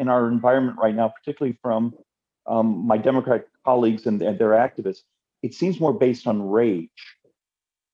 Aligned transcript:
in 0.00 0.08
our 0.08 0.28
environment 0.28 0.78
right 0.82 0.94
now, 0.94 1.08
particularly 1.08 1.56
from 1.62 1.94
um, 2.46 2.86
my 2.86 2.96
Democrat 2.96 3.46
colleagues 3.64 4.06
and, 4.06 4.20
and, 4.22 4.38
their 4.38 4.50
activists, 4.50 5.02
it 5.42 5.54
seems 5.54 5.78
more 5.78 5.92
based 5.92 6.26
on 6.26 6.48
rage, 6.48 6.88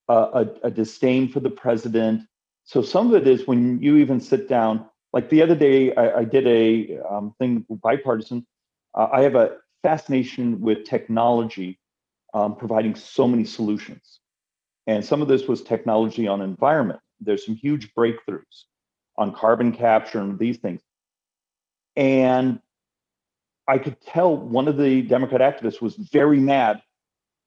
uh, 0.09 0.45
a, 0.63 0.69
a, 0.69 0.71
disdain 0.71 1.29
for 1.29 1.41
the 1.41 1.51
president. 1.51 2.23
So 2.65 2.81
some 2.81 3.09
of 3.09 3.15
it 3.15 3.27
is 3.27 3.47
when 3.47 3.83
you 3.83 3.97
even 3.97 4.21
sit 4.21 4.49
down, 4.49 4.87
like 5.13 5.29
the 5.31 5.43
other 5.43 5.57
day, 5.57 5.95
I, 5.97 6.21
I 6.21 6.25
did 6.25 6.47
a 6.47 6.99
um, 7.11 7.35
thing 7.39 7.67
bipartisan. 7.69 8.47
Uh, 8.95 9.09
I 9.13 9.23
have 9.23 9.35
a 9.35 9.57
fascination 9.83 10.61
with 10.61 10.85
technology 10.85 11.79
um, 12.35 12.55
providing 12.55 12.95
so 12.95 13.27
many 13.27 13.45
solutions. 13.45 14.21
And 14.87 15.05
some 15.05 15.23
of 15.23 15.29
this 15.29 15.49
was 15.49 15.63
technology 15.63 16.29
on 16.29 16.41
environment. 16.41 17.01
There's 17.21 17.45
some 17.45 17.57
huge 17.57 17.93
breakthroughs 17.95 18.65
on 19.19 19.35
carbon 19.35 19.73
capture 19.73 20.21
and 20.21 20.39
these 20.39 20.59
things. 20.59 20.83
And 21.97 22.61
I 23.67 23.79
could 23.79 24.01
tell 24.03 24.37
one 24.37 24.69
of 24.69 24.77
the 24.77 25.03
Democrat 25.03 25.41
activists 25.41 25.81
was 25.81 25.97
very 25.97 26.39
mad. 26.39 26.83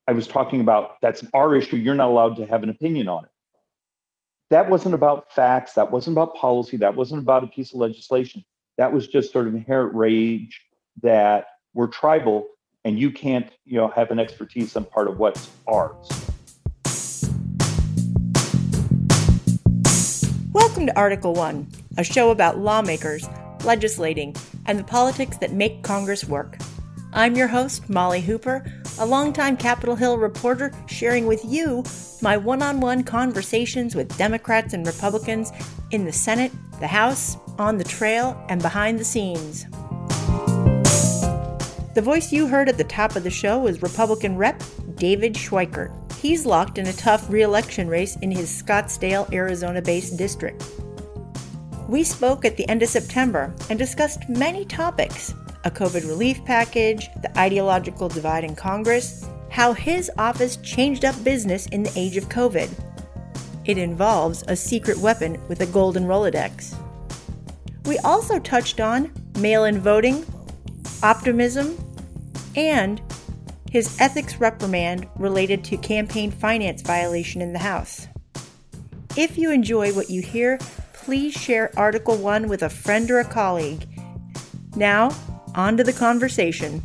I 0.08 0.14
was 0.14 0.28
talking 0.28 0.60
about 0.60 1.00
that's 1.02 1.24
our 1.34 1.56
issue. 1.56 1.78
You're 1.78 1.96
not 1.96 2.10
allowed 2.10 2.36
to 2.38 2.46
have 2.48 2.64
an 2.64 2.70
opinion 2.70 3.08
on 3.08 3.26
it. 3.26 3.32
That 4.50 4.70
wasn't 4.70 4.96
about 4.96 5.32
facts. 5.32 5.74
That 5.74 5.92
wasn't 5.92 6.16
about 6.16 6.36
policy. 6.36 6.78
That 6.78 6.96
wasn't 6.96 7.22
about 7.22 7.44
a 7.44 7.48
piece 7.48 7.72
of 7.74 7.80
legislation. 7.80 8.44
That 8.78 8.92
was 8.92 9.08
just 9.08 9.32
sort 9.32 9.48
of 9.48 9.54
inherent 9.54 9.94
rage 9.94 10.62
that 11.04 11.46
we're 11.76 11.88
tribal 11.88 12.48
and 12.84 12.98
you 12.98 13.12
can't, 13.12 13.52
you 13.66 13.78
know, 13.78 13.90
have 13.90 14.10
an 14.10 14.20
expertise 14.20 14.76
on 14.76 14.86
part 14.86 15.08
of 15.08 15.20
what's 15.20 15.50
ours. 15.68 16.10
Welcome 20.52 20.88
to 20.88 20.98
Article 20.98 21.34
1, 21.34 21.68
a 21.98 22.04
show 22.04 22.32
about 22.32 22.58
lawmakers, 22.58 23.28
legislating, 23.64 24.36
and 24.66 24.78
the 24.78 24.84
politics 24.84 25.38
that 25.38 25.52
make 25.52 25.84
Congress 25.84 26.26
work. 26.26 26.58
I'm 27.14 27.36
your 27.36 27.48
host, 27.48 27.90
Molly 27.90 28.22
Hooper, 28.22 28.64
a 29.00 29.06
longtime 29.06 29.58
Capitol 29.58 29.96
Hill 29.96 30.18
reporter 30.18 30.72
sharing 30.88 31.26
with 31.26 31.44
you 31.44 31.84
my 32.22 32.38
one 32.38 32.62
on 32.62 32.80
one 32.80 33.04
conversations 33.04 33.96
with 33.96 34.16
Democrats 34.18 34.74
and 34.74 34.86
Republicans 34.86 35.52
in 35.92 36.06
the 36.06 36.14
Senate, 36.14 36.52
the 36.80 36.88
House, 36.88 37.38
on 37.58 37.78
the 37.78 37.84
trail, 37.84 38.40
and 38.50 38.62
behind 38.62 39.00
the 39.00 39.06
scenes. 39.06 39.66
The 41.96 42.02
voice 42.04 42.32
you 42.32 42.48
heard 42.48 42.70
at 42.70 42.78
the 42.78 42.84
top 42.84 43.16
of 43.16 43.24
the 43.24 43.30
show 43.30 43.60
was 43.60 43.82
Republican 43.82 44.38
Rep. 44.38 44.62
David 44.96 45.34
Schweikert. 45.34 45.92
He's 46.14 46.46
locked 46.46 46.78
in 46.78 46.88
a 46.88 46.94
tough 46.94 47.30
re 47.30 47.42
election 47.42 47.88
race 47.88 48.18
in 48.18 48.30
his 48.30 48.50
Scottsdale, 48.50 49.32
Arizona 49.34 49.82
based 49.82 50.18
district. 50.18 50.64
We 51.90 52.04
spoke 52.04 52.46
at 52.46 52.56
the 52.56 52.70
end 52.70 52.84
of 52.84 52.90
September 52.90 53.52
and 53.72 53.80
discussed 53.80 54.30
many 54.30 54.64
topics 54.64 55.34
a 55.64 55.72
COVID 55.72 56.08
relief 56.08 56.46
package, 56.46 57.10
the 57.24 57.36
ideological 57.38 58.08
divide 58.08 58.44
in 58.44 58.56
Congress, 58.56 59.28
how 59.50 59.74
his 59.74 60.12
office 60.20 60.58
changed 60.58 61.04
up 61.04 61.22
business 61.24 61.66
in 61.66 61.82
the 61.82 61.92
age 61.96 62.16
of 62.16 62.30
COVID. 62.30 62.70
It 63.66 63.80
involves 63.80 64.44
a 64.48 64.56
secret 64.56 65.00
weapon 65.00 65.42
with 65.48 65.62
a 65.62 65.66
golden 65.66 66.06
Rolodex. 66.06 66.76
We 67.86 67.98
also 68.00 68.38
touched 68.38 68.80
on 68.80 69.12
mail 69.40 69.66
in 69.66 69.80
voting, 69.80 70.24
optimism, 71.02 71.76
and 72.56 73.02
his 73.72 74.00
ethics 74.00 74.40
reprimand 74.40 75.08
related 75.16 75.64
to 75.64 75.78
campaign 75.78 76.30
finance 76.30 76.84
violation 76.84 77.42
in 77.42 77.52
the 77.52 77.60
House. 77.60 78.08
If 79.18 79.40
you 79.40 79.50
enjoy 79.52 79.92
what 79.94 80.12
you 80.12 80.22
hear, 80.22 80.60
please 81.04 81.34
share 81.34 81.72
Article 81.78 82.18
1 82.18 82.48
with 82.48 82.64
a 82.64 82.70
friend 82.70 83.10
or 83.10 83.20
a 83.20 83.26
colleague. 83.26 83.88
Now, 84.76 85.16
on 85.56 85.78
to 85.78 85.84
the 85.84 85.94
conversation. 85.94 86.84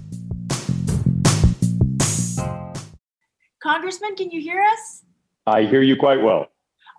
Congressman, 3.63 4.15
can 4.17 4.31
you 4.31 4.41
hear 4.41 4.63
us? 4.63 5.05
I 5.47 5.65
hear 5.65 5.83
you 5.83 5.97
quite 5.97 6.23
well. 6.23 6.49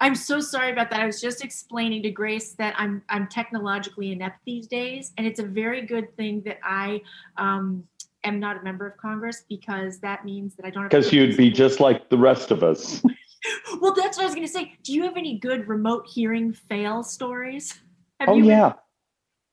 I'm 0.02 0.16
so 0.16 0.40
sorry 0.40 0.72
about 0.72 0.90
that. 0.90 1.00
I 1.00 1.06
was 1.06 1.22
just 1.22 1.44
explaining 1.44 2.04
to 2.04 2.12
Grace 2.12 2.54
that 2.54 2.76
I'm 2.78 3.02
I'm 3.08 3.28
technologically 3.28 4.12
inept 4.12 4.40
these 4.46 4.68
days, 4.68 5.14
and 5.18 5.26
it's 5.26 5.40
a 5.40 5.46
very 5.46 5.86
good 5.86 6.16
thing 6.18 6.42
that 6.46 6.60
I 6.64 7.02
um, 7.38 7.84
am 8.26 8.40
not 8.40 8.58
a 8.58 8.64
member 8.64 8.86
of 8.86 8.98
Congress 8.98 9.44
because 9.48 10.00
that 10.00 10.26
means 10.26 10.56
that 10.56 10.66
I 10.66 10.70
don't. 10.70 10.84
Because 10.84 11.14
you'd 11.14 11.38
be 11.38 11.50
just 11.50 11.80
like 11.80 12.10
the 12.10 12.18
rest 12.18 12.52
of 12.52 12.62
us. 12.62 13.04
well, 13.82 13.94
that's 13.94 14.18
what 14.18 14.24
I 14.24 14.26
was 14.26 14.36
going 14.36 14.48
to 14.48 14.52
say. 14.52 14.74
Do 14.84 14.94
you 14.94 15.04
have 15.04 15.18
any 15.18 15.38
good 15.38 15.68
remote 15.68 16.08
hearing 16.08 16.54
fail 16.54 17.04
stories? 17.04 17.80
Have 18.20 18.30
oh 18.30 18.38
yeah. 18.38 18.74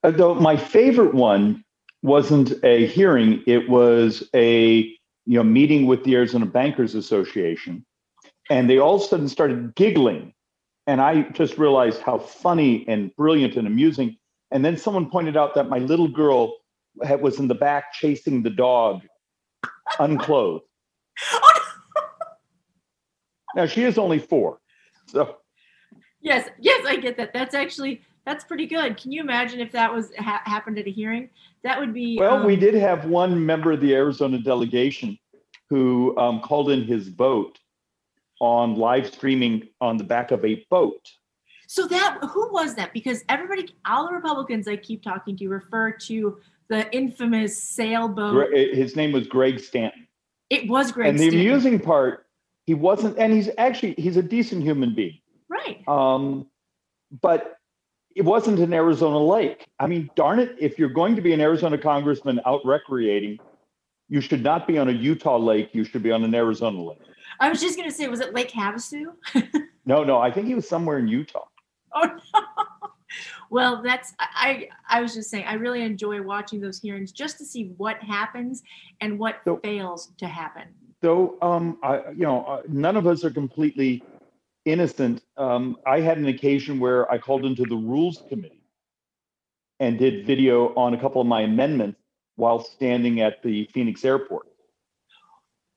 Been- 0.02 0.16
Though 0.16 0.34
my 0.34 0.56
favorite 0.56 1.14
one 1.14 1.64
wasn't 2.02 2.52
a 2.64 2.86
hearing; 2.86 3.42
it 3.46 3.68
was 3.68 4.28
a 4.34 4.78
you 5.26 5.36
know 5.36 5.44
meeting 5.44 5.86
with 5.86 6.02
the 6.02 6.16
Arizona 6.16 6.44
Bankers 6.46 6.96
Association, 6.96 7.86
and 8.50 8.68
they 8.68 8.78
all 8.78 8.96
of 8.96 9.02
a 9.02 9.04
sudden 9.04 9.28
started 9.28 9.76
giggling, 9.76 10.34
and 10.88 11.00
I 11.00 11.22
just 11.30 11.56
realized 11.56 12.02
how 12.02 12.18
funny 12.18 12.84
and 12.88 13.14
brilliant 13.14 13.54
and 13.56 13.66
amusing. 13.68 14.16
And 14.50 14.64
then 14.64 14.76
someone 14.76 15.08
pointed 15.08 15.36
out 15.36 15.54
that 15.54 15.68
my 15.68 15.78
little 15.78 16.08
girl 16.08 16.56
was 16.96 17.38
in 17.38 17.46
the 17.46 17.54
back 17.54 17.92
chasing 17.92 18.42
the 18.42 18.50
dog, 18.50 19.02
unclothed. 20.00 20.64
oh. 21.32 21.51
Now 23.54 23.66
she 23.66 23.84
is 23.84 23.98
only 23.98 24.18
four, 24.18 24.60
so. 25.06 25.36
Yes, 26.20 26.48
yes, 26.60 26.86
I 26.86 26.96
get 26.96 27.16
that. 27.16 27.32
That's 27.32 27.54
actually 27.54 28.02
that's 28.24 28.44
pretty 28.44 28.66
good. 28.66 28.96
Can 28.96 29.10
you 29.10 29.20
imagine 29.20 29.60
if 29.60 29.72
that 29.72 29.92
was 29.92 30.12
ha- 30.16 30.42
happened 30.44 30.78
at 30.78 30.86
a 30.86 30.90
hearing? 30.90 31.28
That 31.64 31.78
would 31.80 31.92
be. 31.92 32.18
Well, 32.18 32.36
um, 32.36 32.46
we 32.46 32.56
did 32.56 32.74
have 32.74 33.06
one 33.06 33.44
member 33.44 33.72
of 33.72 33.80
the 33.80 33.94
Arizona 33.94 34.38
delegation 34.38 35.18
who 35.68 36.16
um, 36.18 36.40
called 36.40 36.70
in 36.70 36.84
his 36.84 37.08
boat 37.08 37.58
on 38.40 38.76
live 38.76 39.06
streaming 39.06 39.68
on 39.80 39.96
the 39.96 40.04
back 40.04 40.30
of 40.30 40.44
a 40.44 40.64
boat. 40.70 41.00
So 41.66 41.86
that 41.88 42.18
who 42.30 42.52
was 42.52 42.74
that? 42.74 42.92
Because 42.92 43.24
everybody, 43.28 43.74
all 43.86 44.06
the 44.06 44.12
Republicans 44.12 44.68
I 44.68 44.76
keep 44.76 45.02
talking 45.02 45.36
to 45.38 45.48
refer 45.48 45.90
to 45.92 46.38
the 46.68 46.94
infamous 46.94 47.60
sailboat. 47.62 48.52
His 48.52 48.94
name 48.94 49.12
was 49.12 49.26
Greg 49.26 49.58
Stanton. 49.58 50.06
It 50.50 50.68
was 50.68 50.92
Greg. 50.92 51.10
And 51.10 51.18
the 51.18 51.28
Stanton. 51.28 51.40
amusing 51.40 51.80
part, 51.80 52.26
he 52.66 52.74
wasn't, 52.74 53.18
and 53.18 53.32
he's 53.32 53.50
actually 53.58 53.94
he's 53.98 54.16
a 54.16 54.22
decent 54.22 54.62
human 54.62 54.94
being. 54.94 55.18
Right. 55.48 55.86
Um, 55.88 56.46
but 57.20 57.56
it 58.14 58.22
wasn't 58.22 58.58
an 58.58 58.72
Arizona 58.72 59.18
lake. 59.18 59.66
I 59.78 59.86
mean, 59.86 60.10
darn 60.16 60.38
it, 60.38 60.56
if 60.58 60.78
you're 60.78 60.90
going 60.90 61.16
to 61.16 61.22
be 61.22 61.32
an 61.32 61.40
Arizona 61.40 61.78
congressman 61.78 62.40
out 62.46 62.60
recreating, 62.64 63.38
you 64.08 64.20
should 64.20 64.42
not 64.42 64.66
be 64.66 64.78
on 64.78 64.88
a 64.88 64.92
Utah 64.92 65.38
lake. 65.38 65.70
You 65.72 65.84
should 65.84 66.02
be 66.02 66.10
on 66.10 66.22
an 66.22 66.34
Arizona 66.34 66.82
lake. 66.82 66.98
I 67.40 67.48
was 67.48 67.60
just 67.60 67.76
going 67.76 67.88
to 67.88 67.94
say, 67.94 68.08
was 68.08 68.20
it 68.20 68.34
Lake 68.34 68.50
Havasu? 68.50 69.06
no, 69.86 70.04
no, 70.04 70.18
I 70.18 70.30
think 70.30 70.46
he 70.46 70.54
was 70.54 70.68
somewhere 70.68 70.98
in 70.98 71.08
Utah. 71.08 71.44
Oh 71.94 72.04
no 72.04 72.42
well 73.50 73.82
that's 73.82 74.14
i 74.18 74.66
i 74.88 75.00
was 75.00 75.14
just 75.14 75.30
saying 75.30 75.44
i 75.46 75.54
really 75.54 75.82
enjoy 75.82 76.22
watching 76.22 76.60
those 76.60 76.80
hearings 76.80 77.12
just 77.12 77.38
to 77.38 77.44
see 77.44 77.74
what 77.76 78.02
happens 78.02 78.62
and 79.00 79.18
what 79.18 79.36
so, 79.44 79.58
fails 79.58 80.12
to 80.16 80.26
happen 80.26 80.64
so 81.02 81.36
um 81.42 81.78
i 81.82 82.10
you 82.10 82.24
know 82.24 82.44
uh, 82.44 82.62
none 82.68 82.96
of 82.96 83.06
us 83.06 83.24
are 83.24 83.30
completely 83.30 84.02
innocent 84.64 85.22
um 85.36 85.76
i 85.86 86.00
had 86.00 86.18
an 86.18 86.26
occasion 86.26 86.78
where 86.78 87.10
i 87.10 87.18
called 87.18 87.44
into 87.44 87.64
the 87.64 87.76
rules 87.76 88.22
committee 88.28 88.62
and 89.80 89.98
did 89.98 90.24
video 90.26 90.74
on 90.74 90.94
a 90.94 91.00
couple 91.00 91.20
of 91.20 91.26
my 91.26 91.42
amendments 91.42 91.98
while 92.36 92.60
standing 92.62 93.20
at 93.20 93.42
the 93.42 93.68
phoenix 93.74 94.04
airport 94.04 94.46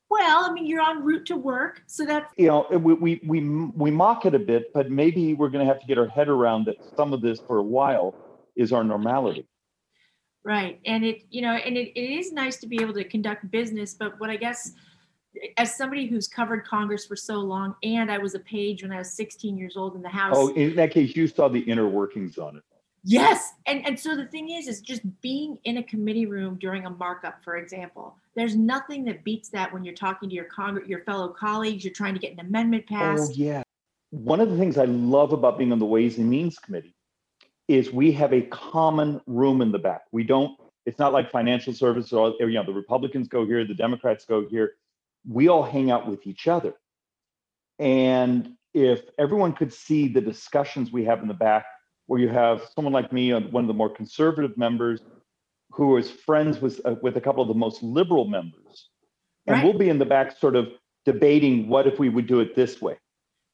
well, 0.07 0.45
I 0.45 0.53
mean, 0.53 0.65
you're 0.65 0.87
en 0.87 1.03
route 1.03 1.25
to 1.25 1.35
work, 1.35 1.81
so 1.87 2.05
that's 2.05 2.31
you 2.37 2.47
know 2.47 2.67
we 2.71 2.93
we 2.93 3.21
we, 3.25 3.39
we 3.75 3.91
mock 3.91 4.25
it 4.25 4.35
a 4.35 4.39
bit, 4.39 4.71
but 4.73 4.91
maybe 4.91 5.33
we're 5.33 5.49
going 5.49 5.65
to 5.65 5.71
have 5.71 5.81
to 5.81 5.87
get 5.87 5.97
our 5.97 6.07
head 6.07 6.29
around 6.29 6.65
that 6.67 6.77
some 6.95 7.11
of 7.11 7.21
this 7.21 7.39
for 7.39 7.57
a 7.57 7.63
while 7.63 8.15
is 8.55 8.71
our 8.71 8.83
normality. 8.83 9.47
Right, 10.43 10.79
and 10.85 11.03
it 11.03 11.23
you 11.31 11.41
know, 11.41 11.53
and 11.53 11.75
it, 11.75 11.91
it 11.99 12.13
is 12.19 12.31
nice 12.31 12.57
to 12.57 12.67
be 12.67 12.81
able 12.81 12.93
to 12.93 13.03
conduct 13.03 13.49
business, 13.49 13.95
but 13.95 14.19
what 14.19 14.29
I 14.29 14.37
guess 14.37 14.73
as 15.57 15.75
somebody 15.75 16.07
who's 16.07 16.27
covered 16.27 16.65
Congress 16.65 17.05
for 17.05 17.15
so 17.15 17.35
long, 17.35 17.75
and 17.83 18.11
I 18.11 18.17
was 18.17 18.35
a 18.35 18.39
page 18.39 18.83
when 18.83 18.91
I 18.91 18.99
was 18.99 19.13
16 19.13 19.57
years 19.57 19.77
old 19.77 19.95
in 19.95 20.01
the 20.01 20.09
House. 20.09 20.35
Oh, 20.37 20.49
in 20.49 20.75
that 20.75 20.91
case, 20.91 21.15
you 21.15 21.27
saw 21.27 21.47
the 21.47 21.59
inner 21.59 21.87
workings 21.87 22.37
on 22.37 22.57
it. 22.57 22.63
Yes, 23.07 23.53
and 23.67 23.85
and 23.85 23.99
so 23.99 24.15
the 24.15 24.25
thing 24.25 24.49
is, 24.49 24.67
is 24.67 24.81
just 24.81 25.01
being 25.21 25.59
in 25.65 25.77
a 25.77 25.83
committee 25.83 26.25
room 26.25 26.57
during 26.59 26.87
a 26.87 26.89
markup, 26.89 27.43
for 27.43 27.57
example. 27.57 28.15
There's 28.35 28.55
nothing 28.55 29.05
that 29.05 29.23
beats 29.23 29.49
that 29.49 29.71
when 29.71 29.83
you're 29.83 29.93
talking 29.93 30.27
to 30.27 30.35
your 30.35 30.45
congr- 30.45 30.87
your 30.87 31.01
fellow 31.01 31.27
colleagues. 31.27 31.83
You're 31.83 31.93
trying 31.93 32.15
to 32.15 32.19
get 32.19 32.33
an 32.33 32.39
amendment 32.39 32.87
passed. 32.87 33.31
Oh 33.31 33.35
yeah. 33.35 33.61
One 34.09 34.39
of 34.39 34.49
the 34.49 34.57
things 34.57 34.77
I 34.77 34.85
love 34.85 35.33
about 35.33 35.59
being 35.59 35.71
on 35.71 35.77
the 35.77 35.85
Ways 35.85 36.17
and 36.17 36.27
Means 36.27 36.57
Committee 36.57 36.95
is 37.67 37.91
we 37.91 38.11
have 38.13 38.33
a 38.33 38.41
common 38.41 39.21
room 39.27 39.61
in 39.61 39.71
the 39.71 39.79
back. 39.79 40.05
We 40.11 40.23
don't. 40.23 40.59
It's 40.87 40.97
not 40.97 41.13
like 41.13 41.31
financial 41.31 41.73
services 41.73 42.13
or 42.13 42.33
you 42.39 42.53
know 42.53 42.65
the 42.65 42.73
Republicans 42.73 43.27
go 43.27 43.45
here, 43.45 43.65
the 43.67 43.75
Democrats 43.75 44.25
go 44.25 44.47
here. 44.49 44.73
We 45.27 45.47
all 45.47 45.63
hang 45.63 45.91
out 45.91 46.07
with 46.07 46.25
each 46.27 46.47
other, 46.47 46.73
and 47.79 48.53
if 48.73 49.01
everyone 49.17 49.53
could 49.53 49.73
see 49.73 50.07
the 50.07 50.21
discussions 50.21 50.91
we 50.91 51.05
have 51.05 51.21
in 51.21 51.27
the 51.27 51.33
back 51.33 51.65
where 52.07 52.19
you 52.19 52.29
have 52.29 52.67
someone 52.75 52.93
like 52.93 53.11
me, 53.11 53.31
uh, 53.31 53.39
one 53.39 53.63
of 53.63 53.67
the 53.67 53.73
more 53.73 53.89
conservative 53.89 54.57
members, 54.57 55.01
who 55.71 55.97
is 55.97 56.11
friends 56.11 56.61
with 56.61 56.79
uh, 56.85 56.95
with 57.01 57.17
a 57.17 57.21
couple 57.21 57.41
of 57.41 57.47
the 57.47 57.53
most 57.53 57.81
liberal 57.81 58.25
members, 58.25 58.89
and 59.47 59.55
Right. 59.55 59.63
we'll 59.63 59.77
be 59.77 59.89
in 59.89 59.97
the 59.97 60.05
back, 60.05 60.37
sort 60.37 60.55
of 60.55 60.69
debating 61.05 61.67
what 61.69 61.87
if 61.87 61.99
we 61.99 62.09
would 62.09 62.27
do 62.27 62.39
it 62.39 62.55
this 62.55 62.81
way. 62.81 62.97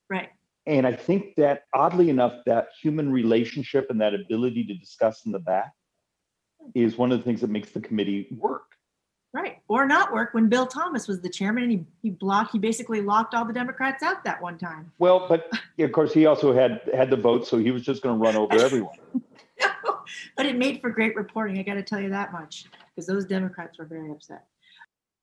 Right. 0.09 0.29
And 0.65 0.85
I 0.85 0.93
think 0.93 1.35
that 1.37 1.63
oddly 1.73 2.09
enough, 2.09 2.33
that 2.45 2.69
human 2.81 3.11
relationship 3.11 3.87
and 3.89 3.99
that 4.01 4.13
ability 4.13 4.63
to 4.65 4.73
discuss 4.75 5.25
in 5.25 5.31
the 5.31 5.39
back 5.39 5.71
is 6.75 6.97
one 6.97 7.11
of 7.11 7.17
the 7.17 7.23
things 7.23 7.41
that 7.41 7.49
makes 7.49 7.71
the 7.71 7.81
committee 7.81 8.27
work. 8.31 8.63
Right. 9.33 9.59
Or 9.69 9.85
not 9.85 10.11
work 10.11 10.33
when 10.33 10.49
Bill 10.49 10.67
Thomas 10.67 11.07
was 11.07 11.21
the 11.21 11.29
chairman 11.29 11.63
and 11.63 11.71
he, 11.71 11.85
he 12.01 12.09
blocked, 12.09 12.51
he 12.51 12.59
basically 12.59 13.01
locked 13.01 13.33
all 13.33 13.45
the 13.45 13.53
Democrats 13.53 14.03
out 14.03 14.25
that 14.25 14.41
one 14.41 14.57
time. 14.57 14.91
Well, 14.99 15.25
but 15.29 15.49
of 15.79 15.91
course, 15.93 16.13
he 16.13 16.25
also 16.25 16.53
had 16.53 16.81
had 16.93 17.09
the 17.09 17.15
vote, 17.15 17.47
so 17.47 17.57
he 17.57 17.71
was 17.71 17.81
just 17.81 18.01
going 18.01 18.19
to 18.19 18.21
run 18.21 18.35
over 18.35 18.55
everyone. 18.55 18.97
no, 19.61 19.99
but 20.35 20.45
it 20.45 20.57
made 20.57 20.81
for 20.81 20.89
great 20.89 21.15
reporting. 21.15 21.57
I 21.59 21.63
got 21.63 21.75
to 21.75 21.83
tell 21.83 22.01
you 22.01 22.09
that 22.09 22.33
much 22.33 22.65
because 22.93 23.07
those 23.07 23.23
Democrats 23.23 23.77
were 23.77 23.85
very 23.85 24.11
upset. 24.11 24.45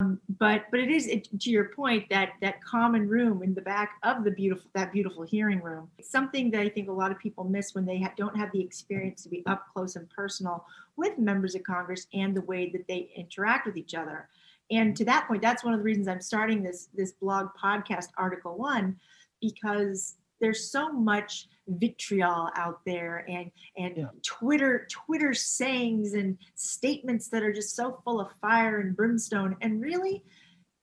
But 0.00 0.70
but 0.70 0.78
it 0.78 0.90
is 0.90 1.08
it, 1.08 1.28
to 1.40 1.50
your 1.50 1.70
point 1.70 2.08
that 2.10 2.34
that 2.40 2.62
common 2.62 3.08
room 3.08 3.42
in 3.42 3.52
the 3.52 3.60
back 3.60 3.98
of 4.04 4.22
the 4.22 4.30
beautiful 4.30 4.70
that 4.74 4.92
beautiful 4.92 5.24
hearing 5.24 5.60
room. 5.60 5.90
It's 5.98 6.08
something 6.08 6.52
that 6.52 6.60
I 6.60 6.68
think 6.68 6.88
a 6.88 6.92
lot 6.92 7.10
of 7.10 7.18
people 7.18 7.42
miss 7.42 7.74
when 7.74 7.84
they 7.84 8.00
ha- 8.00 8.12
don't 8.16 8.36
have 8.36 8.52
the 8.52 8.60
experience 8.60 9.24
to 9.24 9.28
be 9.28 9.42
up 9.46 9.66
close 9.74 9.96
and 9.96 10.08
personal 10.10 10.64
with 10.96 11.18
members 11.18 11.56
of 11.56 11.64
Congress 11.64 12.06
and 12.14 12.32
the 12.32 12.42
way 12.42 12.70
that 12.70 12.86
they 12.86 13.10
interact 13.16 13.66
with 13.66 13.76
each 13.76 13.94
other. 13.94 14.28
And 14.70 14.96
to 14.96 15.04
that 15.06 15.26
point, 15.26 15.42
that's 15.42 15.64
one 15.64 15.74
of 15.74 15.80
the 15.80 15.84
reasons 15.84 16.06
I'm 16.06 16.20
starting 16.20 16.62
this 16.62 16.88
this 16.94 17.12
blog 17.12 17.48
podcast, 17.60 18.08
Article 18.16 18.56
One, 18.56 18.96
because 19.40 20.14
there's 20.40 20.70
so 20.70 20.92
much 20.92 21.48
vitriol 21.69 22.50
out 22.56 22.81
there 22.85 23.25
and 23.29 23.50
and 23.76 23.97
Yeah. 23.97 24.06
Twitter 24.23 24.87
Twitter 24.91 25.35
sayings 25.35 26.15
and 26.15 26.38
statements 26.55 27.29
that 27.29 27.43
are 27.43 27.53
just 27.53 27.76
so 27.76 28.00
full 28.05 28.20
of 28.20 28.32
fire 28.41 28.81
and 28.81 28.97
brimstone. 28.97 29.56
And 29.61 29.81
really, 29.81 30.25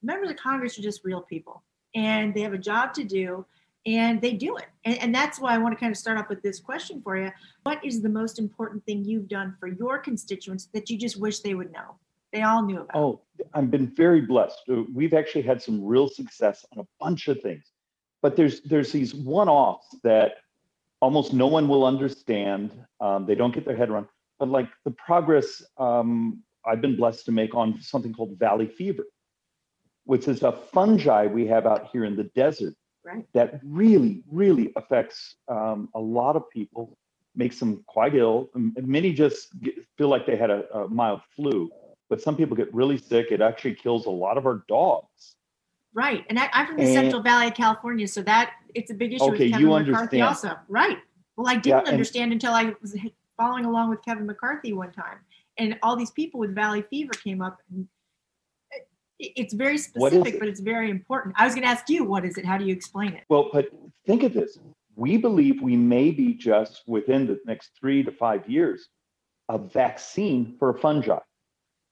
members 0.03 0.29
of 0.29 0.37
Congress 0.37 0.77
are 0.77 0.81
just 0.83 1.03
real 1.03 1.21
people, 1.21 1.63
and 1.95 2.33
they 2.33 2.41
have 2.41 2.53
a 2.53 2.57
job 2.57 2.93
to 2.93 3.03
do, 3.03 3.45
and 3.85 4.21
they 4.21 4.33
do 4.33 4.57
it. 4.57 4.67
And, 4.83 4.97
and 4.99 5.15
that's 5.15 5.39
why 5.39 5.53
I 5.53 5.57
want 5.57 5.73
to 5.73 5.79
kind 5.79 5.91
of 5.91 5.97
start 5.97 6.17
off 6.17 6.29
with 6.29 6.41
this 6.41 6.59
question 6.59 7.01
for 7.01 7.17
you: 7.17 7.31
What 7.63 7.83
is 7.83 8.01
the 8.01 8.09
most 8.09 8.39
important 8.39 8.85
thing 8.85 9.03
you've 9.03 9.27
done 9.27 9.55
for 9.59 9.67
your 9.67 9.97
constituents 9.99 10.69
that 10.73 10.89
you 10.89 10.97
just 10.97 11.19
wish 11.19 11.39
they 11.39 11.55
would 11.55 11.71
know? 11.71 11.95
They 12.33 12.41
all 12.41 12.63
knew 12.63 12.81
about. 12.81 12.95
Oh, 12.95 13.21
I've 13.53 13.71
been 13.71 13.87
very 13.87 14.21
blessed. 14.21 14.59
Uh, 14.69 14.83
We've 14.93 15.13
actually 15.13 15.43
had 15.43 15.61
some 15.61 15.83
real 15.83 16.09
success 16.09 16.65
on 16.73 16.79
a 16.83 16.87
bunch 16.99 17.27
of 17.29 17.41
things, 17.41 17.71
but 18.21 18.35
there's 18.35 18.61
there's 18.61 18.91
these 18.91 19.15
one-offs 19.15 19.87
that 20.03 20.33
almost 21.01 21.33
no 21.33 21.47
one 21.47 21.67
will 21.67 21.85
understand. 21.85 22.71
Um, 22.99 23.25
they 23.25 23.35
don't 23.35 23.53
get 23.53 23.65
their 23.65 23.75
head 23.75 23.89
around. 23.89 24.07
But 24.39 24.49
like 24.49 24.69
the 24.83 24.91
progress 24.91 25.63
um, 25.77 26.43
I've 26.65 26.81
been 26.81 26.95
blessed 26.95 27.25
to 27.25 27.31
make 27.31 27.53
on 27.55 27.79
something 27.81 28.13
called 28.13 28.37
Valley 28.39 28.67
Fever, 28.67 29.05
which 30.05 30.27
is 30.27 30.43
a 30.43 30.51
fungi 30.51 31.27
we 31.27 31.45
have 31.47 31.65
out 31.65 31.89
here 31.91 32.05
in 32.05 32.15
the 32.15 32.25
desert 32.35 32.73
Right. 33.05 33.23
that 33.33 33.59
really, 33.63 34.23
really 34.31 34.73
affects 34.75 35.35
um, 35.47 35.89
a 35.93 35.99
lot 35.99 36.35
of 36.35 36.49
people, 36.49 36.97
makes 37.35 37.59
them 37.59 37.83
quite 37.85 38.15
ill. 38.15 38.49
and 38.55 38.75
Many 38.87 39.13
just 39.13 39.49
get, 39.61 39.75
feel 39.95 40.07
like 40.07 40.25
they 40.25 40.35
had 40.35 40.49
a, 40.49 40.67
a 40.75 40.89
mild 40.89 41.21
flu, 41.35 41.69
but 42.09 42.19
some 42.19 42.35
people 42.35 42.57
get 42.57 42.73
really 42.73 42.97
sick. 42.97 43.27
It 43.29 43.41
actually 43.41 43.75
kills 43.75 44.07
a 44.07 44.09
lot 44.09 44.39
of 44.39 44.47
our 44.47 44.63
dogs. 44.67 45.35
Right. 45.95 46.25
And 46.29 46.37
I, 46.37 46.49
I'm 46.51 46.67
from 46.67 46.75
the 46.75 46.83
And- 46.83 46.93
Central 46.93 47.21
Valley 47.21 47.47
of 47.47 47.53
California, 47.55 48.07
so 48.07 48.21
that 48.23 48.51
it's 48.75 48.91
a 48.91 48.93
big 48.93 49.13
issue 49.13 49.23
Okay, 49.23 49.45
with 49.45 49.51
Kevin 49.53 49.59
you 49.61 49.67
McCarthy 49.69 50.21
understand. 50.21 50.23
also. 50.23 50.51
Right. 50.67 50.97
Well, 51.37 51.47
I 51.47 51.55
didn't 51.55 51.79
and- 51.79 51.87
understand 51.87 52.33
until 52.33 52.53
I 52.53 52.73
was 52.81 52.95
following 53.37 53.65
along 53.65 53.89
with 53.89 54.03
Kevin 54.03 54.25
McCarthy 54.25 54.73
one 54.73 54.91
time. 54.91 55.17
And 55.57 55.79
all 55.81 55.95
these 55.95 56.11
people 56.11 56.39
with 56.39 56.53
Valley 56.53 56.83
fever 56.89 57.13
came 57.13 57.41
up. 57.41 57.59
And 57.71 57.87
uh, 58.73 58.79
it's 59.19 59.53
very 59.53 59.77
specific, 59.77 60.35
it? 60.35 60.39
but 60.39 60.49
it's 60.49 60.59
very 60.59 60.89
important. 60.91 61.33
I 61.37 61.45
was 61.45 61.53
going 61.55 61.63
to 61.63 61.69
ask 61.69 61.89
you, 61.89 62.03
what 62.03 62.25
is 62.25 62.37
it? 62.37 62.45
How 62.45 62.57
do 62.57 62.65
you 62.65 62.73
explain 62.73 63.13
it? 63.13 63.23
Well, 63.29 63.49
but 63.53 63.69
think 64.05 64.23
of 64.23 64.33
this. 64.33 64.59
We 64.97 65.15
believe 65.15 65.61
we 65.61 65.77
may 65.77 66.11
be 66.11 66.33
just 66.33 66.83
within 66.87 67.25
the 67.25 67.39
next 67.45 67.71
three 67.79 68.03
to 68.03 68.11
five 68.11 68.49
years 68.49 68.89
a 69.47 69.57
vaccine 69.57 70.55
for 70.59 70.71
a 70.71 70.77
fungi, 70.77 71.19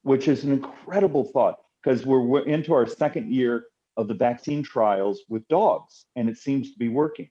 which 0.01 0.27
is 0.27 0.43
an 0.43 0.51
incredible 0.51 1.23
thought 1.23 1.59
because 1.81 2.05
we're, 2.05 2.21
we're 2.21 2.45
into 2.45 2.73
our 2.73 2.87
second 2.87 3.31
year 3.31 3.65
of 3.97 4.07
the 4.07 4.13
vaccine 4.13 4.63
trials 4.63 5.21
with 5.29 5.47
dogs, 5.47 6.05
and 6.15 6.29
it 6.29 6.37
seems 6.37 6.71
to 6.71 6.79
be 6.79 6.89
working. 6.89 7.29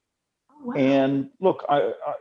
Oh, 0.50 0.66
wow. 0.66 0.74
And 0.74 1.30
look, 1.40 1.64
I, 1.68 1.92
I, 2.06 2.14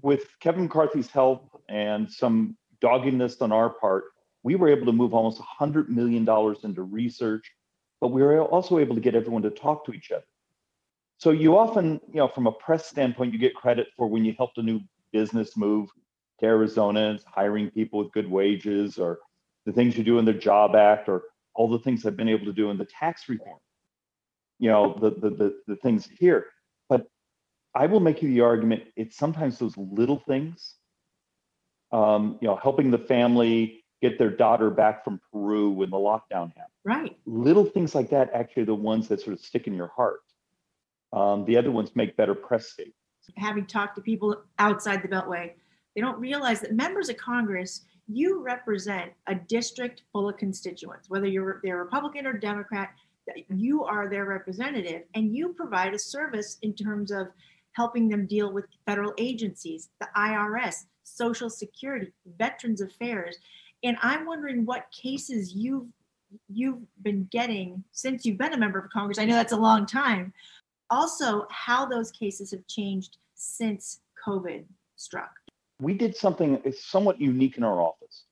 with 0.00 0.38
Kevin 0.40 0.64
McCarthy's 0.64 1.10
help 1.10 1.62
and 1.68 2.10
some 2.10 2.56
doggedness 2.80 3.40
on 3.40 3.52
our 3.52 3.70
part, 3.70 4.04
we 4.42 4.56
were 4.56 4.68
able 4.68 4.86
to 4.86 4.92
move 4.92 5.14
almost 5.14 5.40
$100 5.40 5.88
million 5.88 6.28
into 6.64 6.82
research, 6.82 7.52
but 8.00 8.08
we 8.08 8.22
were 8.22 8.42
also 8.42 8.78
able 8.78 8.94
to 8.94 9.00
get 9.00 9.14
everyone 9.14 9.42
to 9.42 9.50
talk 9.50 9.84
to 9.86 9.92
each 9.92 10.10
other. 10.10 10.24
So 11.18 11.30
you 11.30 11.56
often, 11.56 12.00
you 12.08 12.16
know, 12.16 12.26
from 12.26 12.48
a 12.48 12.52
press 12.52 12.86
standpoint, 12.86 13.32
you 13.32 13.38
get 13.38 13.54
credit 13.54 13.88
for 13.96 14.08
when 14.08 14.24
you 14.24 14.34
helped 14.36 14.58
a 14.58 14.62
new 14.62 14.80
business 15.12 15.56
move 15.56 15.88
to 16.40 16.46
Arizona, 16.46 17.10
and 17.10 17.20
hiring 17.26 17.70
people 17.70 18.00
with 18.00 18.12
good 18.12 18.28
wages, 18.28 18.98
or 18.98 19.20
the 19.64 19.72
things 19.72 19.96
you 19.96 20.02
do 20.02 20.18
in 20.18 20.24
the 20.24 20.32
Job 20.32 20.74
Act, 20.74 21.08
or 21.08 21.22
all 21.54 21.68
the 21.68 21.78
things 21.78 22.04
I've 22.04 22.16
been 22.16 22.28
able 22.28 22.46
to 22.46 22.52
do 22.52 22.70
in 22.70 22.78
the 22.78 22.86
tax 22.86 23.28
reform. 23.28 23.58
You 24.58 24.70
know, 24.70 24.98
the 25.00 25.10
the 25.10 25.30
the, 25.30 25.56
the 25.66 25.76
things 25.76 26.08
here. 26.18 26.46
But 26.88 27.06
I 27.74 27.86
will 27.86 28.00
make 28.00 28.22
you 28.22 28.28
the 28.28 28.40
argument, 28.40 28.84
it's 28.96 29.16
sometimes 29.16 29.58
those 29.58 29.76
little 29.76 30.18
things. 30.26 30.74
Um, 31.92 32.38
you 32.40 32.48
know, 32.48 32.56
helping 32.56 32.90
the 32.90 32.98
family 32.98 33.84
get 34.00 34.18
their 34.18 34.30
daughter 34.30 34.70
back 34.70 35.04
from 35.04 35.20
Peru 35.30 35.70
when 35.70 35.90
the 35.90 35.98
lockdown 35.98 36.48
happened 36.56 36.72
right. 36.84 37.16
little 37.26 37.64
things 37.64 37.94
like 37.94 38.10
that 38.10 38.30
actually 38.32 38.64
are 38.64 38.66
the 38.66 38.74
ones 38.74 39.08
that 39.08 39.20
sort 39.20 39.34
of 39.34 39.40
stick 39.40 39.66
in 39.66 39.74
your 39.74 39.88
heart. 39.88 40.20
Um, 41.12 41.44
the 41.44 41.56
other 41.56 41.70
ones 41.70 41.90
make 41.94 42.16
better 42.16 42.34
press 42.34 42.70
statements. 42.70 42.96
having 43.36 43.66
talked 43.66 43.96
to 43.96 44.02
people 44.02 44.42
outside 44.58 45.02
the 45.02 45.08
Beltway, 45.08 45.52
they 45.94 46.00
don't 46.00 46.18
realize 46.18 46.60
that 46.60 46.74
members 46.74 47.08
of 47.08 47.16
Congress, 47.18 47.82
you 48.08 48.42
represent 48.42 49.12
a 49.26 49.34
district 49.34 50.02
full 50.12 50.28
of 50.28 50.36
constituents, 50.36 51.08
whether 51.08 51.26
you're 51.26 51.60
they're 51.62 51.78
Republican 51.78 52.26
or 52.26 52.32
Democrat, 52.34 52.90
you 53.48 53.84
are 53.84 54.08
their 54.08 54.24
representative 54.24 55.02
and 55.14 55.34
you 55.34 55.52
provide 55.52 55.94
a 55.94 55.98
service 55.98 56.58
in 56.62 56.74
terms 56.74 57.10
of 57.10 57.28
helping 57.72 58.08
them 58.08 58.26
deal 58.26 58.52
with 58.52 58.66
federal 58.84 59.14
agencies, 59.16 59.88
the 60.00 60.08
IRS, 60.16 60.84
Social 61.04 61.48
Security, 61.48 62.12
Veterans 62.38 62.80
Affairs. 62.80 63.36
And 63.84 63.96
I'm 64.02 64.26
wondering 64.26 64.66
what 64.66 64.86
cases 64.90 65.54
you've 65.54 65.86
you've 66.48 66.80
been 67.02 67.28
getting 67.30 67.84
since 67.92 68.24
you've 68.24 68.38
been 68.38 68.54
a 68.54 68.58
member 68.58 68.78
of 68.78 68.90
Congress. 68.90 69.18
I 69.18 69.26
know 69.26 69.34
that's 69.34 69.52
a 69.52 69.56
long 69.56 69.84
time 69.84 70.32
also 70.92 71.46
how 71.50 71.86
those 71.86 72.12
cases 72.12 72.50
have 72.50 72.66
changed 72.66 73.16
since 73.34 74.00
COVID 74.24 74.64
struck. 74.96 75.30
We 75.82 75.94
did 75.94 76.16
something 76.16 76.62
somewhat 76.78 77.20
unique 77.20 77.56
in 77.58 77.64
our 77.64 77.80
office. 77.80 78.24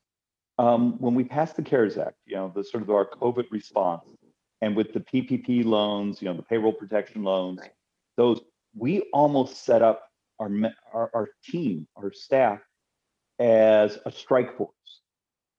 Um, 0.58 0.98
when 0.98 1.14
we 1.14 1.24
passed 1.24 1.56
the 1.56 1.62
CARES 1.62 1.98
Act, 1.98 2.16
you 2.26 2.36
know, 2.36 2.52
the 2.54 2.62
sort 2.62 2.82
of 2.82 2.90
our 2.90 3.08
COVID 3.08 3.46
response, 3.50 4.04
and 4.60 4.76
with 4.76 4.92
the 4.92 5.00
PPP 5.00 5.64
loans, 5.64 6.20
you 6.22 6.28
know, 6.28 6.34
the 6.34 6.42
payroll 6.42 6.72
protection 6.72 7.22
loans, 7.22 7.60
Right. 7.60 7.70
those 8.16 8.40
we 8.76 9.00
almost 9.12 9.64
set 9.64 9.82
up 9.82 10.04
our, 10.38 10.50
our 10.92 11.10
our 11.14 11.28
team, 11.44 11.88
our 11.96 12.12
staff, 12.12 12.60
as 13.38 13.98
a 14.06 14.12
strike 14.12 14.56
force. 14.56 14.70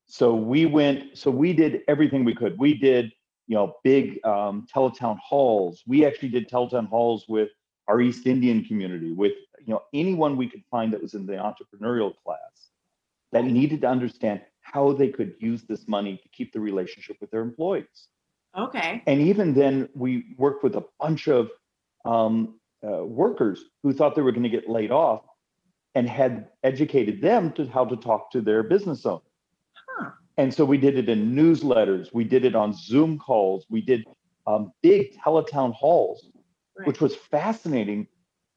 So 0.05 0.35
we 0.35 0.65
went, 0.65 1.17
so 1.17 1.31
we 1.31 1.53
did 1.53 1.81
everything 1.87 2.23
we 2.23 2.35
could. 2.35 2.57
We 2.59 2.73
did, 2.75 3.11
you 3.47 3.55
know, 3.55 3.75
big 3.83 4.23
um, 4.25 4.65
teletown 4.73 5.17
halls. 5.19 5.81
We 5.87 6.05
actually 6.05 6.29
did 6.29 6.49
teletown 6.49 6.87
halls 6.87 7.25
with 7.27 7.49
our 7.87 7.99
East 8.01 8.27
Indian 8.27 8.63
community, 8.63 9.11
with 9.13 9.33
you 9.65 9.73
know 9.73 9.83
anyone 9.93 10.37
we 10.37 10.47
could 10.47 10.63
find 10.69 10.93
that 10.93 11.01
was 11.01 11.13
in 11.13 11.25
the 11.25 11.33
entrepreneurial 11.33 12.13
class 12.23 12.69
that 13.31 13.45
needed 13.45 13.81
to 13.81 13.87
understand 13.87 14.41
how 14.61 14.93
they 14.93 15.09
could 15.09 15.33
use 15.39 15.63
this 15.63 15.87
money 15.87 16.17
to 16.21 16.29
keep 16.29 16.51
the 16.53 16.59
relationship 16.59 17.17
with 17.21 17.31
their 17.31 17.41
employees. 17.41 18.07
Okay. 18.57 19.01
And 19.07 19.21
even 19.21 19.53
then, 19.53 19.87
we 19.95 20.35
worked 20.37 20.63
with 20.63 20.75
a 20.75 20.83
bunch 20.99 21.27
of 21.27 21.49
um, 22.03 22.59
uh, 22.85 23.05
workers 23.05 23.63
who 23.81 23.93
thought 23.93 24.15
they 24.15 24.21
were 24.21 24.31
going 24.31 24.43
to 24.43 24.49
get 24.49 24.69
laid 24.69 24.91
off 24.91 25.21
and 25.95 26.07
had 26.09 26.49
educated 26.63 27.21
them 27.21 27.51
to 27.53 27.65
how 27.67 27.85
to 27.85 27.95
talk 27.95 28.31
to 28.31 28.41
their 28.41 28.63
business 28.63 29.05
owner. 29.05 29.21
Huh. 29.73 30.11
And 30.37 30.53
so 30.53 30.65
we 30.65 30.77
did 30.77 30.97
it 30.97 31.07
in 31.09 31.33
newsletters, 31.33 32.13
we 32.13 32.23
did 32.23 32.43
it 32.45 32.55
on 32.55 32.73
Zoom 32.73 33.17
calls, 33.17 33.65
we 33.69 33.81
did 33.81 34.05
um, 34.47 34.73
big 34.81 35.15
teletown 35.17 35.73
halls, 35.73 36.27
Right. 36.77 36.87
which 36.87 37.01
was 37.01 37.15
fascinating. 37.15 38.07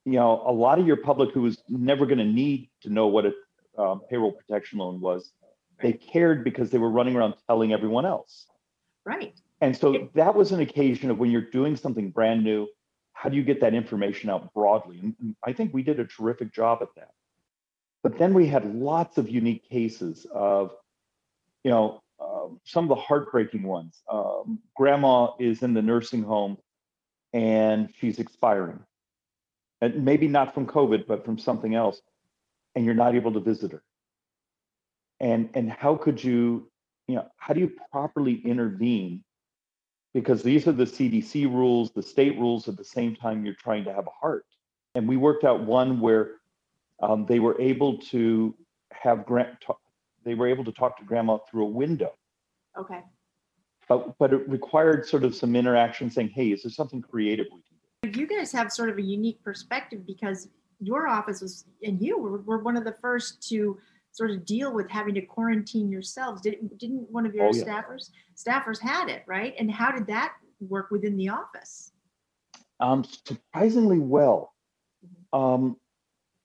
You 0.04 0.12
know, 0.12 0.42
a 0.46 0.52
lot 0.52 0.78
of 0.78 0.86
your 0.86 0.96
public 0.96 1.32
who 1.32 1.42
was 1.42 1.62
never 1.68 2.06
going 2.06 2.18
to 2.18 2.24
need 2.24 2.70
to 2.82 2.90
know 2.90 3.06
what 3.06 3.26
a 3.26 3.32
um, 3.80 4.02
payroll 4.08 4.32
protection 4.32 4.78
loan 4.78 5.00
was, 5.00 5.32
they 5.80 5.92
cared 5.92 6.44
because 6.44 6.70
they 6.70 6.78
were 6.78 6.90
running 6.90 7.16
around 7.16 7.34
telling 7.48 7.72
everyone 7.72 8.06
else. 8.06 8.46
right. 9.04 9.34
And 9.60 9.76
so 9.76 10.10
that 10.14 10.34
was 10.34 10.52
an 10.52 10.60
occasion 10.60 11.10
of 11.10 11.18
when 11.18 11.30
you're 11.30 11.50
doing 11.50 11.76
something 11.76 12.10
brand 12.10 12.44
new, 12.44 12.68
how 13.14 13.30
do 13.30 13.36
you 13.36 13.42
get 13.42 13.60
that 13.62 13.72
information 13.72 14.28
out 14.28 14.52
broadly? 14.52 14.98
And 15.00 15.36
I 15.44 15.54
think 15.54 15.72
we 15.72 15.82
did 15.82 15.98
a 16.00 16.04
terrific 16.04 16.52
job 16.52 16.80
at 16.82 16.88
that. 16.96 17.12
But 18.02 18.18
then 18.18 18.34
we 18.34 18.46
had 18.46 18.74
lots 18.74 19.16
of 19.16 19.30
unique 19.30 19.66
cases 19.68 20.26
of 20.32 20.72
you 21.64 21.70
know, 21.70 22.02
um, 22.20 22.60
some 22.64 22.84
of 22.84 22.88
the 22.90 23.02
heartbreaking 23.02 23.62
ones. 23.62 24.02
Um, 24.10 24.60
grandma 24.76 25.32
is 25.40 25.62
in 25.62 25.74
the 25.74 25.82
nursing 25.82 26.22
home 26.22 26.58
and 27.32 27.88
she's 27.98 28.18
expiring. 28.18 28.80
And 29.84 30.04
maybe 30.04 30.28
not 30.28 30.54
from 30.54 30.66
COVID, 30.66 31.06
but 31.06 31.24
from 31.24 31.38
something 31.38 31.74
else. 31.74 32.00
And 32.74 32.84
you're 32.84 32.94
not 32.94 33.14
able 33.14 33.32
to 33.32 33.40
visit 33.40 33.72
her. 33.72 33.82
And 35.20 35.50
and 35.54 35.70
how 35.70 35.96
could 35.96 36.22
you, 36.22 36.70
you 37.06 37.16
know, 37.16 37.26
how 37.36 37.54
do 37.54 37.60
you 37.60 37.72
properly 37.90 38.40
intervene? 38.44 39.22
Because 40.12 40.42
these 40.42 40.66
are 40.68 40.72
the 40.72 40.84
CDC 40.84 41.46
rules, 41.46 41.92
the 41.92 42.02
state 42.02 42.38
rules 42.38 42.68
at 42.68 42.76
the 42.76 42.84
same 42.84 43.16
time 43.16 43.44
you're 43.44 43.54
trying 43.54 43.84
to 43.84 43.92
have 43.92 44.06
a 44.06 44.10
heart. 44.10 44.46
And 44.94 45.08
we 45.08 45.16
worked 45.16 45.44
out 45.44 45.62
one 45.64 46.00
where 46.00 46.36
um, 47.02 47.26
they 47.26 47.40
were 47.40 47.60
able 47.60 47.98
to 47.98 48.54
have 48.92 49.26
grant 49.26 49.64
they 50.24 50.34
were 50.34 50.46
able 50.46 50.64
to 50.64 50.72
talk 50.72 50.96
to 50.98 51.04
grandma 51.04 51.38
through 51.50 51.64
a 51.64 51.68
window 51.68 52.12
Okay. 52.78 53.00
but 53.88 54.16
but 54.18 54.32
it 54.32 54.48
required 54.48 55.06
sort 55.06 55.24
of 55.24 55.34
some 55.34 55.56
interaction 55.56 56.10
saying 56.10 56.28
hey 56.28 56.48
is 56.48 56.62
there 56.62 56.70
something 56.70 57.02
creative 57.02 57.46
we 57.46 57.60
can 57.62 57.73
do 57.73 57.73
You 58.12 58.26
guys 58.26 58.52
have 58.52 58.72
sort 58.72 58.90
of 58.90 58.98
a 58.98 59.02
unique 59.02 59.42
perspective 59.42 60.06
because 60.06 60.48
your 60.80 61.08
office 61.08 61.40
was, 61.40 61.64
and 61.82 62.00
you 62.00 62.18
were, 62.18 62.38
were 62.38 62.58
one 62.58 62.76
of 62.76 62.84
the 62.84 62.92
first 63.00 63.46
to 63.48 63.78
sort 64.12 64.30
of 64.30 64.44
deal 64.44 64.72
with 64.72 64.88
having 64.90 65.14
to 65.14 65.22
quarantine 65.22 65.90
yourselves. 65.90 66.40
Didn't, 66.42 66.78
didn't 66.78 67.10
one 67.10 67.26
of 67.26 67.34
your 67.34 67.48
Oh, 67.48 67.54
yeah. 67.54 67.64
staffers, 67.64 68.10
staffers 68.36 68.80
had 68.80 69.08
it, 69.08 69.22
right? 69.26 69.54
And 69.58 69.70
how 69.70 69.90
did 69.90 70.06
that 70.08 70.34
work 70.60 70.90
within 70.90 71.16
the 71.16 71.28
office? 71.28 71.92
um, 72.80 73.04
surprisingly 73.04 73.98
well 73.98 74.52
um, 75.32 75.76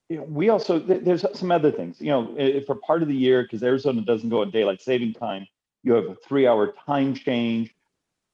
you 0.09 0.17
know, 0.17 0.23
we 0.23 0.49
also 0.49 0.79
th- 0.79 1.03
there's 1.03 1.25
some 1.37 1.51
other 1.51 1.71
things 1.71 1.97
you 1.99 2.09
know 2.09 2.61
for 2.65 2.75
part 2.75 3.01
of 3.01 3.07
the 3.07 3.15
year 3.15 3.43
because 3.43 3.63
arizona 3.63 4.01
doesn't 4.01 4.29
go 4.29 4.41
on 4.41 4.51
daylight 4.51 4.81
saving 4.81 5.13
time 5.13 5.47
you 5.83 5.93
have 5.93 6.05
a 6.05 6.15
three 6.27 6.47
hour 6.47 6.73
time 6.85 7.13
change 7.13 7.73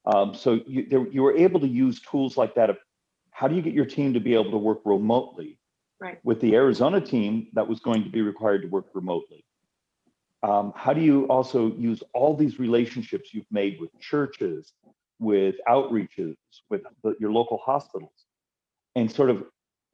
um, 0.06 0.34
so 0.34 0.60
you, 0.66 0.86
there, 0.88 1.06
you 1.08 1.22
were 1.22 1.36
able 1.36 1.58
to 1.60 1.66
use 1.66 2.00
tools 2.00 2.36
like 2.36 2.54
that 2.54 2.70
of 2.70 2.78
how 3.36 3.46
do 3.46 3.54
you 3.54 3.60
get 3.60 3.74
your 3.74 3.84
team 3.84 4.14
to 4.14 4.20
be 4.20 4.32
able 4.32 4.50
to 4.50 4.56
work 4.56 4.80
remotely 4.86 5.58
Right. 6.00 6.18
with 6.24 6.40
the 6.40 6.54
Arizona 6.54 7.00
team 7.00 7.48
that 7.52 7.68
was 7.68 7.80
going 7.80 8.02
to 8.04 8.10
be 8.10 8.22
required 8.22 8.62
to 8.62 8.68
work 8.68 8.86
remotely. 8.94 9.44
Um, 10.42 10.72
how 10.74 10.92
do 10.94 11.00
you 11.02 11.24
also 11.26 11.74
use 11.76 12.02
all 12.14 12.34
these 12.34 12.58
relationships 12.58 13.32
you've 13.32 13.50
made 13.50 13.78
with 13.80 13.90
churches, 13.98 14.72
with 15.18 15.54
outreaches, 15.68 16.36
with 16.70 16.82
the, 17.02 17.14
your 17.18 17.30
local 17.30 17.58
hospitals, 17.58 18.26
and 18.94 19.10
sort 19.10 19.30
of 19.30 19.44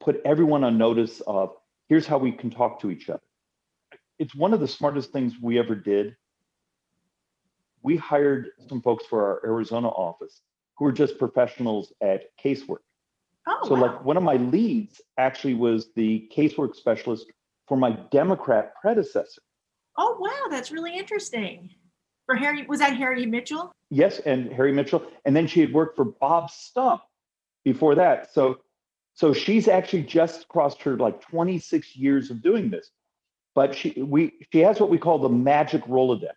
put 0.00 0.20
everyone 0.24 0.62
on 0.64 0.76
notice 0.78 1.20
of 1.22 1.54
here's 1.88 2.06
how 2.06 2.18
we 2.18 2.32
can 2.32 2.50
talk 2.50 2.80
to 2.80 2.90
each 2.90 3.08
other. 3.08 3.22
It's 4.18 4.34
one 4.34 4.52
of 4.52 4.60
the 4.60 4.68
smartest 4.68 5.12
things 5.12 5.34
we 5.40 5.58
ever 5.58 5.76
did. 5.76 6.16
We 7.82 7.96
hired 7.96 8.50
some 8.68 8.82
folks 8.82 9.04
for 9.06 9.24
our 9.24 9.46
Arizona 9.46 9.88
office 9.88 10.42
who 10.76 10.84
were 10.84 10.92
just 10.92 11.18
professionals 11.18 11.92
at 12.00 12.24
casework. 12.42 12.82
Oh, 13.46 13.60
So, 13.68 13.74
wow. 13.74 13.80
like, 13.82 14.04
one 14.04 14.16
of 14.16 14.22
my 14.22 14.36
leads 14.36 15.00
actually 15.18 15.54
was 15.54 15.92
the 15.94 16.28
casework 16.36 16.76
specialist 16.76 17.26
for 17.66 17.76
my 17.76 17.90
Democrat 18.10 18.74
predecessor. 18.80 19.42
oh, 19.98 20.16
wow. 20.18 20.48
That's 20.50 20.70
really 20.70 20.96
interesting. 20.96 21.70
For 22.26 22.36
Harry, 22.36 22.64
was 22.66 22.78
that 22.78 22.96
Harry 22.96 23.26
Mitchell? 23.26 23.72
Yes, 23.90 24.20
and 24.20 24.52
Harry 24.52 24.72
Mitchell, 24.72 25.04
and 25.24 25.34
then 25.34 25.46
she 25.48 25.60
had 25.60 25.72
worked 25.72 25.96
for 25.96 26.04
Bob 26.04 26.50
Stump 26.50 27.02
before 27.64 27.96
that. 27.96 28.32
So, 28.32 28.60
so 29.14 29.32
she's 29.34 29.66
actually 29.68 30.04
just 30.04 30.46
crossed 30.48 30.80
her 30.82 30.96
like 30.96 31.20
26 31.20 31.96
years 31.96 32.30
of 32.30 32.40
doing 32.42 32.70
this. 32.70 32.90
But 33.54 33.74
she 33.74 33.90
we 34.00 34.32
she 34.52 34.60
has 34.60 34.80
what 34.80 34.88
we 34.88 34.96
call 34.98 35.18
the 35.18 35.28
magic 35.28 35.82
Rolodex. 35.84 36.30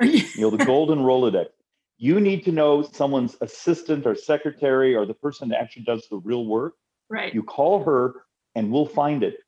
You 0.02 0.22
know, 0.40 0.50
the 0.50 0.64
golden 0.64 1.00
Rolodex. 1.00 1.48
You 1.96 2.20
need 2.20 2.44
to 2.44 2.52
know 2.52 2.82
someone's 2.82 3.36
assistant 3.40 4.06
or 4.06 4.14
secretary 4.14 4.94
or 4.94 5.06
the 5.06 5.14
person 5.14 5.48
that 5.50 5.60
actually 5.60 5.84
does 5.84 6.06
the 6.10 6.16
real 6.16 6.46
work. 6.46 6.74
right. 7.08 7.32
You 7.32 7.42
call 7.42 7.84
her 7.84 8.24
and 8.54 8.70
we'll 8.70 8.86
find 8.86 9.22
it. 9.22 9.38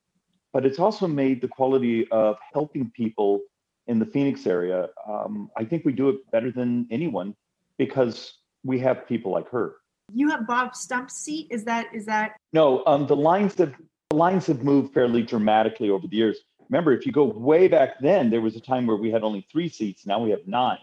But 0.53 0.65
it's 0.65 0.79
also 0.79 1.07
made 1.07 1.41
the 1.41 1.49
quality 1.49 2.09
of 2.11 2.37
helping 2.53 2.91
people 2.91 3.41
in 3.87 3.99
the 3.99 4.07
Phoenix 4.07 4.47
area. 4.47 4.89
Um, 5.07 5.51
I 5.57 5.65
think 5.65 5.85
we 5.85 5.93
do 5.93 6.09
it 6.09 6.31
better 6.31 6.51
than 6.51 6.87
anyone 6.91 7.35
because 7.79 8.35
we 8.65 8.79
have 8.81 9.07
people 9.07 9.33
like 9.33 9.49
her. 9.51 9.77
You 10.13 10.31
have 10.31 10.47
Bob 10.47 10.75
Stump's 10.75 11.15
seat. 11.15 11.49
Is 11.51 11.65
that, 11.65 11.89
is 11.95 12.07
that, 12.07 12.37
No, 12.53 12.85
um, 12.87 13.07
the 13.07 13.17
lines 13.17 13.57
have 13.59 13.75
the 14.11 14.17
lines 14.17 14.47
have 14.47 14.63
moved 14.63 14.95
fairly 14.95 15.23
dramatically 15.23 15.91
over 15.91 16.07
the 16.07 16.17
years. 16.17 16.39
Remember, 16.71 16.93
if 16.93 17.07
you 17.07 17.13
go 17.13 17.25
way 17.25 17.67
back 17.69 17.99
then, 18.01 18.31
there 18.31 18.41
was 18.41 18.55
a 18.57 18.61
time 18.61 18.87
where 18.87 18.97
we 18.97 19.11
had 19.11 19.23
only 19.23 19.47
three 19.51 19.69
seats. 19.69 20.07
Now 20.07 20.21
we 20.21 20.31
have 20.31 20.47
nine. 20.47 20.79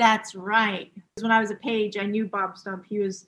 That's 0.00 0.34
right. 0.34 0.90
When 1.20 1.30
I 1.30 1.40
was 1.40 1.50
a 1.50 1.54
page, 1.56 1.96
I 1.98 2.06
knew 2.06 2.26
Bob 2.26 2.56
Stump. 2.56 2.84
He 2.88 2.98
was 2.98 3.26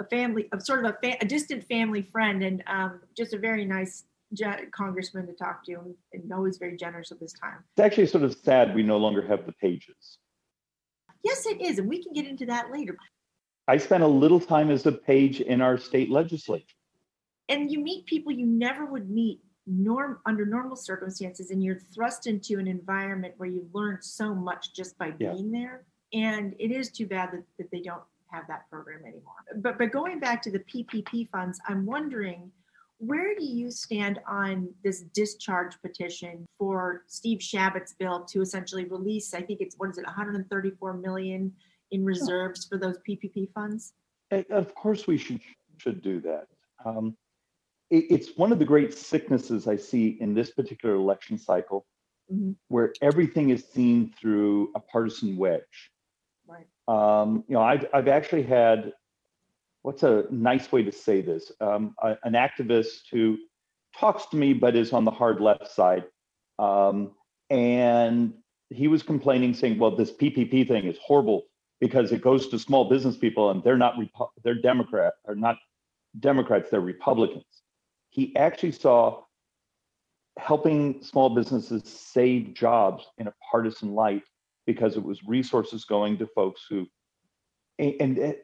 a 0.00 0.04
family, 0.04 0.48
of 0.52 0.62
sort 0.62 0.84
of 0.84 0.94
a, 0.94 0.98
fa- 1.02 1.16
a 1.20 1.24
distant 1.24 1.64
family 1.68 2.02
friend 2.02 2.42
and 2.42 2.62
um, 2.66 3.00
just 3.16 3.32
a 3.34 3.38
very 3.38 3.64
nice 3.64 4.04
ge- 4.34 4.70
congressman 4.72 5.26
to 5.28 5.32
talk 5.32 5.64
to 5.66 5.72
and, 5.74 5.94
and 6.12 6.32
always 6.32 6.58
very 6.58 6.76
generous 6.76 7.10
with 7.10 7.20
his 7.20 7.32
time. 7.32 7.58
It's 7.76 7.84
actually 7.84 8.06
sort 8.06 8.24
of 8.24 8.34
sad 8.34 8.74
we 8.74 8.82
no 8.82 8.98
longer 8.98 9.22
have 9.26 9.46
the 9.46 9.52
pages. 9.52 10.18
Yes, 11.24 11.46
it 11.46 11.60
is. 11.60 11.78
And 11.78 11.88
we 11.88 12.02
can 12.02 12.12
get 12.12 12.26
into 12.26 12.46
that 12.46 12.70
later. 12.72 12.96
I 13.66 13.76
spent 13.76 14.02
a 14.02 14.08
little 14.08 14.40
time 14.40 14.70
as 14.70 14.86
a 14.86 14.92
page 14.92 15.40
in 15.40 15.60
our 15.60 15.78
state 15.78 16.10
legislature. 16.10 16.64
and 17.48 17.70
you 17.72 17.80
meet 17.80 18.06
people 18.06 18.30
you 18.32 18.46
never 18.46 18.84
would 18.86 19.08
meet 19.10 19.40
norm 19.66 20.18
under 20.26 20.46
normal 20.46 20.76
circumstances 20.76 21.50
and 21.50 21.62
you're 21.62 21.78
thrust 21.94 22.26
into 22.26 22.58
an 22.58 22.66
environment 22.66 23.34
where 23.36 23.48
you 23.50 23.68
learn 23.74 23.98
so 24.00 24.34
much 24.34 24.72
just 24.74 24.96
by 24.98 25.12
Yeah. 25.18 25.32
being 25.34 25.50
there 25.50 25.84
and 26.12 26.54
it 26.58 26.70
is 26.70 26.90
too 26.90 27.06
bad 27.06 27.30
that, 27.32 27.42
that 27.58 27.70
they 27.70 27.80
don't 27.80 28.02
have 28.30 28.44
that 28.48 28.68
program 28.70 29.00
anymore 29.04 29.44
but 29.56 29.78
but 29.78 29.90
going 29.90 30.18
back 30.20 30.42
to 30.42 30.50
the 30.50 30.58
ppp 30.60 31.28
funds 31.30 31.58
i'm 31.68 31.84
wondering 31.86 32.50
where 32.98 33.34
do 33.34 33.44
you 33.44 33.70
stand 33.70 34.18
on 34.28 34.68
this 34.84 35.02
discharge 35.14 35.80
petition 35.82 36.44
for 36.58 37.02
steve 37.06 37.38
Chabot's 37.38 37.94
bill 37.94 38.24
to 38.26 38.40
essentially 38.42 38.84
release 38.86 39.32
i 39.34 39.40
think 39.40 39.60
it's 39.60 39.76
what 39.78 39.90
is 39.90 39.98
it 39.98 40.04
134 40.04 40.94
million 40.94 41.52
in 41.90 42.04
reserves 42.04 42.66
for 42.66 42.76
those 42.78 42.96
ppp 43.08 43.50
funds 43.54 43.94
Of 44.50 44.74
course, 44.74 45.06
we 45.06 45.16
should 45.16 45.40
should 45.78 46.02
do 46.02 46.20
that. 46.20 46.48
Um, 46.84 47.16
it- 47.88 48.06
it's 48.10 48.36
one 48.36 48.50
of 48.52 48.58
the 48.58 48.64
great 48.64 48.92
sicknesses 48.92 49.66
I 49.68 49.76
see 49.76 50.18
in 50.20 50.34
this 50.34 50.50
particular 50.50 50.96
election 50.96 51.38
cycle, 51.38 51.86
Mhm. 52.30 52.56
where 52.66 52.92
everything 53.00 53.48
is 53.50 53.64
seen 53.64 54.12
through 54.20 54.70
a 54.74 54.80
partisan 54.80 55.36
wedge. 55.38 55.90
Right. 56.48 56.66
Um, 56.88 57.44
you 57.48 57.54
know, 57.54 57.62
I've 57.62 57.86
I've 57.92 58.08
actually 58.08 58.42
had 58.42 58.92
what's 59.82 60.02
a 60.02 60.24
nice 60.30 60.72
way 60.72 60.82
to 60.82 60.92
say 60.92 61.20
this? 61.20 61.52
Um, 61.60 61.94
a- 62.02 62.16
an 62.24 62.32
activist 62.32 63.02
who 63.12 63.36
talks 63.98 64.26
to 64.26 64.36
me 64.36 64.52
but 64.54 64.74
is 64.74 64.92
on 64.92 65.04
the 65.04 65.10
hard 65.10 65.40
left 65.40 65.68
side, 65.68 66.04
um, 66.58 67.12
and 67.50 68.32
he 68.70 68.88
was 68.88 69.02
complaining, 69.02 69.54
saying, 69.54 69.78
"Well, 69.78 69.94
this 69.94 70.12
PPP 70.12 70.66
thing 70.66 70.84
is 70.84 70.98
horrible." 70.98 71.44
because 71.80 72.12
it 72.12 72.22
goes 72.22 72.48
to 72.48 72.58
small 72.58 72.88
business 72.88 73.16
people 73.16 73.50
and 73.50 73.62
they're 73.62 73.76
not 73.76 73.94
Repu- 73.94 74.30
they're 74.42 74.60
Democrat 74.60 75.14
or 75.24 75.34
not 75.34 75.58
Democrats, 76.18 76.70
they're 76.70 76.80
Republicans. 76.80 77.44
He 78.10 78.34
actually 78.36 78.72
saw 78.72 79.22
helping 80.38 81.02
small 81.02 81.30
businesses 81.30 81.82
save 81.84 82.54
jobs 82.54 83.06
in 83.18 83.28
a 83.28 83.34
partisan 83.50 83.94
light 83.94 84.22
because 84.68 84.96
it 84.98 85.02
was 85.02 85.24
resources 85.24 85.86
going 85.86 86.18
to 86.18 86.26
folks 86.26 86.60
who 86.68 86.86
and 87.78 88.18
and, 88.18 88.36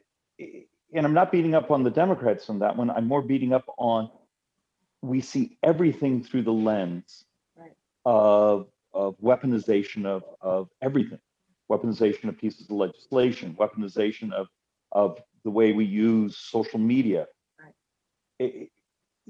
and 0.95 1.05
I'm 1.05 1.13
not 1.13 1.31
beating 1.31 1.53
up 1.53 1.69
on 1.69 1.83
the 1.83 1.91
Democrats 1.91 2.49
on 2.49 2.57
that 2.59 2.75
one. 2.75 2.89
I'm 2.89 3.07
more 3.07 3.21
beating 3.21 3.53
up 3.53 3.65
on 3.77 4.09
we 5.03 5.21
see 5.21 5.57
everything 5.61 6.23
through 6.23 6.41
the 6.41 6.51
lens 6.69 7.23
Right. 7.55 7.77
of 8.05 8.67
of 8.93 9.15
weaponization 9.21 10.05
of 10.07 10.23
of 10.41 10.67
everything 10.81 11.19
weaponization 11.71 12.25
of 12.29 12.37
pieces 12.39 12.63
of 12.69 12.75
legislation, 12.85 13.55
weaponization 13.59 14.33
of 14.33 14.47
of 14.91 15.19
the 15.43 15.51
way 15.51 15.73
we 15.73 15.85
use 15.85 16.37
social 16.37 16.79
media. 16.79 17.27
Right. 17.61 17.73
It- 18.39 18.55
it- 18.63 18.71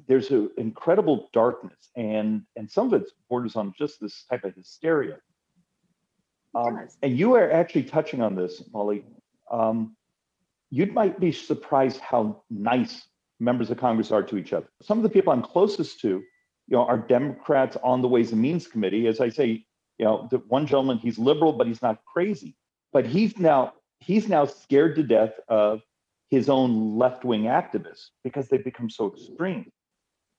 there's 0.07 0.29
an 0.31 0.49
incredible 0.57 1.29
darkness, 1.33 1.89
and 1.95 2.45
and 2.57 2.69
some 2.69 2.87
of 2.93 2.93
it 3.01 3.11
borders 3.29 3.55
on 3.57 3.73
just 3.77 3.99
this 3.99 4.23
type 4.29 4.43
of 4.45 4.53
hysteria. 4.55 5.17
Um, 6.55 6.87
and 7.03 7.17
you 7.17 7.35
are 7.35 7.51
actually 7.51 7.83
touching 7.83 8.21
on 8.21 8.35
this, 8.35 8.63
Molly. 8.73 9.03
Um, 9.51 9.95
you 10.71 10.85
might 10.87 11.19
be 11.19 11.31
surprised 11.31 11.99
how 11.99 12.43
nice 12.49 13.07
members 13.39 13.69
of 13.69 13.77
Congress 13.77 14.11
are 14.11 14.23
to 14.23 14.37
each 14.37 14.53
other. 14.53 14.67
Some 14.81 14.97
of 14.97 15.03
the 15.03 15.09
people 15.09 15.33
I'm 15.33 15.41
closest 15.41 15.99
to, 16.01 16.07
you 16.07 16.23
know, 16.69 16.85
are 16.85 16.97
Democrats 16.97 17.77
on 17.83 18.01
the 18.01 18.07
Ways 18.07 18.31
and 18.31 18.41
Means 18.41 18.67
Committee. 18.67 19.07
As 19.07 19.19
I 19.19 19.29
say, 19.29 19.65
you 19.97 20.05
know, 20.05 20.27
the 20.31 20.37
one 20.47 20.65
gentleman, 20.65 20.97
he's 20.97 21.19
liberal, 21.19 21.53
but 21.53 21.67
he's 21.67 21.81
not 21.81 21.99
crazy. 22.05 22.55
But 22.93 23.05
he's 23.05 23.37
now 23.37 23.73
he's 23.99 24.27
now 24.29 24.45
scared 24.45 24.95
to 24.95 25.03
death 25.03 25.33
of 25.49 25.81
his 26.29 26.49
own 26.49 26.97
left-wing 26.97 27.43
activists 27.43 28.07
because 28.23 28.47
they've 28.47 28.63
become 28.63 28.89
so 28.89 29.13
extreme. 29.13 29.71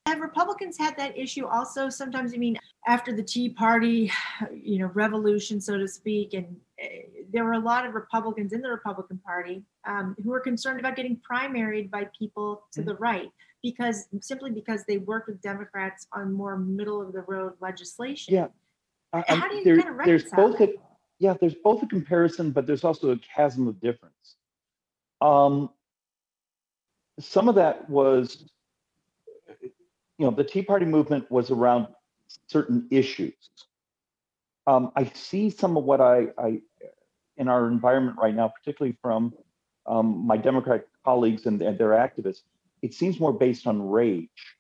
Have 0.07 0.21
Republicans 0.21 0.79
had 0.79 0.97
that 0.99 1.19
issue 1.19 1.47
also? 1.47 1.89
Sometimes, 1.89 2.33
I 2.33 2.37
mean, 2.37 2.57
after 2.87 3.13
the 3.15 3.23
Tea 3.25 3.49
Party, 3.49 4.11
you 4.55 4.79
know, 4.79 4.87
revolution, 4.95 5.61
so 5.61 5.77
to 5.77 5.89
speak, 5.89 6.33
and 6.33 6.57
uh, 6.83 6.87
there 7.33 7.45
were 7.45 7.55
a 7.55 7.59
lot 7.59 7.85
of 7.85 7.95
Republicans 7.95 8.53
in 8.53 8.61
the 8.61 8.71
Republican 8.71 9.19
Party 9.19 9.63
um, 9.87 10.15
who 10.23 10.31
were 10.31 10.41
concerned 10.41 10.79
about 10.79 10.95
getting 10.95 11.21
primaried 11.29 11.91
by 11.91 12.09
people 12.19 12.63
to 12.73 12.81
Mm-hmm. 12.81 12.89
the 12.91 12.95
right 12.97 13.29
because 13.63 14.07
simply 14.21 14.51
because 14.53 14.85
they 14.87 14.99
work 14.99 15.27
with 15.27 15.41
Democrats 15.43 16.07
on 16.13 16.33
more 16.33 16.57
middle 16.57 17.03
of 17.03 17.13
the 17.13 17.23
road 17.23 17.55
legislation. 17.61 18.33
Yeah. 18.33 18.47
I'm- 19.13 19.41
How 19.41 19.49
do 19.49 19.57
you 19.57 19.65
there- 19.65 19.77
kinda 19.79 19.99
there's 20.05 20.23
reconcile 20.25 20.51
both 20.53 20.61
a, 20.61 20.75
yeah, 21.19 21.35
there's 21.41 21.55
both 21.65 21.83
a 21.83 21.87
comparison, 21.87 22.53
but 22.53 22.67
there's 22.67 22.85
also 22.85 23.11
a 23.11 23.19
chasm 23.19 23.67
of 23.67 23.81
difference. 23.81 24.37
Um, 25.21 25.71
some 27.19 27.49
of 27.49 27.57
that 27.57 27.89
was, 27.91 28.45
you 30.19 30.25
know, 30.27 30.31
the 30.31 30.45
Tea 30.45 30.63
Party 30.63 30.87
movement 30.87 31.31
was 31.31 31.51
around 31.51 31.89
certain 32.49 32.87
issues. 32.91 33.35
Um, 34.67 34.91
I 34.97 35.05
see 35.15 35.51
some 35.51 35.77
of 35.77 35.85
what 35.85 36.01
I, 36.01 36.29
I, 36.39 36.61
in 37.37 37.49
our 37.49 37.69
environment 37.69 38.17
right 38.21 38.35
now, 38.35 38.49
particularly 38.49 38.97
from 39.01 39.35
um, 39.87 40.27
my 40.27 40.37
Democratic 40.37 40.89
colleagues 41.05 41.47
and, 41.47 41.63
and 41.63 41.79
their 41.79 41.91
activists, 41.91 42.41
it 42.83 42.95
seems 42.95 43.21
more 43.21 43.33
based 43.33 43.67
on 43.67 43.89
rage, 43.89 44.57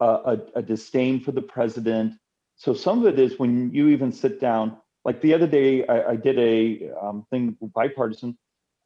uh, 0.00 0.36
a, 0.54 0.58
a 0.58 0.62
disdain 0.62 1.20
for 1.20 1.32
the 1.32 1.42
president. 1.42 2.14
So 2.56 2.74
some 2.74 3.04
of 3.04 3.12
it 3.12 3.18
is 3.18 3.38
when 3.38 3.72
you 3.72 3.88
even 3.88 4.12
sit 4.12 4.40
down, 4.40 4.76
like 5.04 5.20
the 5.20 5.34
other 5.34 5.46
day, 5.46 5.86
I, 5.86 6.10
I 6.10 6.16
did 6.16 6.38
a 6.38 6.90
um, 7.00 7.26
thing 7.30 7.56
bipartisan. 7.74 8.36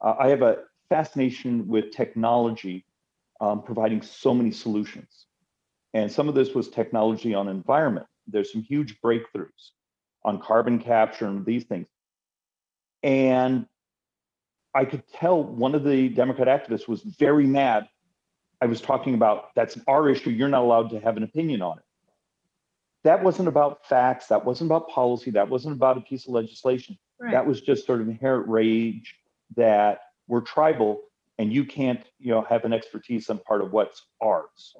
Uh, 0.01 0.15
I 0.19 0.29
have 0.29 0.41
a 0.41 0.59
fascination 0.89 1.67
with 1.67 1.91
technology 1.91 2.85
um, 3.41 3.61
providing 3.63 4.01
so 4.01 4.33
many 4.33 4.51
solutions. 4.51 5.25
And 5.93 6.11
some 6.11 6.29
of 6.29 6.35
this 6.35 6.53
was 6.53 6.69
technology 6.69 7.33
on 7.33 7.47
environment. 7.47 8.05
There's 8.27 8.51
some 8.51 8.61
huge 8.61 8.99
breakthroughs 9.01 9.71
on 10.23 10.39
carbon 10.39 10.79
capture 10.79 11.25
and 11.25 11.45
these 11.45 11.63
things. 11.63 11.87
And 13.01 13.65
I 14.75 14.85
could 14.85 15.03
tell 15.13 15.43
one 15.43 15.73
of 15.73 15.83
the 15.83 16.09
Democrat 16.09 16.47
activists 16.47 16.87
was 16.87 17.01
very 17.01 17.47
mad. 17.47 17.87
I 18.61 18.65
was 18.65 18.81
talking 18.81 19.13
about 19.13 19.55
that's 19.55 19.77
our 19.87 20.09
issue. 20.09 20.29
You're 20.29 20.49
not 20.49 20.63
allowed 20.63 20.89
to 20.91 20.99
have 20.99 21.17
an 21.17 21.23
opinion 21.23 21.61
on 21.61 21.77
it. 21.77 21.83
That 23.03 23.23
wasn't 23.23 23.47
about 23.47 23.87
facts. 23.87 24.27
That 24.27 24.43
wasn't 24.43 24.69
about 24.69 24.89
policy. 24.89 25.31
That 25.31 25.49
wasn't 25.49 25.75
about 25.75 25.97
a 25.97 26.01
piece 26.01 26.27
of 26.27 26.33
legislation. 26.33 26.97
Right. 27.19 27.31
That 27.31 27.47
was 27.47 27.61
just 27.61 27.85
sort 27.85 28.01
of 28.01 28.09
inherent 28.09 28.47
rage 28.49 29.15
that 29.55 30.01
we're 30.27 30.41
tribal 30.41 31.01
and 31.37 31.51
you 31.53 31.63
can't, 31.65 32.03
you 32.19 32.31
know, 32.31 32.45
have 32.49 32.65
an 32.65 32.73
expertise 32.73 33.29
on 33.29 33.39
part 33.39 33.61
of 33.61 33.71
what's 33.71 34.05
ours. 34.21 34.75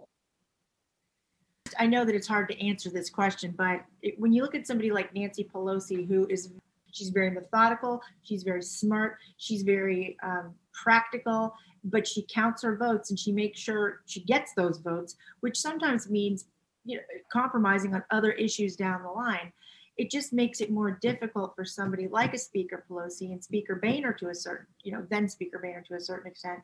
I 1.78 1.86
know 1.86 2.06
that 2.06 2.16
it's 2.16 2.28
hard 2.28 2.48
to 2.50 2.66
answer 2.66 2.90
this 2.90 3.10
question, 3.10 3.54
but 3.58 3.82
it, 4.02 4.20
when 4.20 4.32
you 4.32 4.42
look 4.42 4.56
at 4.56 4.66
somebody 4.66 4.92
like 4.92 5.14
Nancy 5.14 5.44
Pelosi, 5.44 6.08
who 6.08 6.26
is 6.28 6.52
she's 6.92 7.10
very 7.10 7.30
methodical, 7.30 8.02
she's 8.24 8.44
very 8.44 8.64
smart, 8.64 9.18
she's 9.38 9.64
very 9.64 10.18
um, 10.24 10.54
practical, 10.74 11.54
but 11.84 12.08
she 12.08 12.26
counts 12.34 12.64
her 12.64 12.76
votes 12.76 13.10
and 13.10 13.20
she 13.20 13.32
makes 13.32 13.60
sure 13.60 14.02
she 14.06 14.22
gets 14.22 14.54
those 14.54 14.80
votes, 14.80 15.16
which 15.42 15.58
sometimes 15.58 16.10
means 16.10 16.46
you 16.86 16.98
know 16.98 17.04
compromising 17.32 17.94
on 17.94 18.04
other 18.12 18.32
issues 18.34 18.76
down 18.76 19.04
the 19.04 19.10
line. 19.10 19.52
It 19.98 20.10
just 20.10 20.32
makes 20.32 20.62
it 20.62 20.72
more 20.72 20.92
difficult 21.02 21.56
for 21.56 21.66
somebody 21.66 22.08
like 22.08 22.34
a 22.34 22.38
Speaker 22.38 22.86
Pelosi 22.90 23.34
and 23.34 23.44
Speaker 23.44 23.76
Boehner 23.76 24.14
to 24.14 24.30
a 24.30 24.36
certain, 24.36 24.66
you 24.82 24.94
know, 24.94 25.06
then 25.10 25.28
Speaker 25.28 25.60
Boehner 25.60 25.84
to 25.90 25.96
a 25.96 26.00
certain 26.00 26.32
extent, 26.32 26.60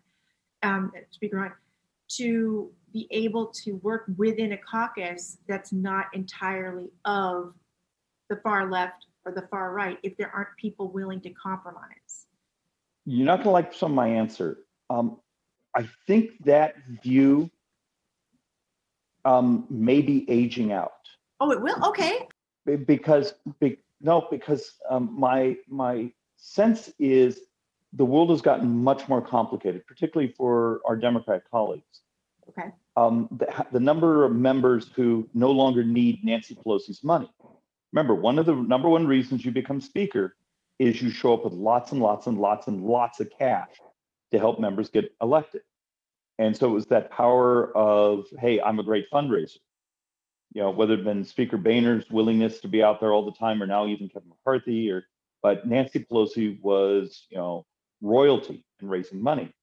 um, 0.63 0.93
Speaker 1.11 1.37
Ryan, 1.37 1.51
to 2.07 2.71
be 2.95 3.09
able 3.11 3.47
to 3.47 3.73
work 3.83 4.05
within 4.15 4.53
a 4.53 4.57
caucus 4.57 5.37
that's 5.49 5.73
not 5.73 6.05
entirely 6.13 6.87
of 7.03 7.53
the 8.29 8.37
far 8.37 8.71
left 8.71 9.07
or 9.25 9.33
the 9.33 9.45
far 9.51 9.73
right 9.73 9.97
if 10.01 10.15
there 10.15 10.31
aren't 10.33 10.55
people 10.57 10.89
willing 10.89 11.19
to 11.19 11.29
compromise. 11.31 12.27
You're 13.05 13.25
not 13.25 13.43
going 13.43 13.47
to 13.47 13.49
like 13.49 13.73
some 13.73 13.91
of 13.91 13.95
my 13.97 14.07
answer. 14.07 14.59
Um, 14.89 15.17
I 15.75 15.89
think 16.07 16.41
that 16.45 16.75
view 17.03 17.51
um, 19.25 19.67
may 19.69 20.01
be 20.01 20.25
aging 20.31 20.71
out. 20.71 20.93
Oh, 21.41 21.51
it 21.51 21.61
will? 21.61 21.83
Okay. 21.87 22.25
Because 22.85 23.33
be, 23.59 23.77
no 23.99 24.25
because 24.31 24.71
um, 24.89 25.13
my 25.19 25.57
my 25.67 26.13
sense 26.37 26.93
is 26.97 27.41
the 27.91 28.05
world 28.05 28.29
has 28.29 28.41
gotten 28.41 28.83
much 28.83 29.07
more 29.09 29.21
complicated 29.21 29.85
particularly 29.85 30.33
for 30.35 30.81
our 30.85 30.95
democrat 30.97 31.43
colleagues 31.49 32.01
Okay. 32.49 32.69
Um, 32.97 33.27
the, 33.31 33.65
the 33.71 33.79
number 33.79 34.23
of 34.23 34.33
members 34.33 34.89
who 34.95 35.29
no 35.33 35.51
longer 35.51 35.83
need 35.83 36.23
nancy 36.23 36.55
pelosi's 36.55 37.03
money. 37.03 37.29
Remember 37.91 38.15
one 38.15 38.39
of 38.39 38.45
the 38.45 38.53
number 38.55 38.89
one 38.89 39.07
reasons 39.07 39.45
you 39.45 39.51
become 39.51 39.81
speaker 39.81 40.35
is 40.79 41.01
you 41.01 41.09
show 41.09 41.33
up 41.33 41.43
with 41.43 41.53
lots 41.53 41.91
and 41.91 42.01
lots 42.01 42.27
and 42.27 42.37
lots 42.37 42.67
and 42.67 42.83
lots 42.83 43.19
of 43.19 43.29
cash 43.37 43.69
to 44.31 44.39
help 44.39 44.59
members 44.59 44.89
get 44.89 45.13
elected. 45.21 45.61
And 46.37 46.55
so 46.55 46.67
it 46.67 46.73
was 46.73 46.87
that 46.87 47.11
power 47.11 47.75
of 47.77 48.25
hey 48.39 48.59
i'm 48.61 48.79
a 48.79 48.83
great 48.83 49.09
fundraiser. 49.11 49.57
You 50.53 50.61
know, 50.61 50.71
whether 50.71 50.93
it 50.93 51.03
been 51.03 51.25
Speaker 51.25 51.57
Boehner's 51.57 52.09
willingness 52.09 52.61
to 52.61 52.69
be 52.69 52.81
out 52.81 53.01
there 53.01 53.11
all 53.11 53.25
the 53.25 53.37
time, 53.37 53.61
or 53.61 53.67
now 53.67 53.87
even 53.87 54.07
Kevin 54.07 54.29
McCarthy, 54.29 54.89
or 54.89 55.03
but 55.43 55.67
Nancy 55.67 55.99
Pelosi 55.99 56.61
was, 56.61 57.27
you 57.29 57.37
know, 57.37 57.65
royalty 58.01 58.63
in 58.81 58.87
raising 58.87 59.21
money, 59.21 59.53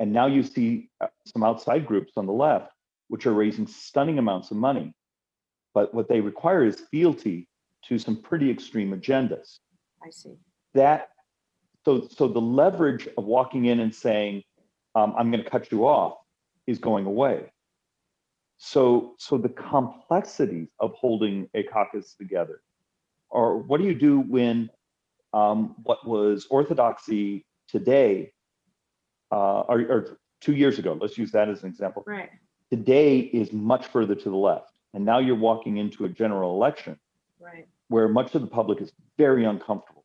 and 0.00 0.12
now 0.12 0.26
you 0.26 0.42
see 0.42 0.90
uh, 1.00 1.08
some 1.26 1.42
outside 1.42 1.86
groups 1.86 2.12
on 2.16 2.26
the 2.26 2.32
left 2.32 2.72
which 3.08 3.26
are 3.26 3.32
raising 3.32 3.66
stunning 3.66 4.18
amounts 4.18 4.50
of 4.50 4.56
money, 4.56 4.94
but 5.74 5.94
what 5.94 6.08
they 6.08 6.20
require 6.20 6.64
is 6.64 6.80
fealty 6.90 7.48
to 7.86 7.98
some 7.98 8.16
pretty 8.16 8.50
extreme 8.50 8.92
agendas. 8.92 9.58
I 10.04 10.10
see. 10.10 10.34
That 10.74 11.08
so 11.84 12.06
so 12.08 12.28
the 12.28 12.40
leverage 12.40 13.08
of 13.16 13.24
walking 13.24 13.64
in 13.66 13.80
and 13.80 13.94
saying, 13.94 14.42
um, 14.94 15.14
"I'm 15.16 15.30
going 15.30 15.42
to 15.42 15.50
cut 15.50 15.72
you 15.72 15.86
off," 15.86 16.18
is 16.66 16.78
going 16.78 17.06
away. 17.06 17.50
So, 18.58 19.14
so 19.18 19.38
the 19.38 19.48
complexities 19.48 20.68
of 20.80 20.92
holding 20.94 21.48
a 21.54 21.62
caucus 21.62 22.14
together, 22.14 22.60
or 23.30 23.58
what 23.58 23.80
do 23.80 23.86
you 23.86 23.94
do 23.94 24.20
when 24.20 24.68
um, 25.32 25.76
what 25.84 26.06
was 26.06 26.46
orthodoxy 26.50 27.46
today, 27.68 28.32
uh, 29.30 29.60
or, 29.60 29.80
or 29.80 30.18
two 30.40 30.54
years 30.54 30.78
ago? 30.78 30.96
Let's 31.00 31.18
use 31.18 31.32
that 31.32 31.48
as 31.48 31.62
an 31.62 31.68
example. 31.68 32.04
Right. 32.06 32.30
Today 32.70 33.18
is 33.18 33.52
much 33.52 33.86
further 33.86 34.14
to 34.14 34.30
the 34.30 34.36
left, 34.36 34.78
and 34.94 35.04
now 35.04 35.18
you're 35.18 35.36
walking 35.36 35.78
into 35.78 36.04
a 36.04 36.08
general 36.08 36.54
election 36.54 36.98
Right. 37.40 37.68
where 37.88 38.08
much 38.08 38.34
of 38.34 38.42
the 38.42 38.48
public 38.48 38.80
is 38.80 38.92
very 39.16 39.44
uncomfortable. 39.44 40.04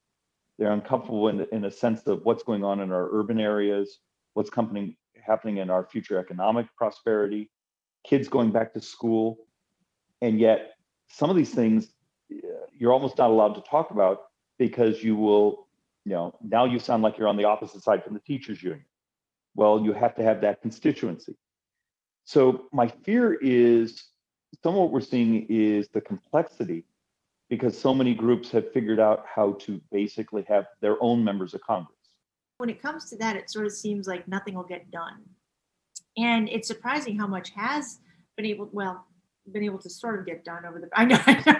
They're 0.59 0.71
uncomfortable 0.71 1.29
in, 1.29 1.45
in 1.51 1.65
a 1.65 1.71
sense 1.71 2.05
of 2.07 2.23
what's 2.23 2.43
going 2.43 2.63
on 2.63 2.79
in 2.79 2.91
our 2.91 3.09
urban 3.12 3.39
areas, 3.39 3.99
what's 4.33 4.53
happening 4.53 4.95
happening 5.25 5.57
in 5.57 5.69
our 5.69 5.86
future 5.86 6.19
economic 6.19 6.67
prosperity, 6.77 7.49
kids 8.05 8.27
going 8.27 8.51
back 8.51 8.73
to 8.73 8.81
school, 8.81 9.47
and 10.21 10.39
yet 10.39 10.73
some 11.07 11.29
of 11.29 11.36
these 11.36 11.53
things 11.53 11.93
uh, 12.31 12.47
you're 12.77 12.91
almost 12.93 13.17
not 13.17 13.29
allowed 13.29 13.53
to 13.53 13.62
talk 13.62 13.91
about 13.91 14.23
because 14.57 15.03
you 15.03 15.15
will, 15.15 15.67
you 16.05 16.12
know, 16.12 16.33
now 16.41 16.65
you 16.65 16.79
sound 16.79 17.03
like 17.03 17.17
you're 17.17 17.27
on 17.27 17.38
the 17.38 17.43
opposite 17.45 17.81
side 17.81 18.03
from 18.03 18.13
the 18.13 18.19
teachers 18.19 18.62
union. 18.62 18.86
Well, 19.55 19.81
you 19.81 19.93
have 19.93 20.15
to 20.15 20.23
have 20.23 20.41
that 20.41 20.61
constituency. 20.61 21.35
So 22.25 22.65
my 22.71 22.87
fear 22.87 23.33
is 23.33 24.03
some 24.63 24.75
of 24.75 24.81
what 24.81 24.91
we're 24.91 25.01
seeing 25.01 25.45
is 25.49 25.87
the 25.89 26.01
complexity 26.01 26.85
because 27.49 27.77
so 27.77 27.93
many 27.93 28.13
groups 28.13 28.49
have 28.51 28.71
figured 28.71 28.99
out 28.99 29.25
how 29.27 29.53
to 29.53 29.81
basically 29.91 30.43
have 30.47 30.65
their 30.81 31.01
own 31.03 31.23
members 31.23 31.53
of 31.53 31.61
Congress. 31.61 31.97
When 32.57 32.69
it 32.69 32.81
comes 32.81 33.09
to 33.09 33.17
that, 33.17 33.35
it 33.35 33.49
sort 33.49 33.65
of 33.65 33.73
seems 33.73 34.07
like 34.07 34.27
nothing 34.27 34.55
will 34.55 34.63
get 34.63 34.89
done. 34.89 35.23
And 36.17 36.47
it's 36.49 36.67
surprising 36.67 37.17
how 37.17 37.27
much 37.27 37.49
has 37.51 37.99
been 38.37 38.45
able, 38.45 38.69
well, 38.71 39.05
been 39.51 39.63
able 39.63 39.79
to 39.79 39.89
sort 39.89 40.19
of 40.19 40.25
get 40.25 40.45
done 40.45 40.65
over 40.65 40.79
the. 40.79 40.89
I 40.93 41.05
know. 41.05 41.19
I, 41.25 41.43
know. 41.51 41.59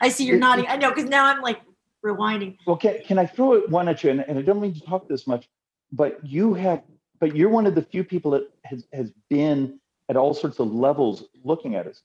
I 0.00 0.08
see 0.08 0.24
you're 0.24 0.38
nodding. 0.38 0.66
I 0.68 0.76
know 0.76 0.90
because 0.90 1.08
now 1.08 1.26
I'm 1.26 1.40
like 1.40 1.60
rewinding. 2.04 2.56
Well, 2.66 2.76
can, 2.76 2.98
can 3.04 3.18
I 3.18 3.26
throw 3.26 3.54
it 3.54 3.70
one 3.70 3.88
at 3.88 4.02
you? 4.02 4.10
And, 4.10 4.20
and 4.20 4.38
I 4.38 4.42
don't 4.42 4.60
mean 4.60 4.74
to 4.74 4.80
talk 4.80 5.08
this 5.08 5.26
much, 5.26 5.48
but 5.92 6.24
you 6.24 6.54
have, 6.54 6.82
but 7.18 7.34
you're 7.36 7.48
one 7.50 7.66
of 7.66 7.74
the 7.74 7.82
few 7.82 8.04
people 8.04 8.30
that 8.32 8.50
has, 8.64 8.84
has 8.92 9.12
been 9.28 9.78
at 10.08 10.16
all 10.16 10.34
sorts 10.34 10.58
of 10.58 10.72
levels 10.72 11.24
looking 11.44 11.74
at 11.76 11.86
us. 11.86 12.02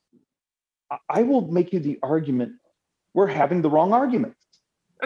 I, 1.10 1.24
will 1.24 1.42
make 1.48 1.74
you 1.74 1.80
the 1.80 2.00
argument 2.04 2.54
we're 3.14 3.28
having 3.28 3.62
the 3.62 3.70
wrong 3.70 3.92
argument 3.94 4.36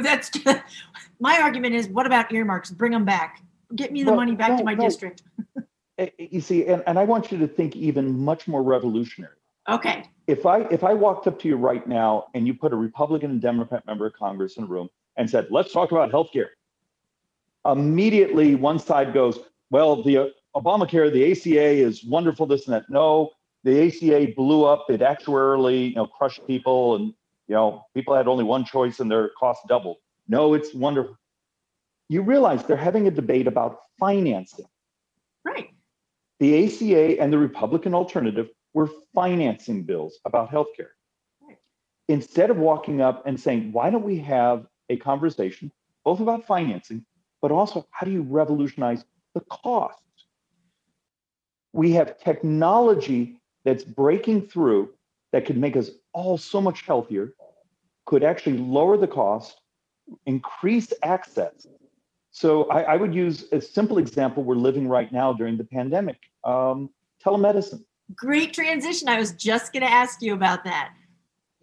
That's 0.02 0.30
my 1.20 1.39
argument. 1.39 1.76
Is 1.76 1.88
what 1.88 2.06
about 2.06 2.32
earmarks? 2.34 2.70
Bring 2.72 2.92
them 2.92 3.06
back. 3.06 3.42
Get 3.76 3.92
me 3.92 4.04
the 4.04 4.12
Well, 4.12 4.18
money 4.18 4.36
back 4.36 4.50
no, 4.52 4.58
to 4.58 4.63
my 4.63 4.74
no. 4.74 4.84
district. 4.84 5.24
Eh, 6.00 6.10
You 6.18 6.39
see, 6.42 6.65
and, 6.65 6.82
and 6.88 6.98
I 6.98 7.04
want 7.04 7.30
you 7.32 7.38
to 7.39 7.48
think 7.48 7.76
even 7.76 8.18
much 8.20 8.48
more 8.48 8.63
revolutionary. 8.63 9.34
Okay. 9.68 10.06
if 10.28 10.46
I 10.46 10.62
if 10.72 10.84
I 10.84 10.94
walked 10.94 11.28
up 11.28 11.38
to 11.39 11.48
you 11.48 11.56
right 11.58 11.86
now 11.88 12.28
and 12.34 12.48
you 12.48 12.54
put 12.54 12.72
a 12.74 12.76
Republican 12.76 13.32
and 13.32 13.42
Democrat 13.42 13.86
member 13.86 14.08
of 14.08 14.13
Congress 14.13 14.58
in 14.58 14.63
a 14.63 14.68
room 14.68 14.89
and 15.18 15.30
said, 15.30 15.48
"Let's 15.52 15.72
talk 15.74 15.92
about 15.92 16.10
health 16.10 16.30
care," 16.34 16.52
immediately 17.65 18.56
one 18.56 18.80
side 18.80 19.13
goes, 19.13 19.39
"Well, 19.69 20.04
the 20.04 20.17
uh, 20.17 20.26
Obamacare, 20.56 21.12
the 21.12 21.32
ACA 21.32 21.69
is 21.69 22.04
wonderful, 22.04 22.45
this 22.45 22.65
and 22.67 22.74
that." 22.76 22.89
No, 22.89 23.32
the 23.63 23.88
ACA 23.88 24.34
blew 24.36 24.65
up. 24.65 24.89
It 24.89 25.02
actuarially, 25.02 25.89
you 25.89 25.95
know, 25.95 26.08
crushed 26.08 26.45
people, 26.48 26.95
and 26.95 27.13
you 27.48 27.56
know, 27.56 27.86
people 27.93 28.15
had 28.15 28.28
only 28.28 28.43
one 28.43 28.63
choice 28.65 29.00
and 29.00 29.10
their 29.10 29.30
cost 29.39 29.62
doubled. 29.67 29.98
No, 30.28 30.54
it's 30.54 30.74
wonderful. 30.74 31.17
you 32.10 32.22
realize 32.22 32.63
they're 32.65 32.78
having 32.78 33.08
a 33.08 33.12
debate 33.12 33.48
about 33.48 33.80
financing. 34.00 34.65
Right. 35.43 35.69
The 36.39 36.65
ACA 36.65 37.22
and 37.22 37.32
the 37.32 37.38
Republican 37.38 37.93
alternative 37.93 38.50
were 38.74 38.89
financing 39.13 39.84
bills 39.84 40.19
about 40.26 40.52
healthcare. 40.52 40.93
Right. 41.41 41.58
Instead 42.08 42.50
of 42.50 42.58
walking 42.58 43.02
up 43.02 43.26
and 43.28 43.39
saying, 43.39 43.72
why 43.72 43.89
don't 43.89 44.04
we 44.04 44.19
have 44.19 44.65
a 44.89 44.98
conversation 44.98 45.72
both 46.04 46.19
about 46.19 46.45
financing, 46.45 47.06
but 47.41 47.52
also 47.52 47.88
how 47.91 48.06
do 48.06 48.12
you 48.12 48.21
revolutionize 48.21 49.04
the 49.34 49.41
cost? 49.41 50.04
We 51.73 51.91
have 51.93 52.17
technology 52.19 53.39
that's 53.63 53.84
breaking 53.84 54.47
through 54.47 54.89
that 55.32 55.45
could 55.45 55.58
make 55.58 55.75
us 55.75 55.91
all 56.13 56.38
so 56.38 56.60
much 56.60 56.82
healthier, 56.82 57.34
could 58.06 58.23
actually 58.23 58.58
lower 58.58 58.97
the 58.97 59.08
cost, 59.08 59.62
increase 60.25 60.91
access. 61.04 61.67
So 62.32 62.65
I, 62.65 62.82
I 62.84 62.95
would 62.95 63.13
use 63.13 63.45
a 63.52 63.62
simple 63.62 63.97
example 63.97 64.43
we're 64.43 64.56
living 64.56 64.88
right 64.88 65.12
now 65.12 65.34
during 65.34 65.58
the 65.58 65.63
pandemic 65.63 66.17
um, 66.43 66.89
telemedicine. 67.23 67.84
Great 68.15 68.54
transition. 68.54 69.08
I 69.08 69.19
was 69.19 69.34
just 69.34 69.71
going 69.71 69.84
to 69.84 69.91
ask 69.91 70.21
you 70.21 70.34
about 70.34 70.63
that. 70.63 70.93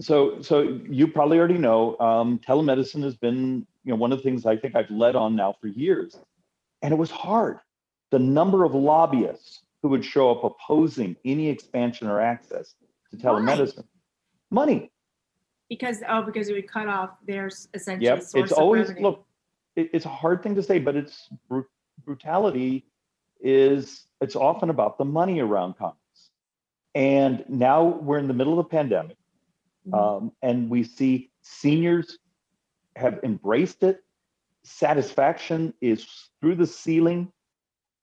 So, 0.00 0.40
so 0.42 0.78
you 0.88 1.08
probably 1.08 1.38
already 1.38 1.58
know 1.58 1.98
um, 1.98 2.38
telemedicine 2.38 3.02
has 3.02 3.16
been, 3.16 3.66
you 3.87 3.92
know, 3.92 3.96
one 3.96 4.11
of 4.12 4.18
the 4.18 4.25
things 4.25 4.44
I 4.44 4.57
think 4.57 4.75
I've 4.75 4.90
led 4.90 5.14
on 5.14 5.37
now 5.37 5.55
for 5.61 5.68
years, 5.68 6.18
and 6.83 6.92
it 6.92 6.96
was 6.96 7.11
hard. 7.11 7.61
The 8.11 8.18
number 8.18 8.64
of 8.64 8.75
lobbyists 8.75 9.62
who 9.81 9.88
would 9.90 10.05
show 10.05 10.33
up 10.33 10.42
opposing 10.42 11.16
any 11.25 11.49
expansion 11.49 12.09
or 12.09 12.20
access 12.20 12.75
to 13.12 13.16
telemedicine, 13.16 13.77
Why? 13.79 13.85
money. 14.51 14.90
Because 15.68 16.03
oh, 16.09 16.22
because 16.22 16.49
it 16.49 16.55
would 16.55 16.68
cut 16.68 16.88
off 16.88 17.11
their 17.27 17.49
essentially 17.75 18.07
Yep, 18.07 18.25
it's 18.35 18.53
of 18.53 18.59
always 18.59 18.88
revenue. 18.88 19.03
look. 19.03 19.27
It, 19.77 19.90
it's 19.92 20.05
a 20.05 20.09
hard 20.11 20.42
thing 20.42 20.57
to 20.57 20.62
say, 20.64 20.81
but 20.81 20.96
it's 20.96 21.29
bru- 21.49 21.66
brutality 22.05 22.87
is 23.40 24.05
it's 24.20 24.35
often 24.35 24.68
about 24.70 24.99
the 24.99 25.05
money 25.05 25.38
around 25.40 25.77
Congress. 25.79 26.01
And 26.96 27.44
now 27.49 27.85
we're 27.85 28.18
in 28.18 28.27
the 28.27 28.35
middle 28.35 28.59
of 28.59 28.64
the 28.66 28.70
pandemic, 28.70 29.16
Mhm. 29.87 29.94
um, 29.94 30.33
and 30.42 30.68
we 30.70 30.83
see 30.83 31.31
seniors 31.42 32.18
have 32.96 33.20
embraced 33.22 33.82
it. 33.82 34.02
Satisfaction 34.64 35.74
is 35.80 36.06
through 36.40 36.56
the 36.56 36.66
ceiling. 36.66 37.32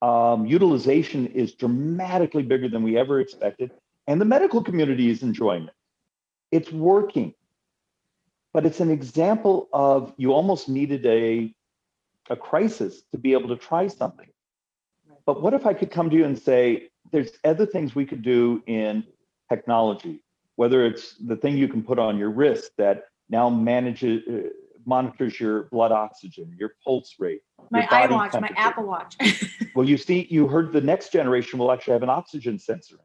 Um, 0.02 0.46
utilization 0.46 1.28
is 1.28 1.54
dramatically 1.54 2.44
bigger 2.44 2.70
than 2.70 2.84
we 2.84 2.98
ever 2.98 3.20
expected, 3.20 3.72
and 4.08 4.20
the 4.20 4.26
medical 4.26 4.64
community 4.64 5.10
is 5.10 5.24
enjoying 5.24 5.64
it. 5.64 5.74
It's 6.52 6.72
working 6.72 7.34
but 8.54 8.66
it's 8.66 8.80
an 8.80 8.92
example 8.92 9.68
of 9.74 10.14
you 10.18 10.32
almost 10.32 10.70
needed 10.70 11.06
a 11.06 11.54
a 12.30 12.36
crisis 12.38 13.02
to 13.12 13.18
be 13.18 13.34
able 13.34 13.50
to 13.50 13.58
try 13.58 13.88
something 13.88 14.30
but 15.26 15.42
what 15.42 15.54
if 15.54 15.66
i 15.66 15.74
could 15.74 15.92
come 15.92 16.10
to 16.10 16.16
you 16.16 16.24
and 16.24 16.40
say 16.40 16.90
there's 17.12 17.32
other 17.44 17.66
things 17.66 17.96
we 17.96 18.06
could 18.06 18.22
do 18.22 18.64
in 18.68 19.04
technology 19.50 20.24
whether 20.56 20.86
it's 20.86 21.16
the 21.16 21.36
thing 21.36 21.58
you 21.58 21.68
can 21.68 21.84
put 21.84 22.00
on 22.00 22.18
your 22.18 22.30
wrist 22.30 22.72
that 22.78 23.06
now 23.30 23.50
manages 23.50 24.22
uh, 24.30 24.48
monitors 24.86 25.40
your 25.40 25.64
blood 25.64 25.92
oxygen 25.92 26.56
your 26.60 26.74
pulse 26.84 27.16
rate 27.20 27.42
my 27.70 27.82
your 27.82 27.90
body 27.90 28.14
iWatch, 28.14 28.20
my 28.20 28.30
temperature. 28.48 28.54
Apple 28.58 28.86
Watch. 28.86 29.16
well 29.76 29.88
you 29.88 29.98
see 29.98 30.28
you 30.30 30.48
heard 30.48 30.72
the 30.72 30.82
next 30.82 31.12
generation 31.12 31.60
will 31.60 31.72
actually 31.72 31.94
have 31.94 32.04
an 32.04 32.10
oxygen 32.10 32.58
sensor 32.60 32.98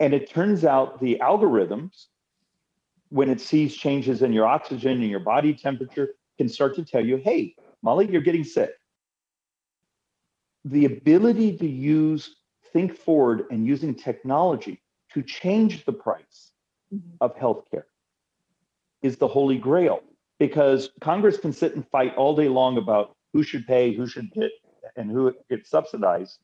and 0.00 0.12
it 0.12 0.28
turns 0.28 0.64
out 0.64 1.00
the 1.00 1.18
algorithms 1.22 2.06
when 3.08 3.30
it 3.30 3.40
sees 3.40 3.74
changes 3.76 4.22
in 4.22 4.32
your 4.32 4.46
oxygen 4.46 5.00
and 5.00 5.08
your 5.10 5.20
body 5.20 5.54
temperature 5.54 6.10
can 6.38 6.48
start 6.48 6.74
to 6.74 6.84
tell 6.84 7.04
you 7.04 7.16
hey 7.16 7.54
molly 7.82 8.10
you're 8.10 8.20
getting 8.22 8.44
sick 8.44 8.72
the 10.64 10.84
ability 10.84 11.56
to 11.56 11.66
use 11.66 12.36
think 12.72 12.96
forward 12.96 13.44
and 13.50 13.66
using 13.66 13.94
technology 13.94 14.82
to 15.12 15.22
change 15.22 15.84
the 15.84 15.92
price 15.92 16.52
Mhm. 16.92 17.16
of 17.20 17.34
healthcare 17.36 17.84
is 19.02 19.16
the 19.16 19.26
holy 19.28 19.58
grail 19.58 20.02
because 20.38 20.90
congress 21.00 21.38
can 21.38 21.52
sit 21.52 21.74
and 21.74 21.86
fight 21.88 22.14
all 22.16 22.34
day 22.34 22.48
long 22.48 22.78
about 22.78 23.16
who 23.32 23.42
should 23.42 23.66
pay 23.66 23.94
who 23.94 24.06
should 24.06 24.30
get 24.32 24.50
and 24.96 25.10
who 25.10 25.32
gets 25.50 25.70
subsidized 25.70 26.38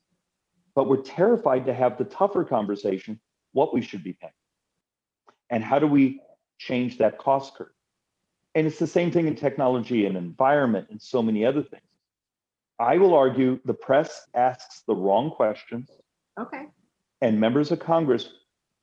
but 0.74 0.88
we're 0.88 1.02
terrified 1.02 1.66
to 1.66 1.74
have 1.74 1.98
the 1.98 2.04
tougher 2.04 2.44
conversation 2.44 3.20
what 3.52 3.74
we 3.74 3.80
should 3.82 4.02
be 4.02 4.12
paying 4.12 4.32
and 5.50 5.62
how 5.62 5.78
do 5.78 5.86
we 5.86 6.20
change 6.58 6.98
that 6.98 7.18
cost 7.18 7.54
curve 7.54 7.68
and 8.54 8.66
it's 8.66 8.78
the 8.78 8.86
same 8.86 9.10
thing 9.10 9.26
in 9.26 9.34
technology 9.34 10.06
and 10.06 10.16
environment 10.16 10.86
and 10.90 11.00
so 11.00 11.22
many 11.22 11.44
other 11.44 11.62
things 11.62 11.82
i 12.78 12.96
will 12.96 13.14
argue 13.14 13.58
the 13.64 13.74
press 13.74 14.26
asks 14.34 14.82
the 14.86 14.94
wrong 14.94 15.30
questions 15.30 15.88
okay. 16.38 16.66
and 17.20 17.38
members 17.38 17.70
of 17.70 17.78
Congress, 17.78 18.28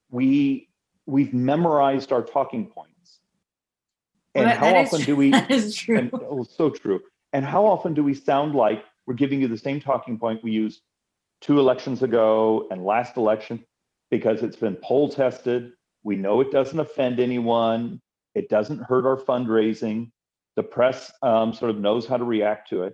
we 0.09 0.69
we've 1.05 1.33
memorized 1.33 2.11
our 2.11 2.21
talking 2.21 2.67
points. 2.67 2.93
And 4.35 4.45
Well, 4.45 4.55
how 4.55 4.75
often 4.75 5.01
do 5.01 5.15
we? 5.21 5.31
That 5.31 5.51
is 5.51 5.75
true. 5.75 5.97
And 5.97 6.11
oh, 6.13 6.43
so 6.43 6.69
true. 6.69 7.01
And 7.33 7.45
how 7.45 7.65
often 7.65 7.93
do 7.93 8.03
we 8.03 8.13
sound 8.13 8.55
like 8.55 8.83
we're 9.05 9.13
giving 9.15 9.41
you 9.41 9.47
the 9.47 9.57
same 9.57 9.79
talking 9.79 10.17
point 10.17 10.43
we 10.43 10.51
used 10.51 10.81
two 11.41 11.59
elections 11.59 12.03
ago 12.03 12.67
and 12.71 12.83
last 12.83 13.17
election 13.17 13.63
because 14.11 14.43
it's 14.43 14.55
been 14.55 14.77
poll 14.83 15.09
tested. 15.09 15.71
We 16.03 16.15
know 16.15 16.41
it 16.41 16.51
doesn't 16.51 16.79
offend 16.79 17.19
anyone. 17.19 18.01
It 18.35 18.49
doesn't 18.49 18.79
hurt 18.79 19.05
our 19.05 19.17
fundraising. 19.17 20.11
The 20.55 20.63
press 20.63 21.11
um, 21.21 21.53
sort 21.53 21.71
of 21.71 21.79
knows 21.79 22.05
how 22.05 22.17
to 22.17 22.23
react 22.23 22.69
to 22.69 22.83
it. 22.83 22.93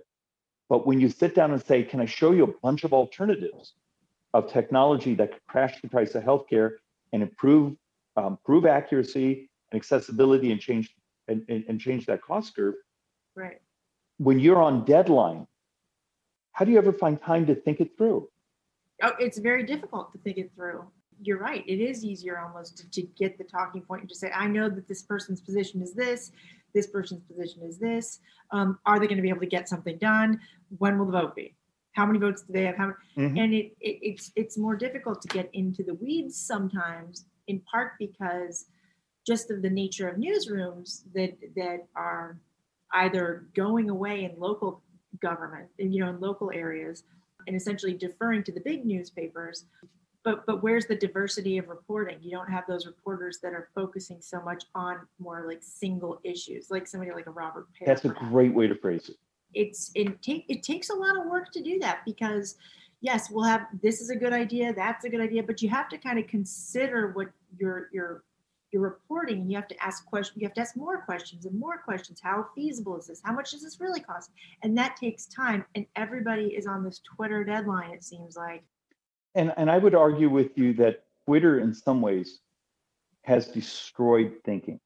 But 0.68 0.86
when 0.86 1.00
you 1.00 1.08
sit 1.08 1.34
down 1.34 1.52
and 1.52 1.64
say, 1.64 1.82
"Can 1.82 2.00
I 2.00 2.06
show 2.06 2.32
you 2.32 2.44
a 2.44 2.60
bunch 2.62 2.84
of 2.84 2.92
alternatives 2.92 3.74
of 4.34 4.50
technology 4.52 5.14
that 5.14 5.32
could 5.32 5.46
crash 5.48 5.80
the 5.80 5.88
price 5.88 6.14
of 6.14 6.24
healthcare 6.24 6.72
and 7.12 7.22
improve 7.22 7.76
um, 8.16 8.32
improve 8.32 8.66
accuracy 8.66 9.48
and 9.70 9.80
accessibility 9.80 10.52
and 10.52 10.60
change 10.60 10.94
and, 11.28 11.44
and, 11.48 11.64
and 11.68 11.80
change 11.80 12.06
that 12.06 12.22
cost 12.22 12.54
curve?" 12.54 12.74
right. 13.34 13.60
when 14.18 14.38
you're 14.40 14.62
on 14.62 14.84
deadline, 14.84 15.46
how 16.52 16.64
do 16.64 16.72
you 16.72 16.78
ever 16.78 16.92
find 16.92 17.20
time 17.20 17.44
to 17.46 17.54
think 17.54 17.80
it 17.80 17.96
through? 17.98 18.28
Oh, 19.02 19.12
it's 19.20 19.38
very 19.38 19.62
difficult 19.64 20.10
to 20.12 20.18
think 20.18 20.38
it 20.38 20.50
through. 20.54 20.84
You're 21.20 21.38
right. 21.38 21.62
It 21.66 21.80
is 21.80 22.02
easier 22.04 22.38
almost 22.38 22.78
to, 22.78 22.90
to 22.90 23.02
get 23.02 23.36
the 23.36 23.44
talking 23.44 23.82
point 23.82 24.02
and 24.02 24.08
just 24.08 24.20
say, 24.22 24.30
I 24.30 24.46
know 24.46 24.68
that 24.70 24.88
this 24.88 25.02
person's 25.02 25.40
position 25.42 25.82
is 25.82 25.92
this, 25.92 26.32
this 26.74 26.86
person's 26.86 27.22
position 27.24 27.62
is 27.62 27.78
this. 27.78 28.20
Um, 28.52 28.78
are 28.86 28.98
they 28.98 29.06
going 29.06 29.16
to 29.16 29.22
be 29.22 29.28
able 29.28 29.40
to 29.40 29.46
get 29.46 29.68
something 29.68 29.98
done? 29.98 30.40
When 30.78 30.98
will 30.98 31.06
the 31.06 31.12
vote 31.12 31.34
be? 31.36 31.54
How 31.92 32.06
many 32.06 32.18
votes 32.18 32.42
do 32.42 32.52
they 32.52 32.64
have? 32.64 32.76
How 32.76 32.94
Mhm. 33.16 33.38
and 33.38 33.54
it, 33.54 33.74
it 33.80 33.98
it's 34.02 34.30
it's 34.36 34.58
more 34.58 34.76
difficult 34.76 35.22
to 35.22 35.28
get 35.28 35.48
into 35.54 35.82
the 35.82 35.94
weeds 35.94 36.38
sometimes, 36.38 37.24
in 37.48 37.60
part 37.60 37.92
because 37.98 38.66
just 39.26 39.50
of 39.50 39.62
the 39.62 39.70
nature 39.70 40.08
of 40.08 40.16
newsrooms 40.16 41.02
that 41.14 41.36
that 41.56 41.86
are 41.94 42.38
either 42.92 43.46
going 43.54 43.90
away 43.90 44.24
in 44.24 44.38
local 44.38 44.82
government, 45.20 45.68
and 45.78 45.94
you 45.94 46.00
know, 46.02 46.10
in 46.10 46.20
local 46.20 46.50
areas, 46.54 47.02
and 47.46 47.56
essentially 47.56 47.94
deferring 47.94 48.44
to 48.44 48.52
the 48.52 48.60
big 48.60 48.84
newspapers. 48.86 49.64
But 50.24 50.46
but 50.46 50.62
where's 50.62 50.86
the 50.86 50.96
diversity 50.96 51.58
of 51.58 51.68
reporting? 51.68 52.18
You 52.20 52.32
don't 52.32 52.50
have 52.50 52.64
those 52.68 52.86
reporters 52.86 53.38
that 53.42 53.52
are 53.52 53.68
focusing 53.74 54.20
so 54.20 54.40
much 54.42 54.64
on 54.74 54.98
more 55.18 55.44
like 55.46 55.60
single 55.62 56.20
issues, 56.24 56.70
like 56.70 56.86
somebody 56.86 57.12
like 57.12 57.26
a 57.26 57.30
Robert 57.30 57.66
Pear. 57.78 57.86
That's 57.86 58.04
a 58.04 58.08
great 58.08 58.52
way 58.54 58.66
to 58.66 58.74
phrase 58.74 59.08
it. 59.08 59.16
it's 59.54 59.90
it 59.94 60.20
take 60.22 60.44
it 60.48 60.62
takes 60.62 60.90
a 60.90 60.94
lot 60.94 61.16
of 61.18 61.26
work 61.26 61.50
to 61.52 61.62
do 61.62 61.78
that 61.78 62.00
because 62.04 62.56
yes 63.00 63.30
we'll 63.30 63.44
have 63.44 63.66
this 63.82 64.00
is 64.00 64.10
a 64.10 64.16
good 64.16 64.32
idea 64.32 64.72
that's 64.74 65.04
a 65.04 65.08
good 65.08 65.20
idea 65.20 65.42
but 65.42 65.62
you 65.62 65.68
have 65.68 65.88
to 65.88 65.98
kind 65.98 66.18
of 66.18 66.26
consider 66.26 67.12
what 67.12 67.28
you're 67.58 67.88
you're 67.92 68.24
reporting 68.80 69.40
and 69.40 69.50
you 69.50 69.56
have 69.56 69.68
to 69.68 69.84
ask 69.84 70.06
questions 70.06 70.36
you 70.40 70.46
have 70.46 70.54
to 70.54 70.60
ask 70.60 70.76
more 70.76 71.02
questions 71.02 71.46
and 71.46 71.58
more 71.58 71.78
questions 71.78 72.20
how 72.22 72.46
feasible 72.54 72.98
is 72.98 73.06
this 73.06 73.20
how 73.24 73.32
much 73.32 73.50
does 73.52 73.62
this 73.62 73.80
really 73.80 74.00
cost 74.00 74.30
and 74.62 74.76
that 74.76 74.96
takes 74.96 75.26
time 75.26 75.64
and 75.74 75.86
everybody 75.96 76.48
is 76.48 76.66
on 76.66 76.84
this 76.84 77.00
twitter 77.00 77.44
deadline 77.44 77.90
it 77.90 78.04
seems 78.04 78.36
like 78.36 78.64
And 79.34 79.52
and 79.56 79.70
I 79.70 79.78
would 79.78 79.94
argue 79.94 80.30
with 80.30 80.56
you 80.56 80.72
that 80.74 81.04
Twitter 81.26 81.60
in 81.60 81.74
some 81.74 82.00
ways 82.00 82.40
has 83.22 83.48
destroyed 83.48 84.32
thinking. 84.44 84.80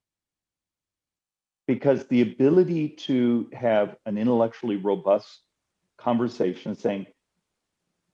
Because 1.67 2.07
the 2.07 2.23
ability 2.23 2.89
to 3.07 3.49
have 3.53 3.97
an 4.07 4.19
intellectually 4.19 4.77
robust 4.77 5.43
conversation 5.99 6.75
saying, 6.75 7.07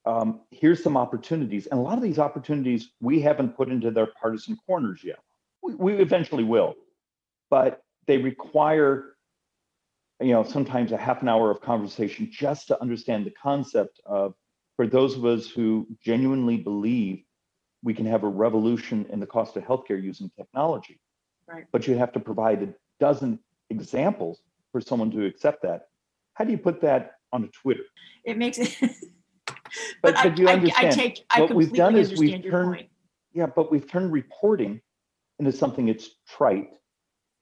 um, 0.05 0.43
here's 0.51 0.83
some 0.83 0.97
opportunities. 0.97 1.67
And 1.67 1.81
a 1.81 1.83
lot 1.83 1.97
of 1.97 2.03
these 2.03 2.19
opportunities 2.19 2.91
we 3.01 3.21
haven't 3.21 3.57
put 3.57 3.71
into 3.71 3.91
their 3.91 4.09
partisan 4.21 4.59
corners 4.67 5.03
yet. 5.03 5.21
We, 5.67 5.75
we 5.75 5.93
eventually 5.95 6.45
will. 6.45 6.75
But 7.51 7.83
they 8.07 8.19
require, 8.19 9.17
you 10.21 10.33
know, 10.33 10.45
sometimes 10.45 10.93
a 10.93 10.97
half 10.97 11.23
an 11.23 11.29
hour 11.29 11.51
of 11.51 11.61
conversation 11.61 12.31
just 12.33 12.69
to 12.69 12.81
understand 12.81 13.27
the 13.27 13.33
concept 13.33 14.01
of 14.07 14.35
for 14.77 14.87
those 14.87 15.17
of 15.17 15.25
us 15.25 15.49
who 15.49 15.87
genuinely 16.05 16.57
believe 16.57 17.23
we 17.83 17.95
can 17.95 18.07
have 18.07 18.25
a 18.25 18.29
revolution 18.29 19.07
in 19.11 19.21
the 19.21 19.27
cost 19.27 19.57
of 19.57 19.65
healthcare 19.65 20.03
using 20.03 20.31
technology. 20.37 21.01
Right. 21.49 21.65
But 21.73 21.87
you 21.87 21.97
have 21.97 22.13
to 22.13 22.21
provide 22.21 22.63
a 22.63 22.75
dozen 23.01 23.39
examples 23.71 24.41
for 24.73 24.81
someone 24.81 25.11
to 25.13 25.25
accept 25.25 25.63
that. 25.63 25.83
how 26.35 26.45
do 26.45 26.51
you 26.51 26.59
put 26.59 26.81
that 26.83 27.13
on 27.33 27.45
a 27.45 27.49
Twitter? 27.49 27.85
It 28.25 28.37
makes 28.37 28.59
it. 28.59 28.77
But, 30.03 30.15
but, 30.15 30.17
I, 30.17 30.29
but 30.29 30.39
you 30.39 30.49
understand. 30.49 30.87
I, 30.87 30.91
take. 30.91 31.25
I 31.31 31.41
what 31.41 31.55
we've 31.55 31.73
done 31.73 31.97
is 31.97 32.11
understand 32.11 32.19
we've 32.19 32.45
your 32.45 32.53
turned 32.53 32.75
point. 32.77 32.89
Yeah, 33.33 33.47
but 33.47 33.71
we've 33.71 33.87
turned 33.87 34.13
reporting 34.13 34.81
into 35.39 35.53
something 35.53 35.87
that's 35.87 36.11
trite. 36.27 36.71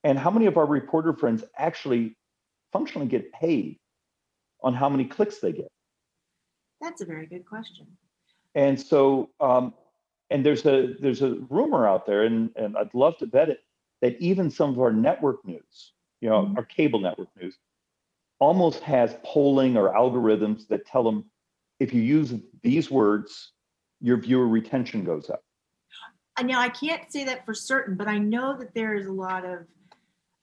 And 0.02 0.18
how 0.18 0.30
many 0.30 0.46
of 0.46 0.56
our 0.56 0.66
reporter 0.66 1.12
friends 1.12 1.44
actually 1.56 2.16
functionally 2.72 3.06
get 3.06 3.32
paid 3.32 3.78
on 4.62 4.74
how 4.74 4.88
many 4.88 5.04
clicks 5.04 5.38
they 5.38 5.52
get? 5.52 5.70
That's 6.80 7.00
a 7.00 7.06
very 7.06 7.26
good 7.26 7.46
question. 7.46 7.86
And 8.54 8.80
so, 8.80 9.30
um, 9.40 9.74
and 10.30 10.44
there's 10.44 10.64
a 10.66 10.94
there's 11.00 11.22
a 11.22 11.34
rumor 11.50 11.86
out 11.88 12.06
there, 12.06 12.24
and 12.24 12.50
and 12.56 12.76
I'd 12.76 12.92
love 12.94 13.16
to 13.18 13.26
bet 13.26 13.48
it 13.48 13.60
that 14.00 14.16
even 14.20 14.50
some 14.50 14.70
of 14.70 14.78
our 14.80 14.92
network 14.92 15.44
news, 15.46 15.92
you 16.20 16.28
know, 16.28 16.46
Mhm. 16.46 16.56
our 16.56 16.64
cable 16.64 17.00
network 17.00 17.28
news, 17.36 17.58
almost 18.38 18.80
has 18.80 19.16
polling 19.24 19.76
or 19.76 19.92
algorithms 19.94 20.66
that 20.68 20.84
tell 20.86 21.02
them 21.02 21.30
if 21.80 21.92
you 21.94 22.02
use 22.02 22.34
these 22.62 22.90
words, 22.90 23.52
your 24.00 24.16
viewer 24.16 24.46
retention 24.46 25.04
goes 25.04 25.30
up. 25.30 25.42
Now 26.42 26.60
I 26.60 26.68
can't 26.68 27.10
say 27.10 27.24
that 27.24 27.44
for 27.46 27.54
certain, 27.54 27.94
but 27.96 28.08
I 28.08 28.18
know 28.18 28.56
that 28.58 28.74
there 28.74 28.94
is 28.94 29.06
a 29.06 29.12
lot 29.12 29.44
of. 29.44 29.60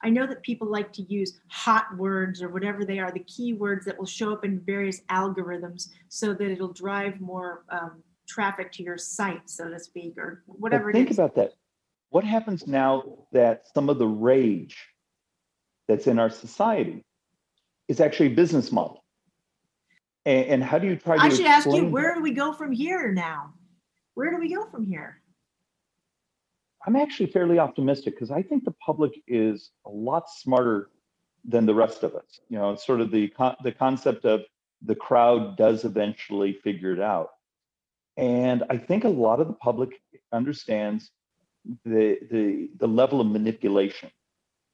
I 0.04 0.10
know 0.10 0.26
that 0.26 0.42
people 0.42 0.68
like 0.68 0.92
to 0.94 1.04
use 1.04 1.40
hot 1.48 1.96
words 1.96 2.42
or 2.42 2.50
whatever 2.50 2.84
they 2.86 2.98
are, 2.98 3.12
the 3.12 3.20
keywords 3.20 3.84
that 3.84 4.00
will 4.00 4.08
show 4.08 4.34
up 4.34 4.44
in 4.44 4.60
various 4.62 5.02
algorithms, 5.12 5.90
so 6.10 6.34
that 6.34 6.50
it'll 6.50 6.74
drive 6.74 7.22
more 7.22 7.66
um, 7.70 8.02
traffic 8.28 8.72
to 8.74 8.84
your 8.84 8.98
site, 8.98 9.48
so 9.48 9.70
to 9.70 9.80
speak, 9.80 10.18
or 10.18 10.44
whatever 10.48 10.86
But 10.86 10.94
think 10.94 11.10
it 11.10 11.12
is. 11.12 11.20
about 11.20 11.36
that. 11.36 11.54
What 12.10 12.24
happens 12.24 12.66
now 12.66 13.04
that 13.32 13.68
some 13.76 13.90
of 13.90 14.00
the 14.00 14.08
rage 14.08 14.76
that's 15.88 16.08
in 16.08 16.18
our 16.18 16.32
society 16.32 17.06
is 17.88 18.00
actually 18.00 18.28
a 18.28 18.36
business 18.36 18.72
model? 18.72 19.04
And, 20.26 20.46
and 20.48 20.64
how 20.64 20.80
do 20.80 20.88
you 20.88 20.96
try 20.96 21.18
to 21.18 21.22
I 21.22 21.30
should 21.30 21.46
ask 21.46 21.68
you, 21.68 21.86
where 21.86 22.10
that? 22.10 22.16
do 22.16 22.22
we 22.24 22.32
go 22.32 22.54
from 22.54 22.72
here 22.72 23.12
now? 23.12 23.54
Where 24.16 24.32
do 24.32 24.38
we 24.38 24.52
go 24.54 24.66
from 24.66 24.84
here? 24.84 25.21
I'm 26.86 26.96
actually 26.96 27.28
fairly 27.32 27.60
optimistic 27.60 28.16
because 28.16 28.32
I 28.32 28.42
think 28.42 28.64
the 28.66 28.76
public 28.86 29.12
is 29.28 29.72
a 29.86 29.90
lot 29.90 30.30
smarter 30.30 30.90
than 31.46 31.66
the 31.66 31.76
rest 31.76 32.04
of 32.04 32.16
us. 32.16 32.40
You 32.50 32.58
know, 32.58 32.76
sort 32.76 33.02
of 33.02 33.12
the 33.12 33.28
con- 33.30 33.56
the 33.64 33.72
concept 33.72 34.26
of 34.26 34.42
the 34.82 34.96
crowd 34.96 35.58
does 35.58 35.86
eventually 35.86 36.54
figure 36.54 36.92
it 36.94 37.00
out. 37.00 37.30
And 38.18 38.64
I 38.70 38.78
think 38.78 39.04
a 39.04 39.10
lot 39.10 39.40
of 39.40 39.48
the 39.48 39.54
public 39.54 40.02
understands 40.34 41.12
the 41.86 42.18
the 42.32 42.70
the 42.78 42.88
level 42.88 43.22
of 43.22 43.28
manipulation 43.28 44.10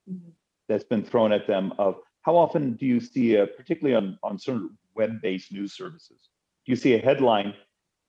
Mhm. 0.09 0.31
that's 0.69 0.85
been 0.85 1.03
thrown 1.03 1.33
at 1.33 1.47
them 1.47 1.73
of 1.77 1.99
how 2.21 2.37
often 2.37 2.73
do 2.73 2.85
you 2.85 2.99
see 3.01 3.35
a 3.35 3.45
particularly 3.45 3.95
on 3.95 4.17
on 4.23 4.39
sort 4.39 4.57
of 4.57 4.69
web-based 4.95 5.51
news 5.51 5.73
services 5.73 6.29
do 6.65 6.71
you 6.71 6.77
see 6.77 6.93
a 6.93 6.99
headline 6.99 7.53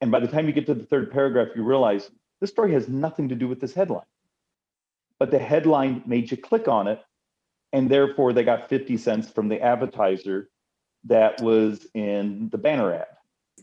and 0.01 0.13
by 0.13 0.21
the 0.21 0.29
time 0.29 0.47
you 0.47 0.53
get 0.53 0.67
to 0.67 0.75
the 0.75 0.87
third 0.87 1.11
paragraph 1.11 1.49
you 1.57 1.65
realize 1.65 2.11
this 2.41 2.51
story 2.51 2.73
has 2.73 2.89
nothing 2.89 3.29
to 3.29 3.35
do 3.35 3.49
with 3.49 3.61
this 3.61 3.75
headline. 3.75 4.07
But 5.19 5.31
the 5.31 5.39
headline 5.39 6.03
made 6.07 6.31
you 6.31 6.37
click 6.37 6.69
on 6.69 6.87
it 6.87 7.03
and 7.73 7.91
therefore 7.91 8.33
they 8.33 8.45
got 8.45 8.69
50 8.69 8.97
cents 8.97 9.31
from 9.31 9.49
the 9.49 9.61
advertiser 9.61 10.49
that 11.05 11.41
was 11.41 11.87
in 11.95 12.49
the 12.51 12.59
banner 12.59 12.93
ad. 12.95 13.07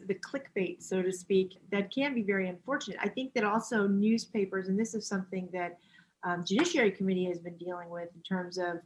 The 0.07 0.15
clickbait, 0.15 0.83
so 0.83 1.01
to 1.01 1.11
speak, 1.11 1.57
that 1.71 1.91
can 1.93 2.13
be 2.13 2.21
very 2.21 2.49
unfortunate. 2.49 2.99
I 3.01 3.09
think 3.09 3.33
that 3.33 3.43
also 3.43 3.88
newspapers, 3.88 4.67
and 4.67 4.79
this 4.79 4.93
is 4.93 5.07
something 5.07 5.49
that 5.53 5.77
um, 6.23 6.43
Judiciary 6.45 6.91
Committee 6.91 7.25
has 7.25 7.39
been 7.39 7.57
dealing 7.57 7.89
with 7.89 8.09
in 8.13 8.21
terms 8.21 8.57
of 8.57 8.79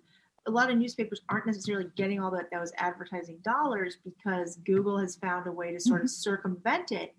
a 0.48 0.52
lot 0.52 0.70
of 0.70 0.78
newspapers 0.78 1.22
aren't 1.30 1.46
necessarily 1.46 1.90
getting 1.96 2.20
all 2.20 2.32
that 2.32 2.50
those 2.52 2.72
advertising 2.78 3.40
dollars 3.44 3.98
because 4.04 4.58
Google 4.66 4.98
has 4.98 5.16
found 5.16 5.48
a 5.48 5.52
way 5.52 5.72
to 5.72 5.80
sort 5.80 6.02
of 6.02 6.10
circumvent 6.10 6.92
it, 6.92 7.16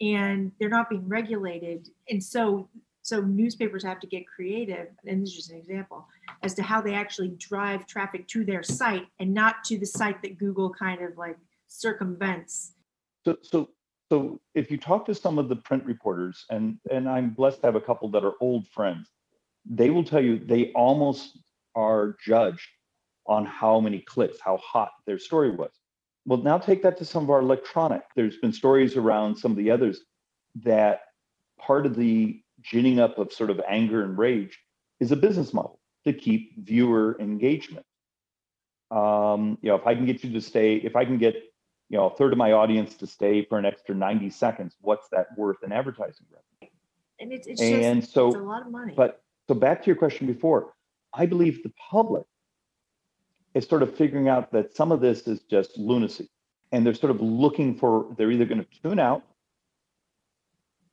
and 0.00 0.52
they're 0.58 0.68
not 0.68 0.90
being 0.90 1.08
regulated, 1.08 1.88
and 2.08 2.22
so 2.22 2.68
so 3.04 3.20
newspapers 3.20 3.84
have 3.84 4.00
to 4.00 4.06
get 4.06 4.26
creative. 4.26 4.88
And 5.06 5.20
this 5.20 5.30
is 5.30 5.36
just 5.36 5.50
an 5.50 5.58
example 5.58 6.08
as 6.42 6.54
to 6.54 6.62
how 6.62 6.80
they 6.80 6.94
actually 6.94 7.34
drive 7.36 7.86
traffic 7.86 8.26
to 8.28 8.44
their 8.44 8.62
site 8.62 9.06
and 9.20 9.34
not 9.34 9.56
to 9.64 9.78
the 9.78 9.84
site 9.84 10.22
that 10.22 10.38
Google 10.38 10.70
kind 10.70 11.02
of 11.02 11.18
like 11.18 11.36
circumvents. 11.68 12.72
So, 13.26 13.36
so, 13.42 13.68
so 14.10 14.40
if 14.54 14.70
you 14.70 14.78
talk 14.78 15.04
to 15.06 15.14
some 15.14 15.38
of 15.38 15.50
the 15.50 15.56
print 15.56 15.84
reporters, 15.84 16.44
and 16.50 16.78
and 16.90 17.08
I'm 17.08 17.30
blessed 17.30 17.60
to 17.60 17.66
have 17.66 17.76
a 17.76 17.80
couple 17.80 18.08
that 18.10 18.24
are 18.24 18.34
old 18.40 18.66
friends, 18.68 19.10
they 19.66 19.90
will 19.90 20.04
tell 20.04 20.22
you 20.22 20.38
they 20.38 20.72
almost 20.72 21.38
are 21.74 22.16
judged 22.24 22.68
on 23.26 23.44
how 23.44 23.80
many 23.80 24.00
clicks, 24.00 24.38
how 24.40 24.56
hot 24.58 24.90
their 25.06 25.18
story 25.18 25.50
was. 25.50 25.72
Well, 26.26 26.40
now 26.40 26.58
take 26.58 26.82
that 26.82 26.96
to 26.98 27.04
some 27.04 27.24
of 27.24 27.30
our 27.30 27.40
electronic. 27.40 28.02
There's 28.16 28.38
been 28.38 28.52
stories 28.52 28.96
around 28.96 29.36
some 29.36 29.50
of 29.50 29.56
the 29.56 29.70
others 29.70 30.00
that 30.62 31.00
part 31.58 31.86
of 31.86 31.96
the 31.96 32.40
ginning 32.62 32.98
up 32.98 33.18
of 33.18 33.32
sort 33.32 33.50
of 33.50 33.60
anger 33.68 34.02
and 34.04 34.16
rage 34.16 34.58
is 35.00 35.12
a 35.12 35.16
business 35.16 35.52
model 35.52 35.78
to 36.04 36.12
keep 36.12 36.64
viewer 36.64 37.16
engagement. 37.20 37.84
Um, 38.90 39.58
you 39.60 39.68
know, 39.68 39.76
if 39.76 39.86
I 39.86 39.94
can 39.94 40.06
get 40.06 40.22
you 40.24 40.32
to 40.32 40.40
stay, 40.40 40.76
if 40.76 40.96
I 40.96 41.04
can 41.04 41.18
get 41.18 41.36
you 41.88 41.98
know 41.98 42.06
a 42.06 42.16
third 42.16 42.32
of 42.32 42.38
my 42.38 42.52
audience 42.52 42.96
to 42.96 43.06
stay 43.06 43.44
for 43.44 43.58
an 43.58 43.64
extra 43.64 43.94
90 43.94 44.30
seconds 44.30 44.76
what's 44.80 45.08
that 45.10 45.26
worth 45.36 45.62
in 45.62 45.72
advertising 45.72 46.26
revenue 46.30 46.72
And 47.20 47.32
it's, 47.32 47.46
it's 47.46 47.60
and 47.60 48.00
just 48.00 48.12
so 48.12 48.28
it's 48.28 48.36
a 48.36 48.40
lot 48.40 48.62
of 48.62 48.72
money. 48.72 48.94
but 48.96 49.22
so 49.48 49.54
back 49.54 49.82
to 49.82 49.86
your 49.86 49.96
question 49.96 50.26
before 50.26 50.72
i 51.12 51.26
believe 51.26 51.62
the 51.62 51.72
public 51.90 52.24
is 53.54 53.66
sort 53.66 53.82
of 53.82 53.94
figuring 53.96 54.28
out 54.28 54.52
that 54.52 54.74
some 54.76 54.92
of 54.92 55.00
this 55.00 55.26
is 55.26 55.40
just 55.50 55.76
lunacy 55.78 56.28
and 56.72 56.84
they're 56.84 56.94
sort 56.94 57.10
of 57.10 57.20
looking 57.20 57.76
for 57.76 58.14
they're 58.16 58.30
either 58.30 58.44
going 58.44 58.64
to 58.64 58.82
tune 58.82 58.98
out 58.98 59.22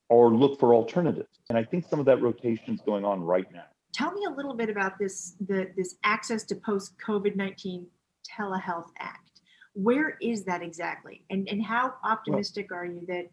or 0.09 0.29
look 0.33 0.59
for 0.59 0.73
alternatives 0.73 1.39
and 1.49 1.57
i 1.57 1.63
think 1.63 1.85
some 1.87 1.99
of 1.99 2.05
that 2.05 2.21
rotation 2.21 2.73
is 2.73 2.81
going 2.81 3.05
on 3.05 3.21
right 3.21 3.51
now 3.51 3.65
Tell 3.93 4.11
me 4.13 4.25
a 4.25 4.29
little 4.29 4.53
bit 4.53 4.69
about 4.69 4.97
this 4.97 5.35
the 5.47 5.69
this 5.75 5.95
access 6.03 6.43
to 6.45 6.55
post 6.55 6.93
COVID 7.05 7.35
nineteen 7.35 7.87
telehealth 8.27 8.89
act. 8.99 9.41
Where 9.73 10.17
is 10.21 10.45
that 10.45 10.61
exactly, 10.61 11.25
and 11.29 11.47
and 11.49 11.63
how 11.63 11.95
optimistic 12.03 12.71
are 12.71 12.85
you 12.85 13.05
that 13.07 13.29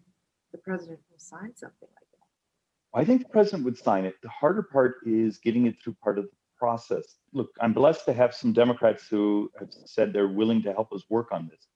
the 0.53 0.59
president 0.59 0.99
will 1.11 1.19
sign 1.19 1.55
something 1.55 1.89
like 1.95 2.09
that? 2.13 2.99
I 2.99 3.05
think 3.05 3.23
the 3.23 3.29
president 3.29 3.65
would 3.65 3.79
sign 3.79 4.05
it. 4.05 4.15
The 4.23 4.29
harder 4.29 4.63
part 4.63 4.97
is 5.07 5.39
getting 5.39 5.67
it 5.67 5.77
through 5.83 5.97
part 6.03 6.19
of 6.19 6.25
the 6.25 6.31
process. 6.59 7.17
Look, 7.33 7.51
I'm 7.61 7.73
blessed 7.73 8.05
to 8.07 8.13
have 8.13 8.35
some 8.35 8.53
Democrats 8.53 9.07
who 9.09 9.51
have 9.59 9.69
said 9.85 10.13
they're 10.13 10.29
willing 10.29 10.63
to 10.63 10.73
help 10.73 10.93
us 10.93 11.03
work 11.09 11.29
on 11.33 11.49
this. 11.51 11.67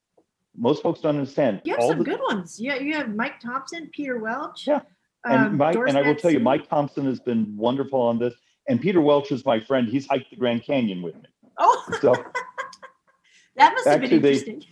Most 0.57 0.83
folks 0.83 1.01
don't 1.01 1.17
understand. 1.17 1.63
You 1.65 1.73
have 1.75 1.81
all 1.83 1.89
some 1.91 1.99
the- 1.99 2.05
good 2.05 2.21
ones. 2.21 2.61
Yeah, 2.61 2.77
you 2.77 2.95
have 2.95 3.15
Mike 3.15 3.41
Thompson, 3.41 3.89
Peter 3.93 4.19
Welch. 4.19 4.67
Yeah, 4.67 4.81
And 5.25 5.47
um, 5.47 5.57
Mike, 5.57 5.75
Doris 5.75 5.95
and 5.95 5.99
I 5.99 6.07
will 6.07 6.17
tell 6.17 6.31
you, 6.31 6.41
Mike 6.41 6.69
Thompson 6.69 7.07
has 7.07 7.21
been 7.21 7.57
wonderful 7.57 8.01
on 8.01 8.19
this. 8.19 8.35
And 8.69 8.81
Peter 8.81 9.01
Welch 9.01 9.33
is 9.33 9.45
my 9.45 9.59
friend. 9.61 9.89
He's 9.89 10.07
hiked 10.07 10.31
the 10.31 10.37
Grand 10.37 10.63
Canyon 10.63 11.03
with 11.03 11.15
me. 11.17 11.23
Oh, 11.59 11.85
So, 12.01 12.13
that 13.57 13.73
must 13.75 13.87
have 13.87 14.01
been 14.01 14.05
Actually, 14.15 14.19
they- 14.21 14.29
interesting. 14.51 14.65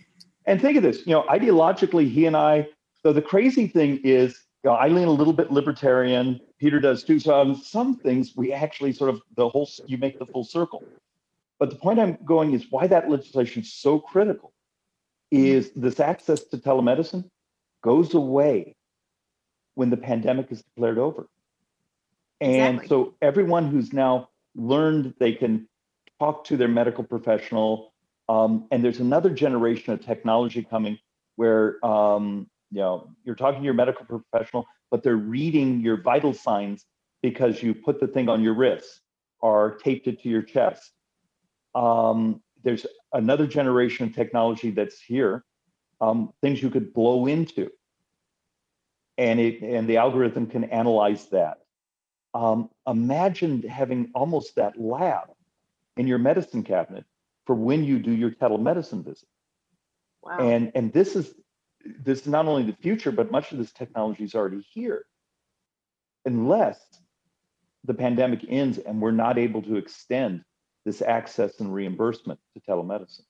and 0.46 0.60
think 0.60 0.76
of 0.76 0.82
this, 0.82 1.06
you 1.06 1.12
know, 1.12 1.22
ideologically, 1.24 2.10
he 2.10 2.26
and 2.26 2.36
I. 2.36 2.68
So 3.02 3.12
the 3.12 3.22
crazy 3.22 3.66
thing 3.66 4.00
is, 4.04 4.38
you 4.62 4.70
know, 4.70 4.76
I 4.76 4.88
lean 4.88 5.08
a 5.08 5.12
little 5.12 5.32
bit 5.32 5.50
libertarian. 5.50 6.40
Peter 6.60 6.78
does 6.78 7.02
too. 7.02 7.18
So 7.18 7.40
on 7.40 7.56
some 7.56 7.96
things, 7.96 8.36
we 8.36 8.52
actually 8.52 8.92
sort 8.92 9.10
of 9.10 9.22
the 9.34 9.48
whole 9.48 9.68
you 9.86 9.96
make 9.96 10.18
the 10.18 10.26
full 10.26 10.44
circle. 10.44 10.84
But 11.58 11.70
the 11.70 11.76
point 11.76 11.98
I'm 11.98 12.18
going 12.24 12.52
is 12.52 12.66
why 12.70 12.86
that 12.86 13.08
legislation 13.08 13.62
is 13.62 13.72
so 13.72 13.98
critical 13.98 14.52
is 15.30 15.70
this 15.74 16.00
access 16.00 16.44
to 16.44 16.58
telemedicine 16.58 17.24
goes 17.82 18.14
away 18.14 18.76
when 19.74 19.90
the 19.90 19.96
pandemic 19.96 20.50
is 20.50 20.62
declared 20.62 20.98
over. 20.98 21.28
And 22.40 22.76
Exactly. 22.76 22.88
so 22.88 23.14
everyone 23.22 23.68
who's 23.68 23.92
now 23.92 24.28
learned 24.54 25.14
they 25.18 25.32
can 25.32 25.68
talk 26.18 26.44
to 26.44 26.56
their 26.56 26.68
medical 26.68 27.04
professional, 27.04 27.94
um, 28.28 28.66
and 28.70 28.84
there's 28.84 29.00
another 29.00 29.30
generation 29.30 29.92
of 29.92 30.04
technology 30.04 30.62
coming 30.62 30.98
where 31.36 31.84
um, 31.84 32.48
you 32.70 32.80
know 32.80 33.10
you're 33.24 33.34
talking 33.34 33.60
to 33.60 33.64
your 33.64 33.74
medical 33.74 34.04
professional, 34.04 34.66
but 34.90 35.02
they're 35.02 35.16
reading 35.16 35.80
your 35.80 36.00
vital 36.00 36.32
signs 36.32 36.84
because 37.22 37.62
you 37.62 37.74
put 37.74 38.00
the 38.00 38.06
thing 38.06 38.28
on 38.28 38.42
your 38.42 38.54
wrist 38.54 39.00
or 39.40 39.78
taped 39.82 40.06
it 40.06 40.22
to 40.22 40.28
your 40.28 40.42
chest. 40.42 40.92
Um, 41.74 42.42
there's 42.62 42.86
another 43.12 43.46
generation 43.46 44.06
of 44.06 44.14
technology 44.14 44.70
that's 44.70 45.00
here, 45.00 45.44
um, 46.00 46.32
things 46.42 46.62
you 46.62 46.70
could 46.70 46.92
blow 46.92 47.26
into, 47.26 47.70
and 49.18 49.40
it 49.40 49.62
and 49.62 49.88
the 49.88 49.98
algorithm 49.98 50.46
can 50.46 50.64
analyze 50.64 51.26
that. 51.26 51.58
Um, 52.34 52.70
imagine 52.86 53.62
having 53.62 54.10
almost 54.14 54.56
that 54.56 54.80
lab 54.80 55.28
in 55.96 56.06
your 56.06 56.18
medicine 56.18 56.62
cabinet 56.62 57.04
for 57.46 57.54
when 57.54 57.84
you 57.84 57.98
do 57.98 58.12
your 58.12 58.30
telemedicine 58.30 59.04
visit. 59.04 59.28
Wow. 60.22 60.38
And 60.38 60.72
and 60.74 60.92
this 60.92 61.16
is 61.16 61.34
this 61.84 62.20
is 62.20 62.26
not 62.26 62.46
only 62.46 62.62
the 62.62 62.76
future, 62.80 63.12
but 63.12 63.30
much 63.30 63.52
of 63.52 63.58
this 63.58 63.72
technology 63.72 64.24
is 64.24 64.34
already 64.34 64.64
here. 64.72 65.04
Unless 66.24 66.80
the 67.84 67.94
pandemic 67.94 68.44
ends 68.48 68.78
and 68.78 69.00
we're 69.00 69.10
not 69.10 69.38
able 69.38 69.62
to 69.62 69.76
extend 69.76 70.44
this 70.84 71.02
access 71.02 71.60
and 71.60 71.72
reimbursement 71.72 72.38
to 72.54 72.60
telemedicine. 72.60 73.24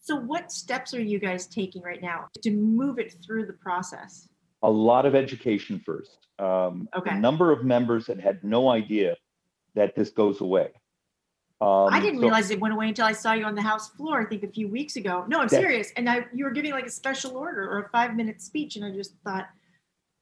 So, 0.00 0.16
what 0.16 0.52
steps 0.52 0.94
are 0.94 1.02
you 1.02 1.18
guys 1.18 1.46
taking 1.46 1.82
right 1.82 2.00
now 2.00 2.28
to 2.42 2.50
move 2.50 2.98
it 2.98 3.14
through 3.24 3.46
the 3.46 3.54
process? 3.54 4.28
A 4.62 4.70
lot 4.70 5.04
of 5.04 5.14
education 5.14 5.82
first. 5.84 6.28
Um, 6.38 6.88
Okay. 6.96 7.10
A 7.10 7.18
number 7.18 7.50
of 7.50 7.64
members 7.64 8.06
that 8.06 8.20
had 8.20 8.42
no 8.44 8.68
idea 8.68 9.16
that 9.74 9.94
this 9.94 10.10
goes 10.10 10.40
away. 10.40 10.70
Um, 11.60 11.88
I 11.90 12.00
didn't 12.00 12.16
so- 12.18 12.22
realize 12.22 12.50
it 12.50 12.60
went 12.60 12.74
away 12.74 12.88
until 12.88 13.06
I 13.06 13.12
saw 13.12 13.32
you 13.32 13.44
on 13.44 13.54
the 13.54 13.62
House 13.62 13.88
floor, 13.90 14.20
I 14.20 14.26
think 14.26 14.42
a 14.42 14.48
few 14.48 14.68
weeks 14.68 14.96
ago. 14.96 15.24
No, 15.26 15.40
I'm 15.40 15.48
That- 15.48 15.60
serious. 15.60 15.90
And 15.96 16.08
I, 16.08 16.26
you 16.34 16.44
were 16.44 16.50
giving 16.50 16.72
like 16.72 16.86
a 16.86 16.90
special 16.90 17.36
order 17.36 17.68
or 17.70 17.80
a 17.80 17.88
five 17.88 18.14
minute 18.14 18.42
speech, 18.42 18.76
and 18.76 18.84
I 18.84 18.90
just 18.90 19.14
thought, 19.24 19.48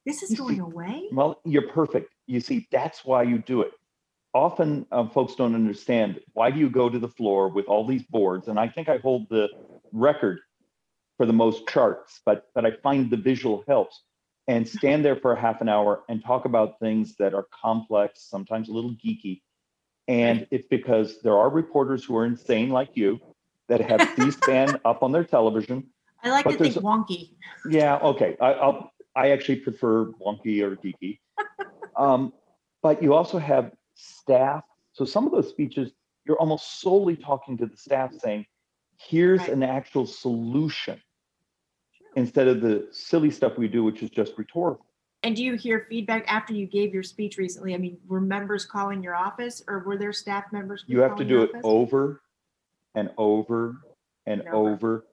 this 0.05 0.23
is 0.23 0.37
going 0.37 0.55
see- 0.55 0.61
away? 0.61 1.09
Well, 1.11 1.41
you're 1.43 1.67
perfect. 1.69 2.13
You 2.27 2.39
see, 2.39 2.67
that's 2.71 3.03
why 3.03 3.23
you 3.23 3.39
do 3.39 3.61
it. 3.61 3.71
Often 4.33 4.85
um, 4.91 5.09
folks 5.09 5.35
don't 5.35 5.55
understand 5.55 6.19
why 6.33 6.51
do 6.51 6.59
you 6.59 6.69
go 6.69 6.89
to 6.89 6.99
the 6.99 7.07
floor 7.07 7.47
with 7.49 7.65
all 7.67 7.85
these 7.87 8.03
boards? 8.03 8.47
And 8.47 8.59
I 8.59 8.67
think 8.67 8.89
I 8.89 8.97
hold 8.97 9.27
the 9.29 9.47
record 9.93 10.39
for 11.17 11.25
the 11.25 11.33
most 11.33 11.67
charts, 11.67 12.21
but 12.25 12.47
but 12.53 12.65
I 12.65 12.71
find 12.83 13.09
the 13.09 13.17
visual 13.17 13.63
helps. 13.67 14.03
And 14.47 14.67
stand 14.67 15.03
there 15.03 15.15
for 15.15 15.31
a 15.31 15.39
half 15.41 15.59
an 15.61 15.69
hour 15.69 16.03
and 16.07 16.23
talk 16.23 16.45
about 16.45 16.79
things 16.79 17.15
that 17.15 17.33
are 17.33 17.47
complex, 17.51 18.21
sometimes 18.29 18.69
a 18.69 18.73
little 18.73 18.91
geeky. 18.91 19.41
And 20.07 20.47
it's 20.51 20.67
because 20.67 21.21
there 21.21 21.37
are 21.37 21.49
reporters 21.49 22.03
who 22.03 22.15
are 22.17 22.25
insane 22.25 22.69
like 22.69 22.91
you 22.93 23.19
that 23.67 23.81
have 23.81 24.07
C-SPAN 24.15 24.79
up 24.85 25.03
on 25.03 25.11
their 25.11 25.23
television 25.23 25.87
I 26.23 26.29
like 26.31 26.45
to 26.45 26.57
think 26.57 26.75
wonky. 26.75 27.31
yeah, 27.69 27.97
okay. 27.97 28.35
I, 28.41 28.53
I'll, 28.53 28.91
I 29.15 29.29
actually 29.29 29.57
prefer 29.57 30.05
wonky 30.13 30.61
or 30.61 30.75
geeky. 30.77 31.19
Um, 31.97 32.33
but 32.83 33.01
you 33.01 33.13
also 33.13 33.37
have 33.39 33.71
staff. 33.93 34.65
So 34.91 35.05
some 35.05 35.25
of 35.25 35.31
those 35.31 35.47
speeches, 35.47 35.93
you're 36.27 36.37
almost 36.37 36.81
solely 36.81 37.15
talking 37.15 37.57
to 37.59 37.65
the 37.67 37.77
staff 37.77 38.11
saying, 38.19 38.45
here's 38.99 39.39
Right. 39.39 39.49
an 39.53 39.63
actual 39.63 40.05
solution 40.05 41.01
instead 42.17 42.49
of 42.49 42.59
the 42.59 42.87
silly 42.91 43.31
stuff 43.31 43.57
we 43.57 43.69
do, 43.69 43.83
which 43.83 44.03
is 44.03 44.09
just 44.09 44.33
rhetorical. 44.37 44.84
And 45.25 45.35
do 45.35 45.43
you 45.43 45.55
hear 45.55 45.87
feedback 45.89 46.23
after 46.27 46.53
you 46.53 46.67
gave 46.67 46.93
your 46.93 47.01
speech 47.01 47.39
recently? 47.39 47.73
I 47.73 47.77
mean, 47.77 47.97
were 48.07 48.21
members 48.21 48.63
calling 48.63 49.01
your 49.01 49.15
office 49.15 49.63
or 49.67 49.79
were 49.79 49.97
there 49.97 50.13
staff 50.13 50.43
members? 50.51 50.83
You 50.85 50.99
have 50.99 51.15
to 51.15 51.25
do 51.25 51.41
it 51.41 51.49
office? 51.49 51.61
over 51.63 52.21
and 52.93 53.09
over 53.17 53.77
and 54.27 54.41
And 54.41 54.49
over. 54.49 54.69
over. 54.73 55.05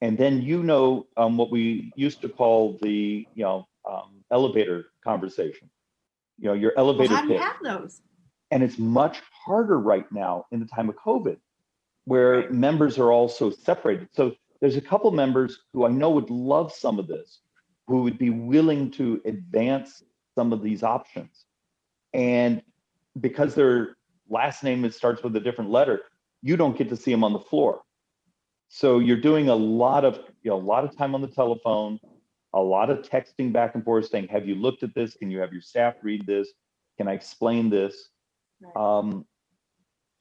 And 0.00 0.16
then 0.16 0.40
you 0.40 0.62
know 0.62 1.06
um, 1.18 1.36
what 1.36 1.50
we 1.50 1.92
used 1.96 2.22
to 2.22 2.30
call 2.30 2.78
the, 2.80 3.28
you 3.34 3.44
know, 3.44 3.68
um, 3.86 4.24
elevator 4.30 4.86
conversation. 5.04 5.68
You 6.38 6.48
know, 6.48 6.54
your 6.54 6.72
Well, 6.74 6.86
elevator 6.86 7.16
how 7.16 7.26
do 7.26 7.34
you 7.34 7.38
have 7.38 7.56
those? 7.62 8.00
And 8.50 8.62
it's 8.62 8.78
much 8.78 9.20
harder 9.44 9.78
right 9.78 10.10
now 10.10 10.46
in 10.50 10.60
the 10.60 10.66
time 10.66 10.88
of 10.88 10.96
COVID, 10.96 11.36
where 12.06 12.36
Right. 12.36 12.52
members 12.52 12.98
are 12.98 13.12
all 13.12 13.28
so 13.28 13.50
separated. 13.50 14.08
So 14.12 14.34
there's 14.62 14.76
a 14.76 14.80
couple 14.80 15.10
members 15.10 15.58
who 15.74 15.84
I 15.84 15.90
know 15.90 16.08
would 16.08 16.30
love 16.30 16.72
some 16.72 16.98
of 16.98 17.06
this, 17.06 17.40
who 17.88 18.02
would 18.02 18.18
be 18.18 18.30
willing 18.30 18.90
to 18.92 19.20
advance 19.24 20.04
some 20.34 20.52
of 20.52 20.62
these 20.62 20.82
options. 20.82 21.46
And 22.12 22.62
because 23.18 23.54
their 23.54 23.96
last 24.28 24.62
name 24.62 24.84
is, 24.84 24.94
starts 24.94 25.22
with 25.22 25.34
a 25.36 25.40
different 25.40 25.70
letter, 25.70 26.02
you 26.42 26.56
don't 26.56 26.76
get 26.76 26.90
to 26.90 26.96
see 26.96 27.10
them 27.10 27.24
on 27.24 27.32
the 27.32 27.40
floor. 27.40 27.80
So 28.68 28.98
you're 28.98 29.16
doing 29.16 29.48
a 29.48 29.54
lot 29.54 30.04
of, 30.04 30.20
you 30.42 30.50
know, 30.50 30.58
a 30.58 30.60
lot 30.60 30.84
of 30.84 30.94
time 30.96 31.14
on 31.14 31.22
the 31.22 31.28
telephone, 31.28 31.98
a 32.52 32.60
lot 32.60 32.90
of 32.90 32.98
texting 32.98 33.52
back 33.52 33.74
and 33.74 33.82
forth 33.82 34.08
saying, 34.08 34.28
have 34.28 34.46
you 34.46 34.54
looked 34.54 34.82
at 34.82 34.94
this? 34.94 35.14
Can 35.14 35.30
you 35.30 35.38
have 35.40 35.52
your 35.52 35.62
staff 35.62 35.94
read 36.02 36.26
this? 36.26 36.52
Can 36.98 37.08
I 37.08 37.14
explain 37.14 37.70
this? 37.70 38.10
Right. 38.60 38.76
Um, 38.76 39.24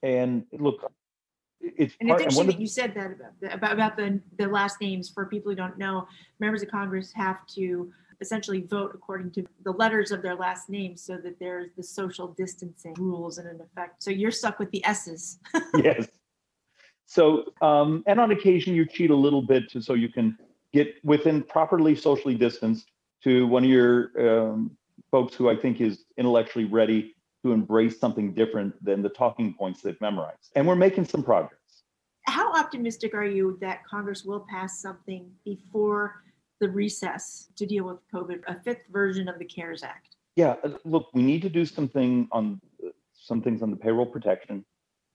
and 0.03 0.45
look, 0.53 0.89
it's 1.61 1.95
And 1.99 2.09
part, 2.09 2.21
it's 2.21 2.37
interesting 2.37 2.47
that 2.47 2.59
you 2.59 2.67
said 2.67 2.93
that 2.95 3.53
about 3.53 3.73
about 3.73 3.97
the, 3.97 4.19
the 4.37 4.47
last 4.47 4.81
names. 4.81 5.09
For 5.09 5.25
people 5.25 5.51
who 5.51 5.55
don't 5.55 5.77
know, 5.77 6.07
members 6.39 6.61
of 6.61 6.69
Congress 6.69 7.11
have 7.13 7.45
to 7.55 7.91
essentially 8.21 8.61
vote 8.61 8.91
according 8.93 9.31
to 9.31 9.45
the 9.63 9.71
letters 9.71 10.11
of 10.11 10.21
their 10.21 10.35
last 10.35 10.69
names 10.69 11.01
so 11.01 11.17
that 11.17 11.39
there's 11.39 11.69
the 11.77 11.83
social 11.83 12.29
distancing 12.29 12.93
rules 12.95 13.37
and 13.37 13.47
in 13.47 13.61
effect. 13.61 14.01
So 14.01 14.09
you're 14.09 14.31
stuck 14.31 14.59
with 14.59 14.71
the 14.71 14.83
S's. 14.85 15.39
yes. 15.75 16.07
So, 17.05 17.45
um, 17.61 18.03
and 18.07 18.19
on 18.19 18.31
occasion 18.31 18.73
you 18.73 18.85
cheat 18.85 19.11
a 19.11 19.15
little 19.15 19.41
bit 19.41 19.69
to, 19.71 19.81
so 19.81 19.93
you 19.93 20.09
can 20.09 20.37
get 20.73 20.95
within 21.03 21.43
properly 21.43 21.95
socially 21.95 22.35
distanced 22.35 22.87
to 23.23 23.47
one 23.47 23.63
of 23.63 23.69
your 23.69 24.11
um, 24.19 24.71
folks 25.11 25.35
who 25.35 25.49
I 25.49 25.55
think 25.55 25.79
is 25.79 26.03
intellectually 26.17 26.65
ready 26.65 27.15
to 27.43 27.51
embrace 27.51 27.99
something 27.99 28.33
different 28.33 28.73
than 28.83 29.01
the 29.01 29.09
talking 29.09 29.53
points 29.53 29.81
they've 29.81 29.99
memorized. 30.01 30.51
And 30.55 30.67
we're 30.67 30.75
making 30.75 31.05
some 31.05 31.23
progress. 31.23 31.59
How 32.23 32.51
optimistic 32.53 33.13
are 33.13 33.25
you 33.25 33.57
that 33.61 33.85
Congress 33.85 34.25
will 34.25 34.45
pass 34.49 34.81
something 34.81 35.31
before 35.45 36.23
the 36.59 36.69
recess 36.69 37.49
to 37.55 37.65
deal 37.65 37.85
with 37.85 37.97
COVID, 38.13 38.41
a 38.47 38.59
fifth 38.61 38.83
version 38.91 39.29
of 39.29 39.39
the 39.39 39.45
CARES 39.45 39.83
Act? 39.83 40.15
Yeah, 40.35 40.55
uh, 40.63 40.71
look, 40.83 41.07
we 41.13 41.23
need 41.23 41.41
to 41.43 41.49
do 41.49 41.65
something 41.65 42.27
on 42.31 42.59
uh, 42.85 42.89
some 43.13 43.41
things 43.41 43.61
on 43.61 43.71
the 43.71 43.77
payroll 43.77 44.05
protection. 44.05 44.65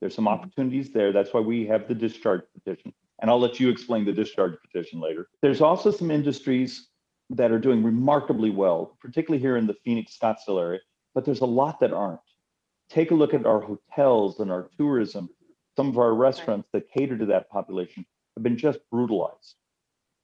There's 0.00 0.14
some 0.14 0.26
opportunities 0.26 0.92
there. 0.92 1.12
That's 1.12 1.32
why 1.32 1.40
we 1.40 1.66
have 1.66 1.86
the 1.86 1.94
discharge 1.94 2.42
petition. 2.54 2.92
And 3.20 3.30
I'll 3.30 3.38
let 3.38 3.60
you 3.60 3.68
explain 3.68 4.04
the 4.04 4.12
discharge 4.12 4.54
petition 4.62 5.00
later. 5.00 5.28
There's 5.42 5.60
also 5.60 5.90
some 5.90 6.10
industries 6.10 6.88
that 7.30 7.52
are 7.52 7.58
doing 7.58 7.84
remarkably 7.84 8.50
well, 8.50 8.96
particularly 9.00 9.40
here 9.40 9.56
in 9.56 9.66
the 9.66 9.74
Phoenix 9.84 10.18
Scottsdale 10.18 10.60
area, 10.60 10.80
but 11.14 11.24
there's 11.24 11.40
a 11.40 11.46
lot 11.46 11.80
that 11.80 11.92
aren't. 11.92 12.20
Take 12.90 13.10
a 13.10 13.14
look 13.14 13.34
at 13.34 13.46
our 13.46 13.60
hotels 13.60 14.40
and 14.40 14.50
our 14.50 14.68
tourism. 14.78 15.28
Some 15.76 15.88
of 15.88 15.98
our 15.98 16.14
restaurants 16.14 16.68
that 16.72 16.90
cater 16.90 17.16
to 17.16 17.26
that 17.26 17.48
population 17.50 18.04
have 18.36 18.42
been 18.42 18.58
just 18.58 18.78
brutalized. 18.90 19.56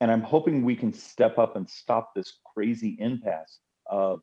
And 0.00 0.10
I'm 0.10 0.22
hoping 0.22 0.64
we 0.64 0.76
can 0.76 0.92
step 0.92 1.38
up 1.38 1.56
and 1.56 1.68
stop 1.68 2.14
this 2.14 2.38
crazy 2.54 2.96
impasse 3.00 3.58
of 3.86 4.20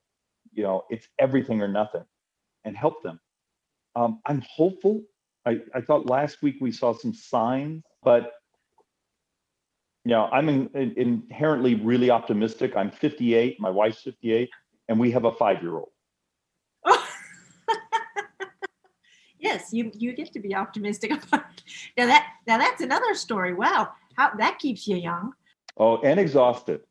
you 0.54 0.63
know 0.63 0.84
it's 0.89 1.08
everything 1.19 1.62
or 1.62 1.67
nothing 1.67 2.04
and 2.63 2.75
help 2.75 3.04
them 3.04 3.19
um, 3.95 4.19
i'm 4.25 4.41
hopeful 4.49 5.01
I, 5.45 5.60
I 5.75 5.82
thought 5.82 6.08
last 6.08 6.41
week 6.41 6.56
we 6.60 6.71
saw 6.71 6.93
some 6.93 7.13
signs 7.13 7.84
but 8.04 8.32
you 10.06 10.12
know 10.12 10.30
i'm 10.32 10.49
in, 10.49 10.69
in- 10.73 10.93
inherently 10.97 11.75
really 11.75 12.10
optimistic 12.10 12.75
i'm 12.75 12.91
58 12.91 13.60
my 13.60 13.69
wife's 13.69 14.01
58 14.01 14.49
and 14.88 14.99
we 14.99 15.12
have 15.12 15.25
a 15.25 15.32
five 15.34 15.62
year 15.62 15.75
old 15.75 15.89
you 19.72 19.91
you 19.94 20.13
get 20.13 20.32
to 20.34 20.39
be 20.39 20.56
optimistic 20.56 21.12
about 21.28 21.46
it. 21.58 21.63
Now 21.98 22.08
that 22.08 22.28
now 22.48 22.58
that's 22.58 22.82
another 22.82 23.13
story. 23.13 23.54
Wow, 23.54 23.89
how 24.18 24.32
that 24.36 24.60
keeps 24.60 24.88
you 24.88 24.98
young 24.98 25.34
oh 25.78 25.98
and 25.98 26.20
exhausted 26.20 26.82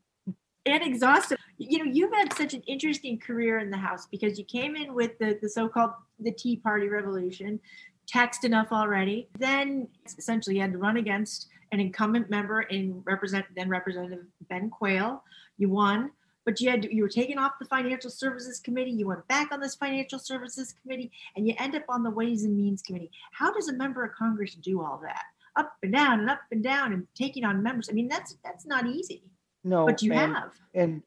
and 0.67 0.83
exhausted. 0.83 1.39
You 1.59 1.79
know, 1.79 1.91
you've 1.91 2.13
had 2.13 2.33
such 2.33 2.55
an 2.55 2.63
interesting 2.67 3.19
career 3.19 3.59
in 3.59 3.71
the 3.71 3.77
House 3.77 4.07
because 4.07 4.39
you 4.39 4.45
came 4.45 4.77
in 4.77 4.95
with 4.95 5.19
the 5.19 5.39
the 5.41 5.49
so-called 5.49 5.93
the 6.19 6.33
Tea 6.33 6.57
Party 6.57 6.89
revolution, 6.89 7.61
taxed 8.07 8.45
enough 8.45 8.69
already. 8.73 9.29
Then 9.39 9.89
essentially 10.19 10.57
you 10.57 10.63
had 10.63 10.73
to 10.73 10.79
run 10.79 10.97
against 10.97 11.49
an 11.73 11.81
incumbent 11.81 12.31
member 12.31 12.63
in 12.63 13.03
represent 13.05 13.47
then 13.57 13.69
Representative 13.69 14.25
Ben 14.49 14.71
Quayle. 14.71 15.23
You 15.59 15.69
won. 15.69 16.11
But 16.47 16.61
you 16.61 16.71
had 16.71 16.85
you 16.91 17.03
were 17.03 17.09
taken 17.09 17.39
off 17.39 17.53
the 17.59 17.65
Financial 17.67 18.11
Services 18.11 18.61
Committee. 18.61 18.91
You 18.91 19.07
went 19.07 19.27
back 19.29 19.51
on 19.53 19.61
this 19.61 19.75
Financial 19.75 20.19
Services 20.19 20.75
Committee, 20.83 21.11
and 21.37 21.47
you 21.49 21.55
end 21.59 21.75
up 21.75 21.85
on 21.89 22.03
the 22.03 22.11
Ways 22.11 22.45
and 22.45 22.57
Means 22.57 22.83
Committee. 22.83 23.11
How 23.33 23.53
does 23.53 23.69
a 23.69 23.73
member 23.73 24.05
of 24.05 24.13
Congress 24.15 24.55
do 24.55 24.83
all 24.83 25.01
that? 25.03 25.23
Up 25.57 25.73
and 25.83 25.93
down 25.93 26.21
and 26.21 26.29
up 26.31 26.41
and 26.51 26.63
down 26.63 26.93
and 26.93 27.07
taking 27.15 27.45
on 27.45 27.63
members. 27.63 27.89
I 27.89 27.93
mean, 27.93 28.09
that's 28.09 28.37
that's 28.45 28.67
not 28.67 28.87
easy. 28.87 29.23
no 29.65 29.87
But 29.87 30.03
you 30.03 30.13
and, 30.13 30.35
have. 30.35 30.53
and 30.75 31.03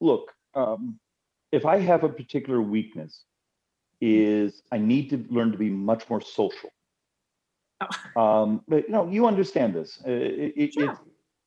look 0.00 0.32
um, 0.54 0.98
if 1.52 1.64
i 1.64 1.78
have 1.78 2.04
a 2.04 2.08
particular 2.08 2.60
weakness 2.60 3.24
is 4.00 4.62
i 4.72 4.76
need 4.76 5.08
to 5.08 5.24
learn 5.30 5.50
to 5.52 5.56
be 5.58 5.70
much 5.70 6.08
more 6.10 6.20
social 6.20 6.70
Oh. 7.80 8.20
um, 8.22 8.62
but 8.68 8.84
you 8.86 8.90
know 8.90 9.08
you 9.08 9.26
understand 9.26 9.74
this 9.74 9.98
Uh, 10.06 10.10
it, 10.10 10.52
it, 10.56 10.72
Sure. 10.74 10.92
it- 10.92 10.98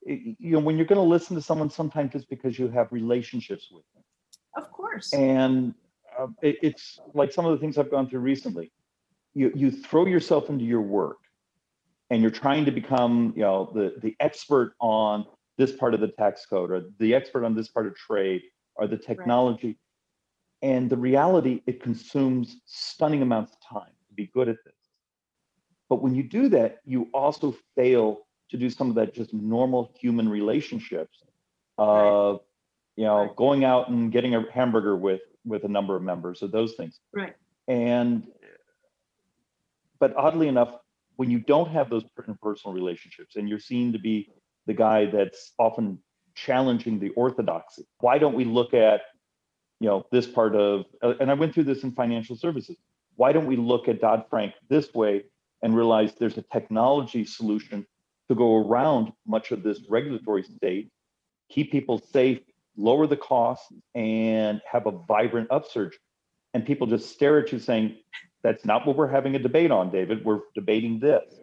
you 0.08 0.52
know 0.52 0.60
when 0.60 0.78
you're 0.78 0.86
going 0.86 1.02
to 1.02 1.08
listen 1.08 1.36
to 1.36 1.42
someone 1.42 1.70
sometimes 1.70 2.16
it's 2.16 2.26
because 2.26 2.58
you 2.58 2.68
have 2.70 2.92
relationships 2.92 3.68
with 3.72 3.84
them. 3.94 4.04
Of 4.56 4.72
course. 4.72 5.14
and 5.14 5.74
uh, 6.18 6.28
it, 6.42 6.58
it's 6.64 7.00
like 7.14 7.32
some 7.32 7.46
of 7.46 7.52
the 7.52 7.58
things 7.58 7.78
i've 7.78 7.92
gone 7.92 8.10
through 8.10 8.22
recently. 8.22 8.72
You 9.34 9.52
you 9.54 9.72
throw 9.72 10.06
yourself 10.06 10.50
into 10.50 10.66
your 10.66 10.82
work 10.82 11.18
and 12.10 12.22
you're 12.22 12.32
trying 12.32 12.66
to 12.66 12.72
become 12.72 13.34
you 13.36 13.44
know 13.44 13.70
the 13.74 13.96
the 14.02 14.16
expert 14.20 14.74
on 14.80 15.26
this 15.58 15.72
part 15.72 15.94
of 15.94 16.00
the 16.00 16.08
tax 16.08 16.46
code 16.46 16.72
or 16.72 16.84
the 17.00 17.14
expert 17.14 17.44
on 17.44 17.56
this 17.56 17.68
part 17.68 17.88
of 17.88 17.96
trade 17.96 18.44
or 18.76 18.88
the 18.88 18.98
technology. 18.98 19.78
And 20.62 20.90
the 20.90 20.98
reality 20.98 21.62
it 21.68 21.82
consumes 21.82 22.62
stunning 22.66 23.22
amounts 23.22 23.54
of 23.54 23.80
time 23.80 23.92
to 24.08 24.14
be 24.16 24.28
good 24.34 24.50
at 24.50 24.58
this. 24.66 24.74
But 25.90 26.02
when 26.02 26.16
you 26.16 26.24
do 26.24 26.50
that 26.50 26.80
you 26.86 27.10
also 27.14 27.56
fail 27.76 28.27
to 28.50 28.58
do 28.58 28.70
some 28.70 28.90
of 28.90 28.96
that 28.96 29.14
just 29.14 29.34
normal 29.34 29.94
human 30.00 30.28
relationships 30.30 31.24
of 31.78 32.42
you 32.96 33.06
know 33.06 33.26
Right. 33.26 33.36
going 33.36 33.64
out 33.64 33.90
and 33.90 34.12
getting 34.12 34.36
a 34.36 34.46
hamburger 34.52 34.96
with 34.96 35.22
with 35.46 35.64
a 35.64 35.68
number 35.68 35.96
of 35.96 36.02
members 36.02 36.42
of 36.42 36.52
those 36.52 36.74
things 36.76 37.00
right. 37.14 37.36
and 37.68 38.28
but 40.00 40.16
oddly 40.16 40.48
enough 40.48 40.80
when 41.18 41.30
you 41.30 41.40
don't 41.40 41.70
have 41.70 41.90
those 41.90 42.04
personal 42.42 42.74
relationships 42.74 43.36
and 43.36 43.50
you're 43.50 43.60
seen 43.60 43.92
to 43.92 44.00
be 44.00 44.30
the 44.68 44.74
guy 44.74 45.06
that's 45.06 45.54
often 45.60 46.00
challenging 46.36 47.00
the 47.00 47.10
orthodoxy, 47.10 47.86
why 48.00 48.18
don't 48.20 48.36
we 48.36 48.46
look 48.46 48.74
at 48.74 49.02
you 49.80 49.88
know 49.88 50.06
this 50.12 50.26
part 50.26 50.56
of 50.56 50.86
uh, 51.04 51.14
and 51.20 51.30
I 51.30 51.34
went 51.34 51.54
through 51.54 51.66
this 51.66 51.84
in 51.84 51.92
financial 51.92 52.36
services. 52.36 52.78
Why 53.16 53.32
don't 53.32 53.48
we 53.48 53.56
look 53.56 53.88
at 53.88 54.00
Dodd 54.00 54.26
Frank 54.30 54.54
this 54.70 54.94
way 54.94 55.24
and 55.64 55.76
realize 55.76 56.14
there's 56.14 56.38
a 56.38 56.44
technology 56.44 57.26
solution 57.26 57.86
to 58.30 58.36
go 58.36 58.58
around 58.58 59.12
much 59.26 59.52
of 59.52 59.64
this 59.64 59.82
regulatory 59.90 60.44
state, 60.44 60.90
keep 61.50 61.72
people 61.72 62.00
safe, 62.12 62.40
lower 62.76 63.08
the 63.08 63.18
cost, 63.18 63.72
and 63.96 64.62
have 64.70 64.86
a 64.86 64.92
vibrant 64.92 65.50
upsurge. 65.52 65.98
And 66.54 66.66
people 66.66 66.88
just 66.88 67.12
stare 67.12 67.40
at 67.40 67.52
you 67.52 67.60
saying, 67.60 67.98
that's 68.44 68.66
not 68.66 68.86
what 68.86 68.96
we're 68.96 69.08
having 69.08 69.36
a 69.36 69.40
debate 69.40 69.72
on, 69.72 69.90
David. 69.92 70.24
We're 70.24 70.42
debating 70.56 71.00
this. 71.00 71.34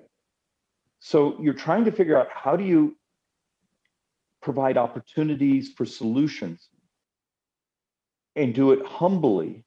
So 1.01 1.37
you're 1.41 1.55
trying 1.55 1.85
to 1.85 1.93
figure 1.93 2.19
out 2.19 2.29
how 2.33 2.57
do 2.57 2.65
you 2.65 2.97
provide 4.41 4.77
opportunities 4.77 5.73
for 5.77 5.85
solutions 5.85 6.69
and 8.37 8.55
do 8.55 8.73
it 8.73 8.85
humbly 8.85 9.65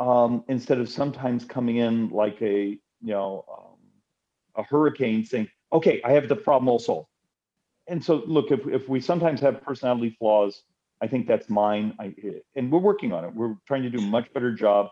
um, 0.00 0.44
instead 0.48 0.78
of 0.78 0.88
sometimes 0.88 1.44
coming 1.44 1.76
in 1.76 2.08
like 2.10 2.40
a 2.42 2.78
you 3.00 3.12
know 3.14 3.44
um, 3.52 3.78
a 4.56 4.62
hurricane 4.62 5.24
saying 5.24 5.48
okay 5.72 6.00
i 6.04 6.12
have 6.12 6.28
the 6.28 6.36
problem 6.36 6.78
solved 6.78 7.08
and 7.88 8.02
so 8.04 8.22
look 8.26 8.50
if, 8.50 8.66
if 8.66 8.88
we 8.88 9.00
sometimes 9.00 9.40
have 9.40 9.62
personality 9.62 10.14
flaws 10.18 10.62
i 11.00 11.06
think 11.06 11.26
that's 11.26 11.48
mine 11.48 11.94
I, 11.98 12.14
and 12.56 12.70
we're 12.70 12.78
working 12.80 13.12
on 13.12 13.24
it 13.24 13.34
we're 13.34 13.54
trying 13.66 13.82
to 13.82 13.90
do 13.90 13.98
a 13.98 14.06
much 14.06 14.32
better 14.32 14.52
job 14.52 14.90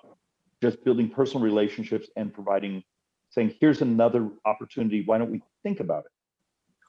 just 0.62 0.84
building 0.84 1.08
personal 1.08 1.42
relationships 1.44 2.08
and 2.16 2.32
providing 2.32 2.82
saying 3.30 3.54
here's 3.60 3.82
another 3.82 4.28
opportunity 4.44 5.02
why 5.04 5.18
don't 5.18 5.30
we 5.30 5.42
think 5.62 5.80
about 5.80 6.04
it 6.04 6.10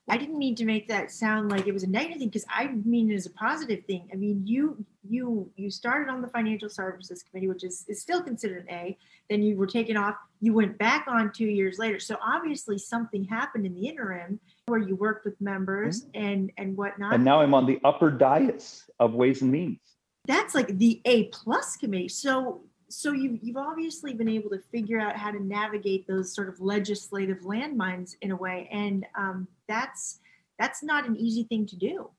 I 0.09 0.17
didn't 0.17 0.37
mean 0.37 0.55
to 0.55 0.65
make 0.65 0.87
that 0.87 1.11
sound 1.11 1.49
like 1.49 1.67
it 1.67 1.73
was 1.73 1.83
a 1.83 1.89
negative 1.89 2.19
thing 2.19 2.27
because 2.27 2.45
I 2.49 2.67
mean 2.67 3.11
it 3.11 3.15
as 3.15 3.27
a 3.27 3.31
positive 3.31 3.85
thing. 3.85 4.09
I 4.11 4.15
mean 4.15 4.45
you 4.45 4.83
you 5.07 5.49
you 5.55 5.69
started 5.69 6.11
on 6.11 6.21
the 6.21 6.27
financial 6.27 6.69
services 6.69 7.23
committee, 7.23 7.47
which 7.47 7.63
is, 7.63 7.85
is 7.87 8.01
still 8.01 8.21
considered 8.21 8.65
an 8.67 8.73
A. 8.73 8.97
Then 9.29 9.43
you 9.43 9.55
were 9.55 9.67
taken 9.67 9.97
off. 9.97 10.15
You 10.41 10.53
went 10.53 10.77
back 10.77 11.05
on 11.07 11.31
two 11.31 11.45
years 11.45 11.77
later. 11.77 11.99
So 11.99 12.17
obviously 12.21 12.77
something 12.77 13.23
happened 13.23 13.65
in 13.65 13.75
the 13.75 13.87
interim 13.87 14.39
where 14.65 14.79
you 14.79 14.95
worked 14.95 15.23
with 15.23 15.39
members 15.39 16.03
mm-hmm. 16.05 16.23
and 16.23 16.51
and 16.57 16.75
whatnot. 16.75 17.13
And 17.13 17.23
now 17.23 17.41
I'm 17.41 17.53
on 17.53 17.65
the 17.65 17.79
upper 17.83 18.09
dais 18.09 18.89
of 18.99 19.13
Ways 19.13 19.41
and 19.41 19.51
Means. 19.51 19.79
That's 20.27 20.53
like 20.55 20.77
the 20.77 21.01
A 21.05 21.25
plus 21.25 21.77
committee. 21.77 22.09
So 22.09 22.63
so 22.91 23.13
you, 23.13 23.39
you've 23.41 23.57
obviously 23.57 24.13
been 24.13 24.27
able 24.27 24.49
to 24.49 24.59
figure 24.71 24.99
out 24.99 25.15
how 25.15 25.31
to 25.31 25.41
navigate 25.41 26.07
those 26.07 26.33
sort 26.33 26.49
of 26.49 26.59
legislative 26.59 27.39
landmines 27.39 28.15
in 28.21 28.31
a 28.31 28.35
way 28.35 28.67
and 28.71 29.05
um, 29.15 29.47
that's 29.67 30.19
that's 30.59 30.83
not 30.83 31.07
an 31.07 31.15
easy 31.15 31.43
thing 31.43 31.65
to 31.65 31.75
do 31.75 32.09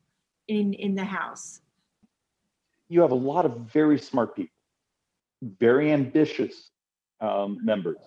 in 0.49 0.73
in 0.75 0.95
the 0.95 1.05
house 1.05 1.61
you 2.89 3.01
have 3.01 3.13
a 3.13 3.15
lot 3.15 3.45
of 3.45 3.57
very 3.73 3.99
smart 3.99 4.35
people 4.35 4.55
very 5.43 5.93
ambitious 5.93 6.71
um, 7.23 7.59
members 7.65 7.99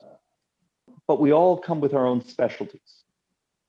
but 1.08 1.20
we 1.20 1.32
all 1.32 1.58
come 1.58 1.80
with 1.80 1.94
our 1.94 2.06
own 2.06 2.22
specialties 2.22 3.04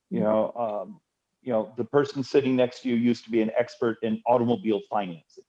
you 0.09 0.19
know 0.19 0.53
um, 0.55 0.99
you 1.41 1.51
know 1.51 1.73
the 1.77 1.83
person 1.83 2.23
sitting 2.23 2.55
next 2.55 2.81
to 2.81 2.89
you 2.89 2.95
used 2.95 3.23
to 3.23 3.31
be 3.31 3.41
an 3.41 3.51
expert 3.57 3.97
in 4.03 4.21
automobile 4.27 4.81
financing 4.89 5.43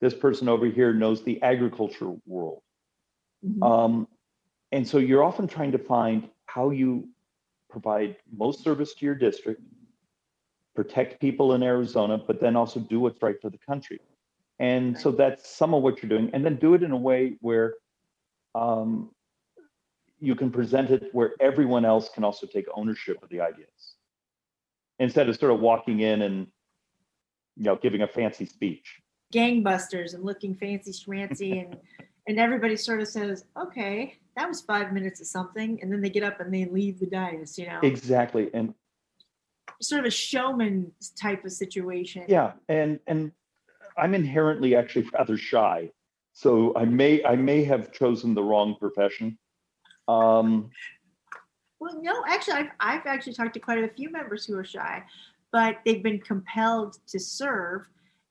this 0.00 0.14
person 0.14 0.48
over 0.48 0.66
here 0.66 0.92
knows 0.92 1.22
the 1.22 1.40
agriculture 1.42 2.12
world 2.26 2.62
Mm-hmm. 3.44 3.62
Um, 3.62 4.08
and 4.70 4.86
so 4.86 4.98
you're 4.98 5.24
often 5.24 5.46
trying 5.46 5.72
to 5.72 5.78
find 5.78 6.28
how 6.46 6.70
you 6.70 7.08
provide 7.68 8.16
most 8.34 8.62
service 8.62 8.94
to 8.94 9.06
your 9.06 9.14
district, 9.14 9.60
protect 10.74 11.20
people 11.20 11.54
in 11.54 11.62
Arizona, 11.62 12.18
but 12.18 12.40
then 12.40 12.56
also 12.56 12.80
do 12.80 13.00
what's 13.00 13.20
right 13.22 13.40
for 13.40 13.50
the 13.50 13.58
country. 13.58 14.00
And 14.58 14.98
so 14.98 15.10
that's 15.10 15.48
some 15.50 15.74
of 15.74 15.82
what 15.82 16.02
you're 16.02 16.08
doing. 16.08 16.30
And 16.32 16.44
then 16.44 16.56
do 16.56 16.74
it 16.74 16.82
in 16.82 16.92
a 16.92 16.96
way 16.96 17.36
where 17.40 17.74
um, 18.54 19.10
you 20.22 20.34
can 20.34 20.50
present 20.50 20.90
it 20.90 21.08
where 21.12 21.32
everyone 21.40 21.84
else 21.84 22.08
can 22.14 22.24
also 22.24 22.46
take 22.46 22.66
ownership 22.74 23.22
of 23.22 23.28
the 23.28 23.40
ideas 23.40 23.96
instead 24.98 25.28
of 25.28 25.36
sort 25.36 25.52
of 25.52 25.60
walking 25.60 26.00
in 26.00 26.22
and 26.22 26.46
you 27.56 27.64
know 27.64 27.76
giving 27.76 28.02
a 28.02 28.06
fancy 28.06 28.46
speech 28.46 29.00
gangbusters 29.34 30.14
and 30.14 30.24
looking 30.24 30.54
fancy 30.54 30.92
schmancy 30.92 31.64
and 31.64 31.76
and 32.26 32.38
everybody 32.38 32.76
sort 32.76 33.00
of 33.00 33.08
says, 33.08 33.44
okay, 33.60 34.18
that 34.36 34.48
was 34.48 34.60
five 34.60 34.92
minutes 34.92 35.20
of 35.20 35.26
something. 35.26 35.78
And 35.82 35.92
then 35.92 36.00
they 36.00 36.10
get 36.10 36.22
up 36.22 36.40
and 36.40 36.52
they 36.54 36.66
leave 36.66 37.00
the 37.00 37.06
dais, 37.06 37.58
you 37.58 37.66
know? 37.66 37.80
Exactly. 37.82 38.50
And 38.54 38.74
sort 39.80 40.00
of 40.00 40.06
a 40.06 40.10
showman 40.10 40.92
type 41.20 41.44
of 41.44 41.52
situation. 41.52 42.24
Yeah. 42.28 42.52
And, 42.68 43.00
and 43.06 43.32
I'm 43.96 44.14
inherently 44.14 44.76
actually 44.76 45.08
rather 45.12 45.36
shy. 45.36 45.90
So 46.32 46.74
I 46.76 46.84
may, 46.84 47.24
I 47.24 47.36
may 47.36 47.64
have 47.64 47.92
chosen 47.92 48.34
the 48.34 48.42
wrong 48.42 48.76
profession. 48.78 49.38
Um, 50.08 50.70
well, 51.80 52.00
no, 52.00 52.22
actually, 52.28 52.54
I've, 52.54 52.70
I've 52.80 53.06
actually 53.06 53.34
talked 53.34 53.54
to 53.54 53.60
quite 53.60 53.82
a 53.82 53.88
few 53.88 54.10
members 54.10 54.44
who 54.44 54.56
are 54.56 54.64
shy, 54.64 55.02
but 55.50 55.78
they've 55.84 56.02
been 56.02 56.20
compelled 56.20 56.98
to 57.08 57.18
serve 57.18 57.88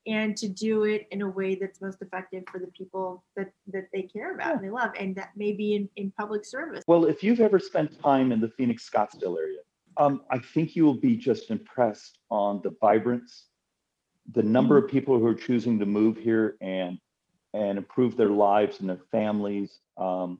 and 0.07 0.36
to 0.38 0.47
do 0.47 0.84
it 0.84 1.07
in 1.11 1.22
a 1.22 1.30
way 1.30 1.55
that's 1.55 1.82
most 1.82 2.01
effective 2.01 2.43
for 2.51 2.59
the 2.59 2.67
people 2.67 3.24
that 3.36 3.51
that 3.67 3.88
they 3.93 4.01
care 4.01 4.34
about 4.34 4.47
yeah. 4.47 4.53
and 4.53 4.63
they 4.63 4.69
love 4.69 4.91
and 4.99 5.15
that 5.15 5.30
may 5.36 5.51
be 5.51 5.76
in, 5.76 5.89
in 5.95 6.11
public 6.17 6.43
service 6.43 6.84
well 6.88 7.05
if 7.05 7.24
you've 7.24 7.39
ever 7.39 7.59
spent 7.59 8.01
time 8.01 8.32
in 8.32 8.41
the 8.41 8.49
phoenix 8.49 8.89
scottsdale 8.89 9.38
area 9.38 9.59
um, 9.97 10.22
i 10.32 10.39
think 10.39 10.76
you 10.76 10.84
will 10.84 10.95
be 10.95 11.15
just 11.15 11.51
impressed 11.51 12.17
on 12.30 12.59
the 12.63 12.76
vibrance 12.82 13.45
the 14.34 14.41
number 14.41 14.78
mm-hmm. 14.78 14.86
of 14.86 14.91
people 14.91 15.19
who 15.19 15.26
are 15.26 15.36
choosing 15.36 15.78
to 15.78 15.86
move 15.86 16.17
here 16.17 16.57
and 16.61 16.97
and 17.53 17.78
improve 17.78 18.17
their 18.17 18.30
lives 18.30 18.80
and 18.80 18.89
their 18.89 19.01
families 19.11 19.82
um, 19.97 20.39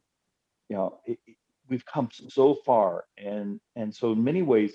you 0.72 0.78
know 0.78 1.00
it, 1.06 1.20
it, 1.28 1.36
we've 1.70 1.86
come 1.86 2.10
so 2.12 2.56
far 2.66 3.06
and 3.18 3.60
and 3.76 3.94
so 3.94 4.14
in 4.14 4.24
many 4.24 4.42
ways 4.42 4.74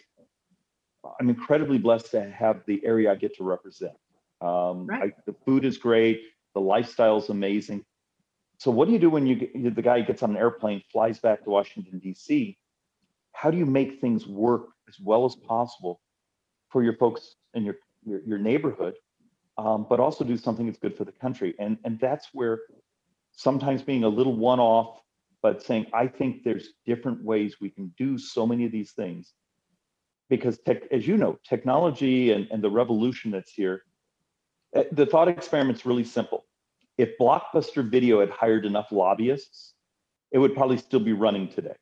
i'm 1.19 1.29
incredibly 1.29 1.79
blessed 1.79 2.11
to 2.11 2.31
have 2.31 2.61
the 2.67 2.81
area 2.85 3.11
i 3.11 3.15
get 3.15 3.35
to 3.37 3.45
represent 3.45 3.97
um, 4.41 4.87
right. 4.87 5.13
I, 5.17 5.23
the 5.27 5.35
food 5.45 5.65
is 5.65 5.79
great. 5.79 6.23
The 6.55 6.61
lifestyle 6.61 7.19
is 7.19 7.29
amazing. 7.29 7.85
So 8.59 8.71
what 8.71 8.87
do 8.87 8.93
you 8.93 8.99
do 8.99 9.11
when 9.11 9.27
you 9.27 9.35
get, 9.37 9.75
the 9.75 9.83
guy 9.83 10.01
gets 10.01 10.23
on 10.23 10.31
an 10.31 10.37
airplane, 10.37 10.83
flies 10.91 11.19
back 11.19 11.45
to 11.45 11.51
Washington 11.51 11.99
D.C.? 11.99 12.57
How 13.33 13.51
do 13.51 13.59
you 13.59 13.67
make 13.67 14.01
things 14.01 14.27
work 14.27 14.69
as 14.89 14.99
well 14.99 15.25
as 15.27 15.35
possible 15.35 16.01
for 16.71 16.83
your 16.83 16.97
folks 16.97 17.37
in 17.55 17.65
your 17.65 17.77
your, 18.05 18.21
your 18.25 18.39
neighborhood, 18.39 18.95
um, 19.59 19.87
but 19.89 20.01
also 20.01 20.25
do 20.25 20.37
something 20.37 20.67
that's 20.67 20.79
good 20.79 20.97
for 20.97 21.05
the 21.05 21.13
country? 21.13 21.55
And 21.59 21.77
and 21.85 22.01
that's 22.01 22.29
where 22.33 22.61
sometimes 23.33 23.83
being 23.83 24.05
a 24.05 24.09
little 24.09 24.35
one-off, 24.35 25.01
but 25.43 25.63
saying 25.63 25.87
I 25.93 26.07
think 26.07 26.45
there's 26.45 26.71
different 26.85 27.23
ways 27.23 27.57
we 27.61 27.71
can 27.71 27.93
do 27.97 28.19
so 28.19 28.47
many 28.47 28.65
of 28.65 28.73
these 28.73 28.93
things, 28.93 29.33
because 30.29 30.59
tech, 30.59 30.83
as 30.91 31.07
you 31.07 31.17
know, 31.17 31.39
technology 31.49 32.33
and, 32.33 32.49
and 32.51 32.63
the 32.63 32.71
revolution 32.71 33.31
that's 33.31 33.53
here 33.53 33.83
uh, 34.75 34.85
the 34.93 35.07
thought 35.07 35.29
experiment's 35.29 35.87
really 35.87 36.05
simple. 36.05 36.45
If 36.99 37.11
Blockbuster 37.21 37.89
Video 37.89 38.21
had 38.21 38.31
hired 38.31 38.67
enough 38.67 38.91
lobbyists, 38.91 39.75
it 40.33 40.39
would 40.39 40.55
probably 40.55 40.79
still 40.79 41.01
be 41.01 41.13
running 41.13 41.49
today. 41.49 41.77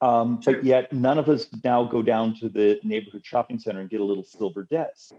Um, 0.00 0.40
sure. 0.42 0.54
But 0.54 0.64
yet, 0.64 0.92
none 0.92 1.18
of 1.18 1.28
us 1.28 1.48
now 1.64 1.84
go 1.84 2.02
down 2.02 2.34
to 2.40 2.48
the 2.48 2.78
neighborhood 2.82 3.24
shopping 3.24 3.58
center 3.58 3.80
and 3.80 3.88
get 3.88 4.00
a 4.00 4.04
little 4.04 4.24
silver 4.24 4.64
desk. 4.64 5.12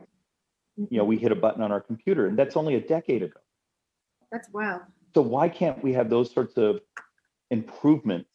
You 0.75 0.97
know, 0.97 1.03
we 1.03 1.17
hit 1.17 1.31
a 1.31 1.35
button 1.35 1.63
on 1.63 1.71
our 1.71 1.81
computer, 1.81 2.27
and 2.27 2.37
that's 2.37 2.55
only 2.55 2.75
a 2.75 2.81
decade 2.81 3.23
ago. 3.23 3.39
That's 4.31 4.49
wild. 4.51 4.81
So 5.15 5.21
why 5.21 5.49
can't 5.49 5.81
we 5.83 5.93
have 5.93 6.09
those 6.09 6.31
sorts 6.31 6.57
of 6.57 6.81
improvements 7.51 8.29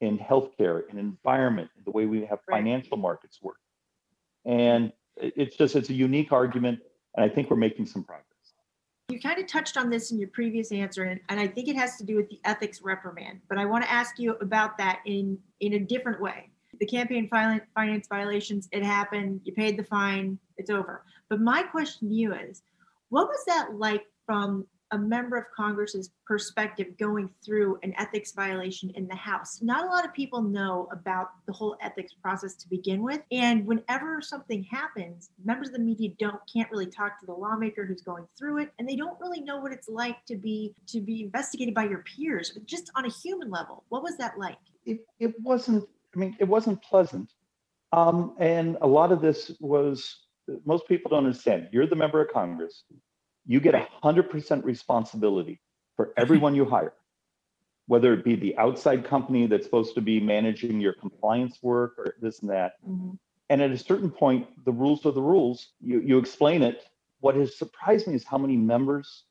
in 0.00 0.18
healthcare 0.18 0.82
and 0.90 0.98
environment, 0.98 1.70
the 1.84 1.90
way 1.90 2.06
we 2.06 2.20
have 2.20 2.40
right. 2.48 2.58
financial 2.58 2.96
markets 2.96 3.40
work? 3.42 3.58
And 4.44 4.92
it's 5.16 5.56
just 5.56 5.76
it's 5.76 5.90
a 5.90 5.94
unique 5.94 6.32
argument 6.32 6.80
and 7.16 7.24
I 7.24 7.32
think 7.32 7.50
we're 7.50 7.56
making 7.56 7.86
some 7.86 8.04
progress. 8.04 8.24
You 9.08 9.20
kind 9.20 9.38
of 9.38 9.46
touched 9.46 9.76
on 9.76 9.90
this 9.90 10.10
in 10.10 10.18
your 10.18 10.30
previous 10.30 10.72
answer, 10.72 11.04
and, 11.04 11.20
and 11.28 11.38
I 11.38 11.46
think 11.46 11.68
it 11.68 11.76
has 11.76 11.96
to 11.98 12.04
do 12.04 12.16
with 12.16 12.28
the 12.30 12.40
ethics 12.44 12.80
reprimand. 12.82 13.40
But 13.48 13.58
I 13.58 13.66
want 13.66 13.84
to 13.84 13.92
ask 13.92 14.18
you 14.18 14.32
about 14.40 14.78
that 14.78 15.00
in, 15.04 15.38
in 15.60 15.74
a 15.74 15.78
different 15.78 16.20
way. 16.20 16.50
The 16.80 16.86
campaign 16.86 17.28
finance 17.28 18.08
violations, 18.08 18.68
it 18.72 18.82
happened, 18.82 19.42
you 19.44 19.52
paid 19.52 19.78
the 19.78 19.84
fine, 19.84 20.38
it's 20.56 20.70
over. 20.70 21.04
But 21.28 21.40
my 21.40 21.62
question 21.62 22.08
to 22.08 22.14
you 22.14 22.34
is 22.34 22.62
what 23.10 23.28
was 23.28 23.44
that 23.46 23.74
like 23.74 24.06
from 24.26 24.66
a 24.94 24.98
member 24.98 25.36
of 25.36 25.44
Congress's 25.54 26.10
perspective 26.24 26.86
going 26.98 27.28
through 27.44 27.78
an 27.82 27.92
ethics 27.98 28.32
violation 28.32 28.90
in 28.90 29.06
the 29.08 29.16
House. 29.16 29.60
Not 29.60 29.84
a 29.84 29.88
lot 29.88 30.04
of 30.04 30.14
people 30.14 30.40
know 30.40 30.88
about 30.92 31.30
the 31.46 31.52
whole 31.52 31.76
ethics 31.80 32.14
process 32.14 32.54
to 32.54 32.68
begin 32.68 33.02
with. 33.02 33.20
And 33.32 33.66
whenever 33.66 34.22
something 34.22 34.62
happens, 34.64 35.30
members 35.44 35.68
of 35.68 35.74
the 35.74 35.80
media 35.80 36.10
don't 36.18 36.40
can't 36.52 36.70
really 36.70 36.86
talk 36.86 37.18
to 37.20 37.26
the 37.26 37.32
lawmaker 37.32 37.84
who's 37.84 38.02
going 38.02 38.26
through 38.38 38.62
it, 38.62 38.72
and 38.78 38.88
they 38.88 38.96
don't 38.96 39.18
really 39.20 39.40
know 39.40 39.58
what 39.58 39.72
it's 39.72 39.88
like 39.88 40.24
to 40.26 40.36
be 40.36 40.74
to 40.86 41.00
be 41.00 41.22
investigated 41.22 41.74
by 41.74 41.84
your 41.84 42.04
peers, 42.16 42.56
just 42.64 42.90
on 42.94 43.04
a 43.04 43.10
human 43.10 43.50
level. 43.50 43.84
What 43.88 44.02
was 44.02 44.16
that 44.18 44.38
like? 44.38 44.58
It, 44.86 45.00
it 45.18 45.34
wasn't 45.40 45.88
I 46.14 46.18
mean, 46.18 46.36
it 46.38 46.48
wasn't 46.48 46.82
pleasant. 46.82 47.32
Um, 47.92 48.34
and 48.38 48.76
a 48.80 48.86
lot 48.86 49.12
of 49.12 49.20
this 49.20 49.50
was 49.60 50.24
most 50.64 50.86
people 50.88 51.10
don't 51.10 51.26
understand. 51.26 51.68
You're 51.72 51.86
the 51.86 51.96
member 51.96 52.20
of 52.22 52.32
Congress. 52.32 52.84
You 53.46 53.60
get 53.60 53.74
a 53.74 53.86
hundred 54.02 54.30
percent 54.30 54.64
responsibility 54.64 55.60
for 55.96 56.12
everyone 56.16 56.54
you 56.54 56.64
hire, 56.64 56.94
whether 57.86 58.12
it 58.14 58.24
be 58.24 58.36
the 58.36 58.56
outside 58.56 59.04
company 59.04 59.46
that's 59.46 59.64
supposed 59.64 59.94
to 59.94 60.00
be 60.00 60.18
managing 60.20 60.80
your 60.80 60.94
compliance 60.94 61.62
work 61.62 61.94
or 61.98 62.14
this 62.20 62.40
and 62.40 62.50
that. 62.50 62.74
Mhm. 62.86 63.18
And 63.50 63.62
at 63.62 63.70
a 63.70 63.78
certain 63.78 64.10
point, 64.10 64.46
the 64.64 64.72
rules 64.72 65.04
are 65.06 65.12
the 65.12 65.22
rules. 65.22 65.72
You 65.80 66.00
you 66.00 66.18
explain 66.18 66.62
it. 66.62 66.82
What 67.20 67.36
has 67.36 67.56
surprised 67.56 68.06
me 68.06 68.14
is 68.14 68.24
how 68.24 68.38
many 68.38 68.56
members, 68.56 69.24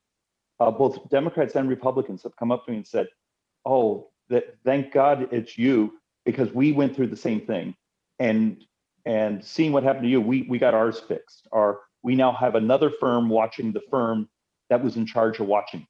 uh, 0.60 0.72
both 0.72 1.10
Democrats 1.10 1.56
and 1.56 1.68
Republicans, 1.68 2.24
have 2.24 2.36
come 2.36 2.52
up 2.52 2.66
to 2.66 2.72
me 2.72 2.78
and 2.78 2.88
said, 2.88 3.08
"Oh, 3.66 4.10
that 4.30 4.58
thank 4.64 4.92
God 4.92 5.34
it's 5.34 5.58
you 5.58 6.00
because 6.26 6.52
we 6.54 6.72
went 6.72 6.96
through 6.96 7.08
the 7.08 7.18
same 7.18 7.42
thing, 7.42 7.76
and 8.20 8.64
and 9.06 9.44
seeing 9.44 9.74
what 9.74 9.84
happened 9.84 10.04
to 10.04 10.10
you, 10.10 10.22
we 10.22 10.44
we 10.44 10.60
got 10.60 10.74
ours 10.74 11.00
fixed. 11.00 11.48
Or 11.52 11.82
we 12.04 12.16
now 12.16 12.32
have 12.34 12.56
another 12.56 12.92
firm 13.00 13.30
watching 13.30 13.72
the 13.72 13.82
firm 13.90 14.30
that 14.70 14.84
was 14.84 14.98
in 14.98 15.06
charge 15.06 15.40
of 15.40 15.48
watching. 15.48 15.88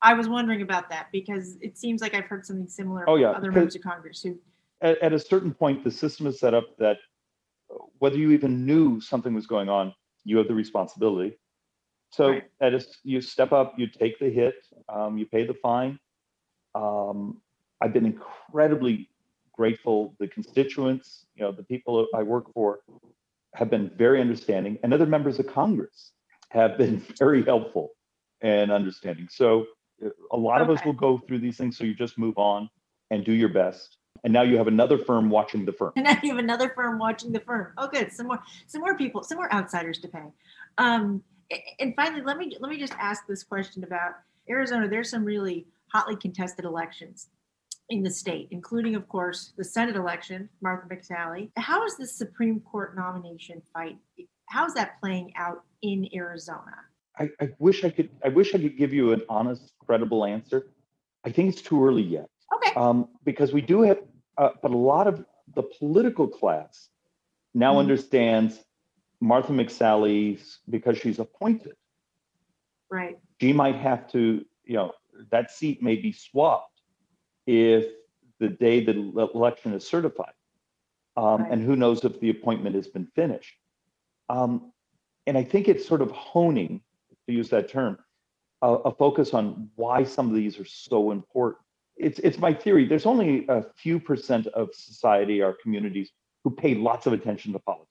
I 0.00 0.14
was 0.14 0.28
wondering 0.28 0.62
about 0.62 0.88
that 0.90 1.08
because 1.12 1.56
it 1.60 1.76
seems 1.76 2.00
like 2.00 2.14
I've 2.14 2.26
heard 2.26 2.46
something 2.46 2.68
similar 2.68 3.04
Oh, 3.08 3.14
from 3.14 3.22
yeah, 3.22 3.30
other 3.32 3.50
members 3.50 3.74
of 3.74 3.82
Congress 3.82 4.22
who 4.22 4.38
At, 4.80 4.98
at 5.02 5.12
a 5.12 5.18
certain 5.18 5.52
point, 5.52 5.82
the 5.82 5.90
system 5.90 6.26
is 6.26 6.38
set 6.38 6.54
up 6.54 6.76
that 6.78 6.98
uh, 7.70 7.78
whether 7.98 8.16
you 8.16 8.30
even 8.30 8.64
knew 8.64 9.00
something 9.00 9.34
was 9.34 9.46
going 9.46 9.68
on, 9.68 9.92
you 10.24 10.36
have 10.38 10.48
the 10.48 10.54
responsibility. 10.54 11.36
So 12.10 12.30
Right. 12.30 12.44
at 12.60 12.74
a, 12.74 12.86
you 13.02 13.20
step 13.20 13.52
up, 13.52 13.74
you 13.78 13.88
take 13.88 14.18
the 14.18 14.30
hit, 14.30 14.54
um, 14.88 15.18
you 15.18 15.26
pay 15.26 15.46
the 15.46 15.54
fine. 15.54 15.98
Um, 16.74 17.40
I've 17.80 17.92
been 17.92 18.06
incredibly 18.06 19.10
grateful. 19.52 20.14
The 20.20 20.28
constituents, 20.28 21.26
you 21.34 21.42
know, 21.42 21.52
the 21.52 21.64
people 21.64 22.06
I 22.14 22.22
work 22.22 22.52
for, 22.52 22.80
have 23.56 23.70
been 23.70 23.90
very 23.96 24.20
understanding, 24.20 24.78
and 24.82 24.92
other 24.92 25.06
members 25.06 25.38
of 25.38 25.46
Congress 25.46 26.12
have 26.50 26.76
been 26.76 26.98
very 27.18 27.42
helpful 27.42 27.90
and 28.42 28.70
understanding. 28.70 29.28
So 29.30 29.66
uh, 30.04 30.10
a 30.30 30.36
lot 30.36 30.60
of 30.60 30.70
us 30.70 30.84
will 30.84 30.92
go 30.92 31.18
through 31.18 31.40
these 31.40 31.56
things. 31.56 31.76
So 31.76 31.84
you 31.84 31.94
just 31.94 32.18
move 32.18 32.36
on 32.36 32.68
and 33.10 33.24
do 33.24 33.32
your 33.32 33.48
best. 33.48 33.96
And 34.24 34.32
now 34.32 34.42
you 34.42 34.56
have 34.56 34.66
another 34.66 34.98
firm 34.98 35.30
watching 35.30 35.64
the 35.64 35.72
firm. 35.72 35.92
and 35.96 36.04
now 36.04 36.18
you 36.22 36.30
have 36.30 36.38
another 36.38 36.70
firm 36.70 36.98
watching 36.98 37.32
the 37.32 37.40
firm. 37.40 37.72
Oh, 37.78 37.88
good. 37.88 38.12
Some 38.12 38.26
more, 38.26 38.42
some 38.66 38.80
more 38.80 38.96
people, 38.96 39.22
some 39.22 39.38
more 39.38 39.52
outsiders 39.52 39.98
to 40.00 40.08
pay. 40.08 40.24
Um, 40.78 41.22
and 41.78 41.94
finally, 41.94 42.22
let 42.22 42.38
me 42.38 42.56
let 42.58 42.70
me 42.70 42.78
just 42.78 42.94
ask 42.94 43.26
this 43.26 43.44
question 43.44 43.84
about 43.84 44.14
Arizona. 44.50 44.88
There's 44.88 45.10
some 45.10 45.24
really 45.24 45.66
hotly 45.92 46.16
contested 46.16 46.64
elections 46.64 47.28
in 47.90 48.02
the 48.02 48.10
state, 48.10 48.48
including, 48.50 48.94
of 48.94 49.08
course, 49.08 49.52
the 49.56 49.64
Senate 49.64 49.96
election, 49.96 50.48
Martha 50.60 50.88
McSally. 50.92 51.50
How 51.56 51.84
is 51.84 51.96
the 51.96 52.06
Supreme 52.06 52.60
Court 52.60 52.96
nomination 52.96 53.62
fight? 53.72 53.96
How 54.48 54.66
is 54.66 54.74
that 54.74 54.98
playing 55.00 55.32
out 55.36 55.62
in 55.82 56.08
Arizona? 56.14 56.74
I, 57.18 57.30
I 57.40 57.50
wish 57.58 57.84
I 57.84 57.90
could. 57.90 58.10
I 58.24 58.28
wish 58.28 58.54
I 58.54 58.58
could 58.58 58.76
give 58.76 58.92
you 58.92 59.12
an 59.12 59.22
honest, 59.28 59.72
credible 59.84 60.24
answer. 60.24 60.66
I 61.24 61.30
think 61.30 61.48
it's 61.52 61.62
too 61.62 61.84
early 61.84 62.02
yet, 62.02 62.28
Okay. 62.54 62.72
um, 62.76 63.08
because 63.24 63.52
we 63.52 63.60
do 63.60 63.82
have, 63.82 63.98
uh, 64.38 64.50
but 64.62 64.70
a 64.70 64.76
lot 64.76 65.06
of 65.06 65.24
the 65.54 65.62
political 65.62 66.28
class 66.28 66.88
now 67.54 67.74
Mhm. 67.74 67.78
understands 67.80 68.64
Martha 69.20 69.52
McSally's 69.52 70.60
because 70.68 70.98
she's 70.98 71.18
appointed. 71.18 71.74
Right. 72.90 73.18
She 73.40 73.52
might 73.52 73.76
have 73.76 74.08
to, 74.12 74.44
you 74.64 74.74
know, 74.74 74.92
that 75.30 75.50
seat 75.50 75.82
may 75.82 75.96
be 75.96 76.12
swapped 76.12 76.75
if 77.46 77.86
the 78.38 78.48
day 78.48 78.84
the 78.84 78.92
election 79.34 79.72
is 79.72 79.86
certified. 79.86 80.32
Um, 81.16 81.42
Right. 81.42 81.52
And 81.52 81.64
who 81.64 81.76
knows 81.76 82.04
if 82.04 82.20
the 82.20 82.30
appointment 82.30 82.74
has 82.74 82.88
been 82.88 83.06
finished. 83.14 83.54
Um, 84.28 84.72
and 85.26 85.38
I 85.38 85.44
think 85.44 85.68
it's 85.68 85.86
sort 85.86 86.02
of 86.02 86.10
honing, 86.10 86.82
to 87.26 87.32
use 87.32 87.48
that 87.50 87.68
term, 87.68 87.98
a, 88.62 88.68
a 88.68 88.94
focus 88.94 89.32
on 89.34 89.70
why 89.76 90.04
some 90.04 90.28
of 90.28 90.34
these 90.34 90.60
are 90.60 90.64
so 90.64 91.10
important. 91.10 91.62
It's, 91.96 92.18
it's 92.18 92.38
my 92.38 92.52
theory. 92.52 92.86
There's 92.86 93.06
only 93.06 93.46
a 93.48 93.64
few 93.76 93.98
percent 93.98 94.46
of 94.48 94.68
society, 94.74 95.40
our 95.42 95.54
communities, 95.62 96.10
who 96.44 96.50
pay 96.50 96.74
lots 96.74 97.06
of 97.06 97.12
attention 97.12 97.52
to 97.54 97.58
politics. 97.60 97.90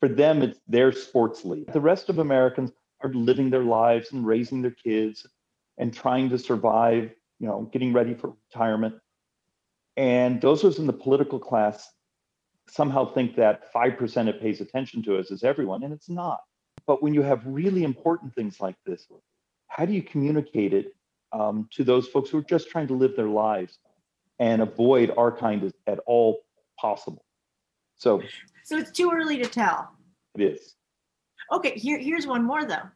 For 0.00 0.08
them, 0.08 0.42
it's 0.42 0.58
their 0.66 0.92
sports 0.92 1.44
league. 1.44 1.72
The 1.72 1.80
rest 1.80 2.08
of 2.08 2.18
Americans 2.18 2.72
are 3.02 3.12
living 3.12 3.50
their 3.50 3.62
lives 3.62 4.12
and 4.12 4.26
raising 4.26 4.62
their 4.62 4.72
kids 4.72 5.26
and 5.78 5.94
trying 5.94 6.28
to 6.30 6.38
survive, 6.38 7.12
you 7.38 7.46
know, 7.46 7.68
getting 7.72 7.92
ready 7.92 8.14
for 8.14 8.34
retirement. 8.50 8.94
And 9.96 10.40
those 10.40 10.62
of 10.64 10.72
us 10.72 10.78
in 10.78 10.86
the 10.86 10.92
political 10.92 11.38
class 11.38 11.88
somehow 12.68 13.04
think 13.06 13.34
that 13.36 13.72
5% 13.72 14.28
it 14.28 14.40
pays 14.40 14.60
attention 14.60 15.02
to 15.04 15.18
us 15.18 15.30
is 15.30 15.42
everyone, 15.42 15.82
and 15.82 15.92
it's 15.92 16.08
not. 16.08 16.40
But 16.86 17.02
when 17.02 17.14
you 17.14 17.22
have 17.22 17.42
really 17.46 17.84
important 17.84 18.34
things 18.34 18.60
like 18.60 18.76
this, 18.86 19.06
how 19.68 19.84
do 19.84 19.92
you 19.92 20.02
communicate 20.02 20.72
it 20.72 20.94
um, 21.32 21.68
to 21.72 21.84
those 21.84 22.08
folks 22.08 22.30
who 22.30 22.38
are 22.38 22.44
just 22.44 22.68
trying 22.70 22.86
to 22.88 22.94
live 22.94 23.16
their 23.16 23.28
lives 23.28 23.78
and 24.38 24.62
avoid 24.62 25.12
our 25.16 25.32
kind 25.32 25.64
of, 25.64 25.72
at 25.86 25.98
all 26.06 26.40
possible? 26.80 27.24
So 27.96 28.22
So 28.64 28.76
it's 28.78 28.92
too 28.92 29.10
early 29.12 29.38
to 29.38 29.48
tell. 29.48 29.90
it 30.36 30.42
is. 30.42 30.74
Okay, 31.52 31.78
here, 31.78 31.98
here's 31.98 32.26
one 32.26 32.44
more 32.44 32.64
though. 32.64 32.88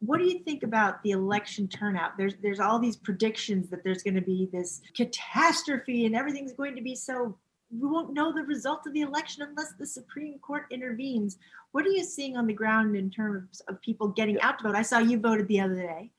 What 0.00 0.18
do 0.18 0.24
you 0.24 0.40
think 0.40 0.62
about 0.62 1.02
the 1.02 1.12
election 1.12 1.68
turnout? 1.68 2.16
There's 2.18 2.34
there's 2.42 2.60
all 2.60 2.78
these 2.78 2.96
predictions 2.96 3.70
that 3.70 3.82
there's 3.82 4.02
going 4.02 4.14
to 4.14 4.20
be 4.20 4.48
this 4.52 4.82
catastrophe 4.94 6.06
and 6.06 6.14
everything's 6.14 6.52
going 6.52 6.76
to 6.76 6.82
be 6.82 6.94
so 6.94 7.38
we 7.70 7.88
won't 7.88 8.12
know 8.12 8.32
the 8.32 8.42
result 8.42 8.86
of 8.86 8.92
the 8.92 9.00
election 9.00 9.42
unless 9.42 9.72
the 9.78 9.86
Supreme 9.86 10.38
Court 10.38 10.66
intervenes. 10.70 11.38
What 11.72 11.84
are 11.84 11.90
you 11.90 12.04
seeing 12.04 12.36
on 12.36 12.46
the 12.46 12.52
ground 12.52 12.96
in 12.96 13.10
terms 13.10 13.60
of 13.68 13.80
people 13.80 14.08
getting 14.08 14.40
out 14.40 14.58
to 14.58 14.64
vote? 14.64 14.76
I 14.76 14.82
saw 14.82 14.98
you 14.98 15.18
voted 15.18 15.48
the 15.48 15.60
other 15.60 15.74
day. 15.74 16.10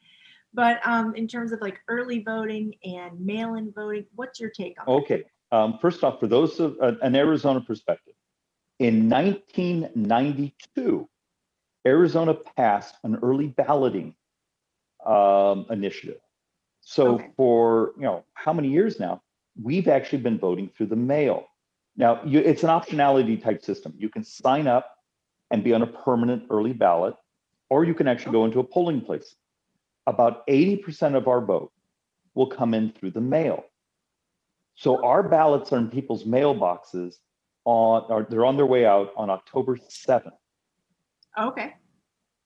But 0.53 0.79
um, 0.85 1.15
in 1.15 1.27
terms 1.27 1.51
of 1.51 1.61
like 1.61 1.79
early 1.87 2.19
voting 2.19 2.73
and 2.83 3.19
mail-in 3.23 3.71
voting, 3.71 4.05
what's 4.15 4.39
your 4.39 4.49
take 4.49 4.75
on? 4.79 4.87
Okay. 5.01 5.23
Um, 5.51 5.77
first 5.79 6.03
off, 6.03 6.19
for 6.19 6.27
those 6.27 6.59
of 6.59 6.75
uh, 6.81 6.93
an 7.01 7.15
Arizona 7.15 7.61
perspective, 7.61 8.13
in 8.79 9.09
1992, 9.09 11.07
Arizona 11.87 12.33
passed 12.33 12.95
an 13.03 13.13
early 13.27 13.47
balloting 13.47 14.09
um, 15.05 15.65
initiative. 15.69 16.21
So 16.81 17.15
Okay. 17.15 17.31
for 17.37 17.93
you 17.97 18.03
know 18.03 18.23
how 18.33 18.53
many 18.53 18.69
years 18.69 18.93
now, 18.99 19.21
we've 19.67 19.87
actually 19.87 20.21
been 20.27 20.39
voting 20.47 20.67
through 20.73 20.89
the 20.95 21.01
mail. 21.13 21.47
Now 21.95 22.11
you, 22.31 22.39
it's 22.39 22.63
an 22.63 22.69
optionality 22.69 23.35
type 23.41 23.61
system. 23.63 23.93
You 23.97 24.09
can 24.09 24.23
sign 24.23 24.67
up 24.67 24.85
and 25.51 25.63
be 25.63 25.73
on 25.73 25.81
a 25.81 25.87
permanent 26.05 26.43
early 26.49 26.73
ballot, 26.73 27.15
or 27.69 27.85
you 27.85 27.93
can 27.99 28.07
actually 28.07 28.33
go 28.33 28.43
into 28.45 28.59
a 28.59 28.63
polling 28.75 29.01
place. 29.01 29.35
About 30.05 30.45
80% 30.47 31.15
of 31.15 31.27
our 31.27 31.41
vote 31.53 31.71
will 32.35 32.47
come 32.47 32.73
in 32.73 32.91
through 32.91 33.11
the 33.11 33.21
mail. 33.21 33.63
So 34.75 35.03
our 35.03 35.23
ballots 35.23 35.73
are 35.73 35.79
in 35.83 35.89
people's 35.89 36.23
mailboxes 36.25 37.15
on, 37.65 38.05
or 38.09 38.27
they're 38.29 38.45
on 38.45 38.57
their 38.57 38.65
way 38.75 38.85
out 38.85 39.11
on 39.17 39.29
October 39.29 39.77
7th. 39.77 40.31
Okay. 41.37 41.75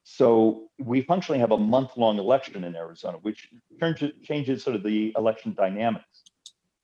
So 0.03 0.69
we 0.79 1.01
functionally 1.01 1.39
have 1.39 1.51
a 1.51 1.57
month-long 1.57 2.17
election 2.17 2.63
in 2.63 2.75
Arizona, 2.75 3.17
which 3.21 3.49
turns, 3.79 4.03
changes 4.23 4.63
sort 4.63 4.75
of 4.75 4.83
the 4.83 5.13
election 5.17 5.53
dynamics. 5.53 6.23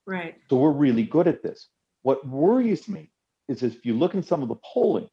Right. 0.05 0.35
So 0.49 0.57
we're 0.57 0.71
really 0.71 1.03
good 1.03 1.27
at 1.27 1.43
this. 1.43 1.67
What 2.03 2.25
worries 2.27 2.87
me 2.87 3.11
is 3.47 3.63
if 3.63 3.85
you 3.85 3.93
look 3.93 4.13
in 4.13 4.23
some 4.23 4.41
of 4.41 4.49
the 4.49 4.55
polling, 4.55 5.09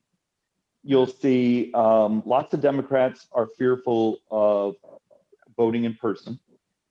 you'll 0.82 1.06
see 1.06 1.72
um, 1.74 2.22
lots 2.26 2.52
of 2.54 2.60
Democrats 2.60 3.26
are 3.32 3.48
fearful 3.58 4.18
of 4.30 4.76
voting 5.56 5.84
in 5.84 5.94
person, 5.94 6.38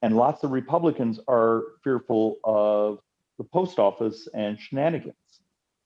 and 0.01 0.17
lots 0.17 0.43
of 0.43 0.51
Republicans 0.51 1.19
are 1.27 1.63
fearful 1.83 2.37
of 2.43 2.99
the 3.37 3.43
post 3.43 3.79
office 3.79 4.27
and 4.33 4.59
shenanigans. 4.59 5.15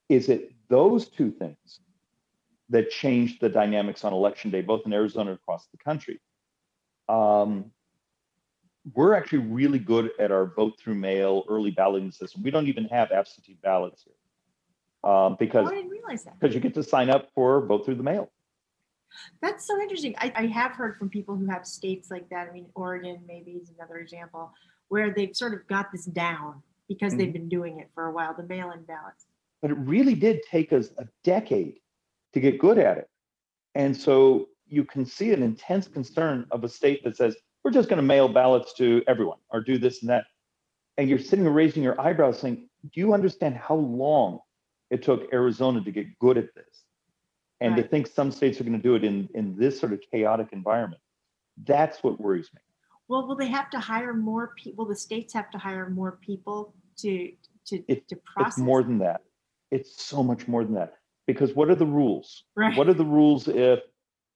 Is 0.10 0.30
it 0.30 0.54
those 0.70 1.10
two 1.10 1.32
things 1.32 1.82
that 2.70 2.90
changed 2.90 3.42
the 3.42 3.50
dynamics 3.50 4.04
on 4.04 4.14
election 4.14 4.52
day, 4.52 4.62
both 4.62 4.86
in 4.86 4.94
Arizona 4.94 5.32
and 5.32 5.40
across 5.40 5.68
the 5.68 5.78
country? 5.78 6.20
Um, 7.08 7.72
we're 8.94 9.16
actually 9.16 9.40
really 9.40 9.80
good 9.80 10.12
at 10.20 10.32
our 10.32 10.46
vote 10.46 10.74
through 10.80 10.96
mail 10.96 11.44
early 11.50 11.72
balloting 11.72 12.12
system. 12.12 12.42
We 12.44 12.52
don't 12.52 12.68
even 12.68 12.86
have 12.86 13.12
absentee 13.12 13.58
ballots 13.62 14.04
here 14.04 14.14
um, 15.04 15.34
Oh, 15.34 15.36
because 15.40 15.68
I 15.70 15.76
didn't 15.76 15.92
realize 15.92 16.24
that. 16.24 16.40
because 16.40 16.56
you 16.56 16.62
get 16.62 16.74
to 16.76 16.84
sign 16.84 17.10
up 17.10 17.30
for 17.34 17.66
vote 17.66 17.86
through 17.86 17.96
the 17.96 18.04
mail. 18.04 18.32
That's 19.42 19.66
so 19.66 19.80
interesting. 19.82 20.16
I, 20.18 20.32
I 20.36 20.46
have 20.48 20.74
heard 20.74 20.98
from 20.98 21.10
people 21.10 21.36
who 21.36 21.48
have 21.48 21.66
states 21.66 22.12
like 22.12 22.30
that. 22.30 22.50
I 22.50 22.54
mean, 22.54 22.68
Oregon 22.76 23.20
maybe 23.28 23.52
is 23.52 23.72
another 23.78 23.98
example 23.98 24.52
where 24.90 25.14
they've 25.14 25.36
sort 25.36 25.54
of 25.54 25.66
got 25.68 25.92
this 25.92 26.06
down 26.06 26.62
because 26.88 27.16
they've 27.16 27.34
been 27.34 27.50
doing 27.50 27.80
it 27.80 27.90
for 27.94 28.06
a 28.06 28.12
while, 28.12 28.34
the 28.34 28.44
mail-in 28.44 28.84
ballots. 28.84 29.26
But 29.62 29.72
it 29.72 29.76
really 29.76 30.14
did 30.14 30.42
take 30.50 30.72
us 30.72 30.90
a 30.98 31.06
decade 31.24 31.80
to 32.42 32.52
get 32.52 32.60
good 32.60 32.78
at 32.78 32.98
it. 32.98 33.10
And 33.76 33.96
so 33.96 34.48
you 34.68 34.84
can 34.84 35.06
see 35.06 35.34
an 35.34 35.44
intense 35.44 35.88
concern 35.88 36.46
of 36.52 36.64
a 36.64 36.70
state 36.70 37.04
that 37.04 37.16
says, 37.16 37.36
we're 37.64 37.72
just 37.72 37.90
going 37.90 37.98
to 37.98 38.04
mail 38.04 38.28
ballots 38.28 38.74
to 38.76 39.04
everyone 39.08 39.40
or 39.50 39.62
do 39.62 39.78
this 39.78 40.02
and 40.02 40.10
that. 40.10 40.26
And 40.98 41.10
you're 41.10 41.20
sitting 41.20 41.44
there 41.44 41.54
raising 41.54 41.84
your 41.84 42.00
eyebrows 42.00 42.40
saying, 42.40 42.70
do 42.94 43.00
you 43.00 43.14
understand 43.14 43.56
how 43.56 43.76
long 43.76 44.40
it 44.90 45.04
took 45.04 45.32
Arizona 45.34 45.84
to 45.84 45.92
get 45.92 46.18
good 46.20 46.38
at 46.38 46.54
this? 46.56 46.84
And 47.60 47.76
to 47.76 47.84
think 47.84 48.06
some 48.08 48.32
states 48.32 48.62
are 48.62 48.64
going 48.64 48.78
to 48.78 48.82
do 48.82 48.94
it 48.96 49.04
in, 49.04 49.28
in 49.34 49.58
this 49.58 49.80
sort 49.80 49.92
of 49.92 50.00
chaotic 50.12 50.50
environment, 50.52 51.02
that's 51.66 52.04
what 52.04 52.20
worries 52.22 52.50
me. 52.54 52.62
Well, 53.08 53.28
will 53.28 53.36
they 53.36 53.48
have 53.48 53.70
to 53.72 53.80
hire 53.80 54.14
more 54.14 54.54
people? 54.56 54.86
Will 54.86 54.90
The 54.90 55.00
states 55.00 55.34
have 55.34 55.50
to 55.52 55.58
hire 55.58 55.90
more 55.90 56.20
people 56.22 56.76
to 56.98 57.32
to 57.66 57.84
It- 57.88 58.08
to 58.10 58.20
It's 58.40 58.58
more 58.58 58.84
than 58.84 59.00
that. 59.00 59.22
It's 59.72 60.02
so 60.02 60.24
much 60.24 60.48
more 60.48 60.64
than 60.64 60.76
that. 60.76 60.94
Because 61.28 61.54
what 61.54 61.70
are 61.70 61.76
the 61.76 61.86
rules? 61.86 62.44
right. 62.56 62.76
What 62.76 62.90
are 62.90 62.94
the 62.94 63.06
rules 63.06 63.48
if 63.48 63.82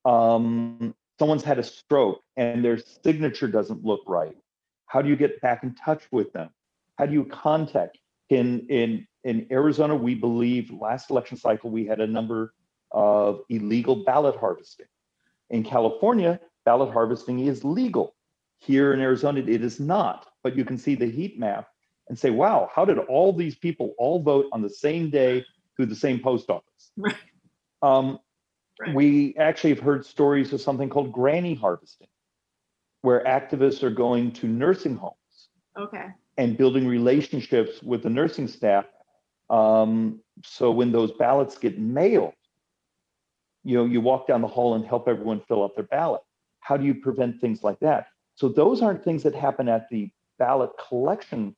um, 0.06 0.94
someone's 1.18 1.44
had 1.44 1.58
a 1.58 1.64
stroke 1.64 2.22
and 2.38 2.64
their 2.64 2.78
signature 3.04 3.48
doesn't 3.48 3.84
look 3.84 4.02
right? 4.06 4.38
How 4.86 5.02
do 5.02 5.10
you 5.10 5.16
get 5.16 5.42
back 5.42 5.64
in 5.64 5.74
touch 5.74 6.04
with 6.12 6.34
them? 6.34 6.50
How 6.98 7.06
do 7.06 7.14
you 7.14 7.26
contact? 7.26 7.98
In 8.30 8.68
in 8.70 9.08
in 9.24 9.48
Arizona, 9.52 9.96
we 9.96 10.16
believe 10.16 10.72
last 10.72 11.10
election 11.10 11.38
cycle 11.38 11.70
we 11.70 11.86
had 11.86 12.00
a 12.00 12.08
number 12.08 12.54
of 12.92 13.42
illegal 13.50 14.04
ballot 14.04 14.36
harvesting. 14.38 14.88
In 15.50 15.64
California, 15.64 16.39
ballot 16.66 16.92
harvesting 16.92 17.39
is 17.39 17.64
legal. 17.64 18.16
Here 18.60 18.94
in 18.94 19.02
Arizona, 19.02 19.39
it 19.39 19.64
is 19.64 19.80
not. 19.80 20.28
But 20.44 20.56
you 20.56 20.66
can 20.66 20.78
see 20.78 20.96
the 20.96 21.10
heat 21.10 21.39
map 21.39 21.68
and 22.08 22.18
say, 22.18 22.30
wow, 22.30 22.70
how 22.74 22.86
did 22.86 23.00
all 23.00 23.34
these 23.34 23.56
people 23.56 23.94
all 23.98 24.22
vote 24.22 24.48
on 24.52 24.62
the 24.62 24.70
same 24.70 25.10
day 25.10 25.46
through 25.76 25.88
the 25.88 25.95
same 25.95 26.19
post 26.19 26.49
office? 26.49 26.91
Right. 26.97 27.15
Um, 27.82 28.19
Right. 28.80 28.95
We 28.95 29.36
actually 29.38 29.72
have 29.72 29.80
heard 29.80 30.05
stories 30.05 30.53
of 30.53 30.61
something 30.61 30.89
called 30.89 31.11
granny 31.11 31.53
harvesting, 31.53 32.07
where 33.03 33.24
activists 33.26 33.84
are 33.84 33.91
going 33.91 34.32
to 34.34 34.47
nursing 34.47 34.95
homes 34.95 35.49
Okay. 35.78 36.07
and 36.38 36.57
building 36.57 36.88
relationships 36.88 37.84
with 37.84 38.01
the 38.01 38.09
nursing 38.09 38.47
staff. 38.47 38.86
Um, 39.51 40.22
so 40.43 40.72
when 40.72 40.91
those 40.91 41.11
ballots 41.11 41.59
get 41.59 41.78
mailed, 41.78 42.34
you 43.63 43.78
know, 43.78 43.86
you 43.86 44.01
walk 44.01 44.26
down 44.28 44.41
the 44.41 44.47
hall 44.47 44.74
and 44.74 44.84
help 44.84 45.07
everyone 45.07 45.41
fill 45.47 45.63
out 45.63 45.76
their 45.76 45.84
ballot. 45.86 46.22
How 46.61 46.76
do 46.76 46.84
you 46.86 46.95
prevent 46.95 47.39
things 47.39 47.63
like 47.63 47.80
that? 47.82 48.07
So 48.36 48.49
those 48.49 48.82
aren't 48.82 49.03
things 49.03 49.22
that 49.24 49.36
happen 49.36 49.67
at 49.69 49.88
the 49.89 50.09
ballot 50.39 50.72
collection 50.89 51.55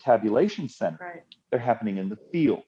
tabulation 0.00 0.68
center 0.68 0.98
Right. 1.00 1.22
they're 1.52 1.60
happening 1.60 1.98
in 1.98 2.08
the 2.08 2.18
field. 2.32 2.64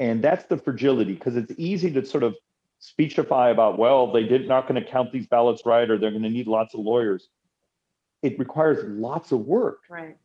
And 0.00 0.24
that's 0.24 0.44
the 0.46 0.56
fragility 0.56 1.12
because 1.12 1.36
it's 1.36 1.52
easy 1.58 1.92
to 1.92 2.04
sort 2.04 2.24
of 2.24 2.34
speechify 2.78 3.50
about, 3.50 3.78
well, 3.78 4.10
they 4.10 4.24
did 4.24 4.48
not 4.48 4.66
going 4.66 4.82
to 4.82 4.90
count 4.90 5.12
these 5.12 5.26
ballots 5.26 5.62
right 5.66 5.88
or 5.88 5.98
they're 5.98 6.10
going 6.10 6.22
to 6.22 6.30
need 6.30 6.46
lots 6.48 6.72
of 6.72 6.80
lawyers. 6.80 7.28
It 8.22 8.38
requires 8.38 8.82
lots 8.84 9.30
of 9.30 9.40
work 9.40 9.80
Right. 9.90 10.16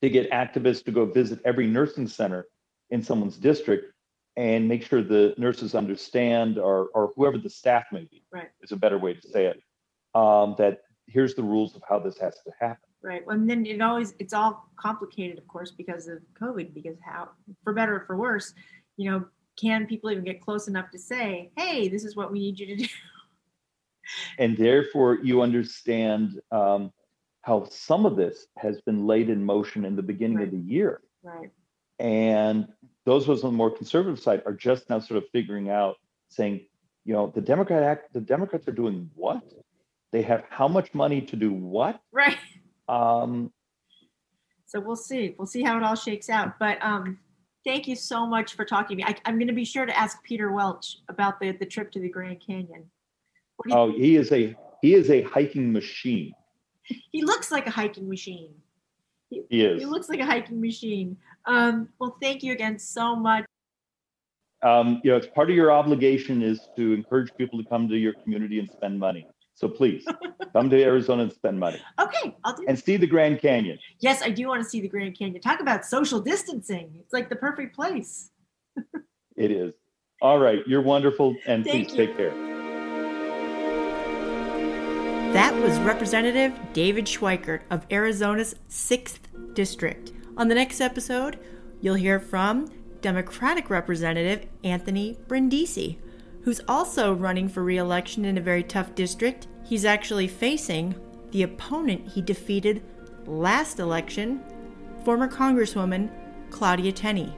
to 0.00 0.08
get 0.08 0.30
activists 0.30 0.84
to 0.84 0.92
go 0.92 1.06
visit 1.06 1.40
every 1.44 1.66
nursing 1.66 2.06
center 2.06 2.46
in 2.90 3.02
someone's 3.02 3.36
district 3.36 3.92
and 4.36 4.68
make 4.68 4.84
sure 4.84 5.02
the 5.02 5.34
nurses 5.38 5.74
understand 5.74 6.56
or, 6.56 6.88
or 6.94 7.12
whoever 7.16 7.36
the 7.38 7.50
staff 7.50 7.86
may 7.90 8.04
be 8.04 8.22
Right. 8.32 8.50
is 8.62 8.70
a 8.70 8.76
better 8.76 8.98
way 8.98 9.14
to 9.14 9.22
say 9.28 9.46
it 9.46 9.60
um, 10.14 10.54
that 10.58 10.82
here's 11.08 11.34
the 11.34 11.42
rules 11.42 11.74
of 11.74 11.82
how 11.88 11.98
this 11.98 12.16
has 12.18 12.36
to 12.44 12.52
happen 12.60 12.88
Right. 13.04 13.24
Well, 13.26 13.36
And 13.36 13.48
then 13.48 13.66
it 13.66 13.82
always 13.82 14.14
it's 14.18 14.32
all 14.32 14.70
complicated, 14.76 15.36
of 15.36 15.46
course, 15.46 15.70
because 15.70 16.08
of 16.08 16.20
COVID. 16.40 16.72
Because 16.72 16.96
how, 17.04 17.28
for 17.62 17.74
better 17.74 17.96
or 17.96 18.04
for 18.06 18.16
worse, 18.16 18.54
you 18.96 19.10
know, 19.10 19.24
can 19.60 19.86
people 19.86 20.10
even 20.10 20.24
get 20.24 20.40
close 20.40 20.68
enough 20.68 20.90
to 20.90 20.98
say, 20.98 21.50
"Hey, 21.56 21.88
this 21.88 22.04
is 22.04 22.16
what 22.16 22.32
we 22.32 22.38
need 22.40 22.58
you 22.58 22.66
to 22.66 22.76
do"? 22.76 22.86
and 24.38 24.56
therefore 24.56 25.18
you 25.22 25.40
understand 25.42 26.40
um, 26.50 26.92
how 27.42 27.64
some 27.70 28.04
of 28.04 28.16
this 28.16 28.46
has 28.56 28.80
been 28.82 29.06
laid 29.06 29.30
in 29.30 29.44
motion 29.44 29.84
in 29.84 29.96
the 29.96 30.02
beginning 30.02 30.38
Right. 30.38 30.46
of 30.48 30.52
the 30.52 30.58
year 30.58 31.00
Right. 31.22 31.50
and 31.98 32.68
those 33.06 33.24
of 33.24 33.30
us 33.30 33.44
on 33.44 33.52
the 33.52 33.56
more 33.56 33.70
conservative 33.70 34.20
side 34.20 34.42
are 34.46 34.52
just 34.52 34.90
now 34.90 34.98
sort 34.98 35.18
of 35.22 35.28
figuring 35.30 35.70
out 35.70 35.96
saying 36.28 36.66
you 37.04 37.14
know 37.14 37.32
the 37.34 37.40
democrat 37.40 37.82
act 37.82 38.12
the 38.12 38.20
democrats 38.20 38.68
are 38.68 38.72
doing 38.72 39.10
what 39.14 39.42
they 40.12 40.20
have 40.22 40.44
how 40.50 40.68
much 40.68 40.92
money 40.94 41.20
to 41.22 41.36
do 41.36 41.52
what 41.52 42.00
Right. 42.12 42.38
um, 42.88 43.52
So 44.66 44.80
we'll 44.80 44.96
see. 44.96 45.34
We'll 45.38 45.46
see 45.46 45.62
how 45.62 45.76
it 45.76 45.82
all 45.82 45.94
shakes 45.94 46.28
out. 46.28 46.58
But 46.58 46.78
um, 46.84 47.18
thank 47.64 47.88
you 47.88 47.96
so 47.96 48.26
much 48.26 48.54
for 48.54 48.64
talking 48.64 48.98
to 48.98 49.04
me. 49.04 49.08
I, 49.08 49.16
I'm 49.24 49.38
going 49.38 49.48
to 49.48 49.54
be 49.54 49.64
sure 49.64 49.86
to 49.86 49.98
ask 49.98 50.22
Peter 50.22 50.52
Welch 50.52 50.98
about 51.08 51.40
the 51.40 51.52
the 51.52 51.66
trip 51.66 51.90
to 51.92 52.00
the 52.00 52.08
Grand 52.08 52.40
Canyon. 52.44 52.84
What 53.56 53.68
do 53.68 53.70
you, 53.70 53.76
oh 53.76 53.92
he 53.92 54.16
is 54.16 54.32
a 54.32 54.54
he 54.82 54.94
is 54.94 55.10
a 55.10 55.22
hiking 55.22 55.72
machine 55.72 56.34
he 57.12 57.22
looks 57.22 57.50
like 57.50 57.66
a 57.66 57.70
hiking 57.70 58.08
machine. 58.08 58.54
he 59.30 59.44
is 59.50 59.80
He 59.80 59.86
looks 59.86 60.08
like 60.08 60.20
a 60.20 60.26
hiking 60.26 60.60
machine. 60.60 61.16
Um, 61.46 61.88
well, 61.98 62.16
thank 62.20 62.42
you 62.42 62.52
again 62.52 62.78
so 62.78 63.16
much. 63.16 63.44
um, 64.62 65.00
you 65.04 65.10
know 65.10 65.16
it's 65.16 65.26
part 65.26 65.50
of 65.50 65.56
your 65.56 65.70
obligation 65.72 66.42
is 66.42 66.68
to 66.76 66.92
encourage 66.92 67.30
people 67.36 67.62
to 67.62 67.68
come 67.68 67.88
to 67.88 67.96
your 67.96 68.14
community 68.22 68.58
and 68.58 68.70
spend 68.70 68.98
money 68.98 69.26
so 69.54 69.68
please 69.68 70.04
come 70.52 70.68
to 70.68 70.82
arizona 70.82 71.22
and 71.24 71.32
spend 71.32 71.58
money 71.58 71.80
Okay, 72.00 72.36
I'll 72.44 72.54
do. 72.56 72.64
and 72.68 72.78
see 72.78 72.96
the 72.96 73.06
grand 73.06 73.40
canyon 73.40 73.78
Yes, 74.00 74.22
I 74.22 74.30
do 74.30 74.48
want 74.48 74.62
to 74.62 74.68
see 74.68 74.80
the 74.80 74.88
Grand 74.88 75.16
Canyon. 75.18 75.40
Talk 75.40 75.60
about 75.60 75.84
social 75.86 76.20
distancing. 76.20 76.90
It's 77.00 77.12
like 77.12 77.28
the 77.30 77.36
perfect 77.36 77.74
place. 77.74 78.30
It 79.36 79.50
is. 79.50 79.74
All 80.22 80.38
right. 80.38 80.60
You're 80.66 80.82
wonderful. 80.82 81.34
And 81.46 81.64
Thank 81.64 81.88
please 81.88 81.96
you. 81.98 82.06
take 82.06 82.16
care. 82.16 82.30
That 85.32 85.52
was 85.60 85.76
Representative 85.80 86.52
David 86.72 87.06
Schweikert 87.06 87.62
of 87.70 87.84
Arizona's 87.90 88.54
6th 88.68 89.54
District. 89.54 90.12
On 90.36 90.46
the 90.48 90.54
next 90.54 90.80
episode, 90.80 91.40
you'll 91.80 91.96
hear 91.96 92.20
from 92.20 92.70
Democratic 93.00 93.70
Representative 93.70 94.46
Anthony 94.62 95.18
Brindisi, 95.26 95.98
who's 96.44 96.60
also 96.68 97.12
running 97.12 97.48
for 97.48 97.64
re 97.64 97.78
election 97.78 98.24
in 98.24 98.38
a 98.38 98.42
very 98.42 98.62
tough 98.62 98.94
district. 98.94 99.48
He's 99.64 99.84
actually 99.84 100.28
facing 100.28 100.94
the 101.30 101.42
opponent 101.42 102.08
he 102.08 102.22
defeated 102.22 102.84
last 103.26 103.80
election, 103.80 104.40
former 105.04 105.26
Congresswoman 105.26 106.10
Claudia 106.50 106.92
Tenney. 106.92 107.36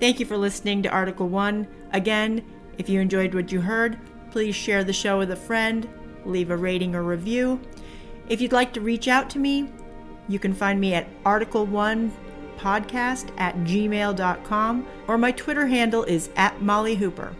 Thank 0.00 0.18
you 0.20 0.26
for 0.26 0.36
listening 0.36 0.84
to 0.84 0.88
Article 0.88 1.28
1. 1.28 1.66
Again, 1.92 2.44
if 2.78 2.88
you 2.88 3.00
enjoyed 3.00 3.34
what 3.34 3.50
you 3.50 3.60
heard, 3.60 3.98
please 4.30 4.54
share 4.54 4.84
the 4.84 4.92
show 4.92 5.18
with 5.18 5.32
a 5.32 5.36
friend, 5.36 5.88
leave 6.24 6.50
a 6.50 6.56
rating 6.56 6.94
or 6.94 7.02
review. 7.02 7.60
If 8.28 8.40
you'd 8.40 8.52
like 8.52 8.72
to 8.74 8.80
reach 8.80 9.08
out 9.08 9.28
to 9.30 9.40
me, 9.40 9.72
you 10.28 10.38
can 10.38 10.52
find 10.52 10.80
me 10.80 10.94
at 10.94 11.08
article1podcast 11.24 13.30
at 13.38 13.56
gmail.com 13.56 14.86
or 15.08 15.18
my 15.18 15.32
Twitter 15.32 15.66
handle 15.66 16.04
is 16.04 16.30
at 16.36 16.62
Molly 16.62 16.94
Hooper. 16.96 17.34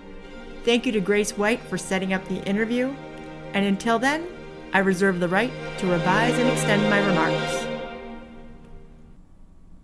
Thank 0.67 0.85
you 0.85 0.91
to 0.91 1.01
Grace 1.01 1.39
White 1.39 1.61
for 1.61 1.79
setting 1.79 2.13
up 2.13 2.27
the 2.27 2.43
interview, 2.43 2.93
and 3.55 3.65
until 3.65 4.01
then, 4.01 4.27
I 4.73 4.81
reserve 4.81 5.21
the 5.21 5.29
right 5.29 5.53
to 5.79 5.87
revise 5.87 6.37
and 6.41 6.49
extend 6.49 6.83
my 6.91 6.99
remarks. 7.07 7.66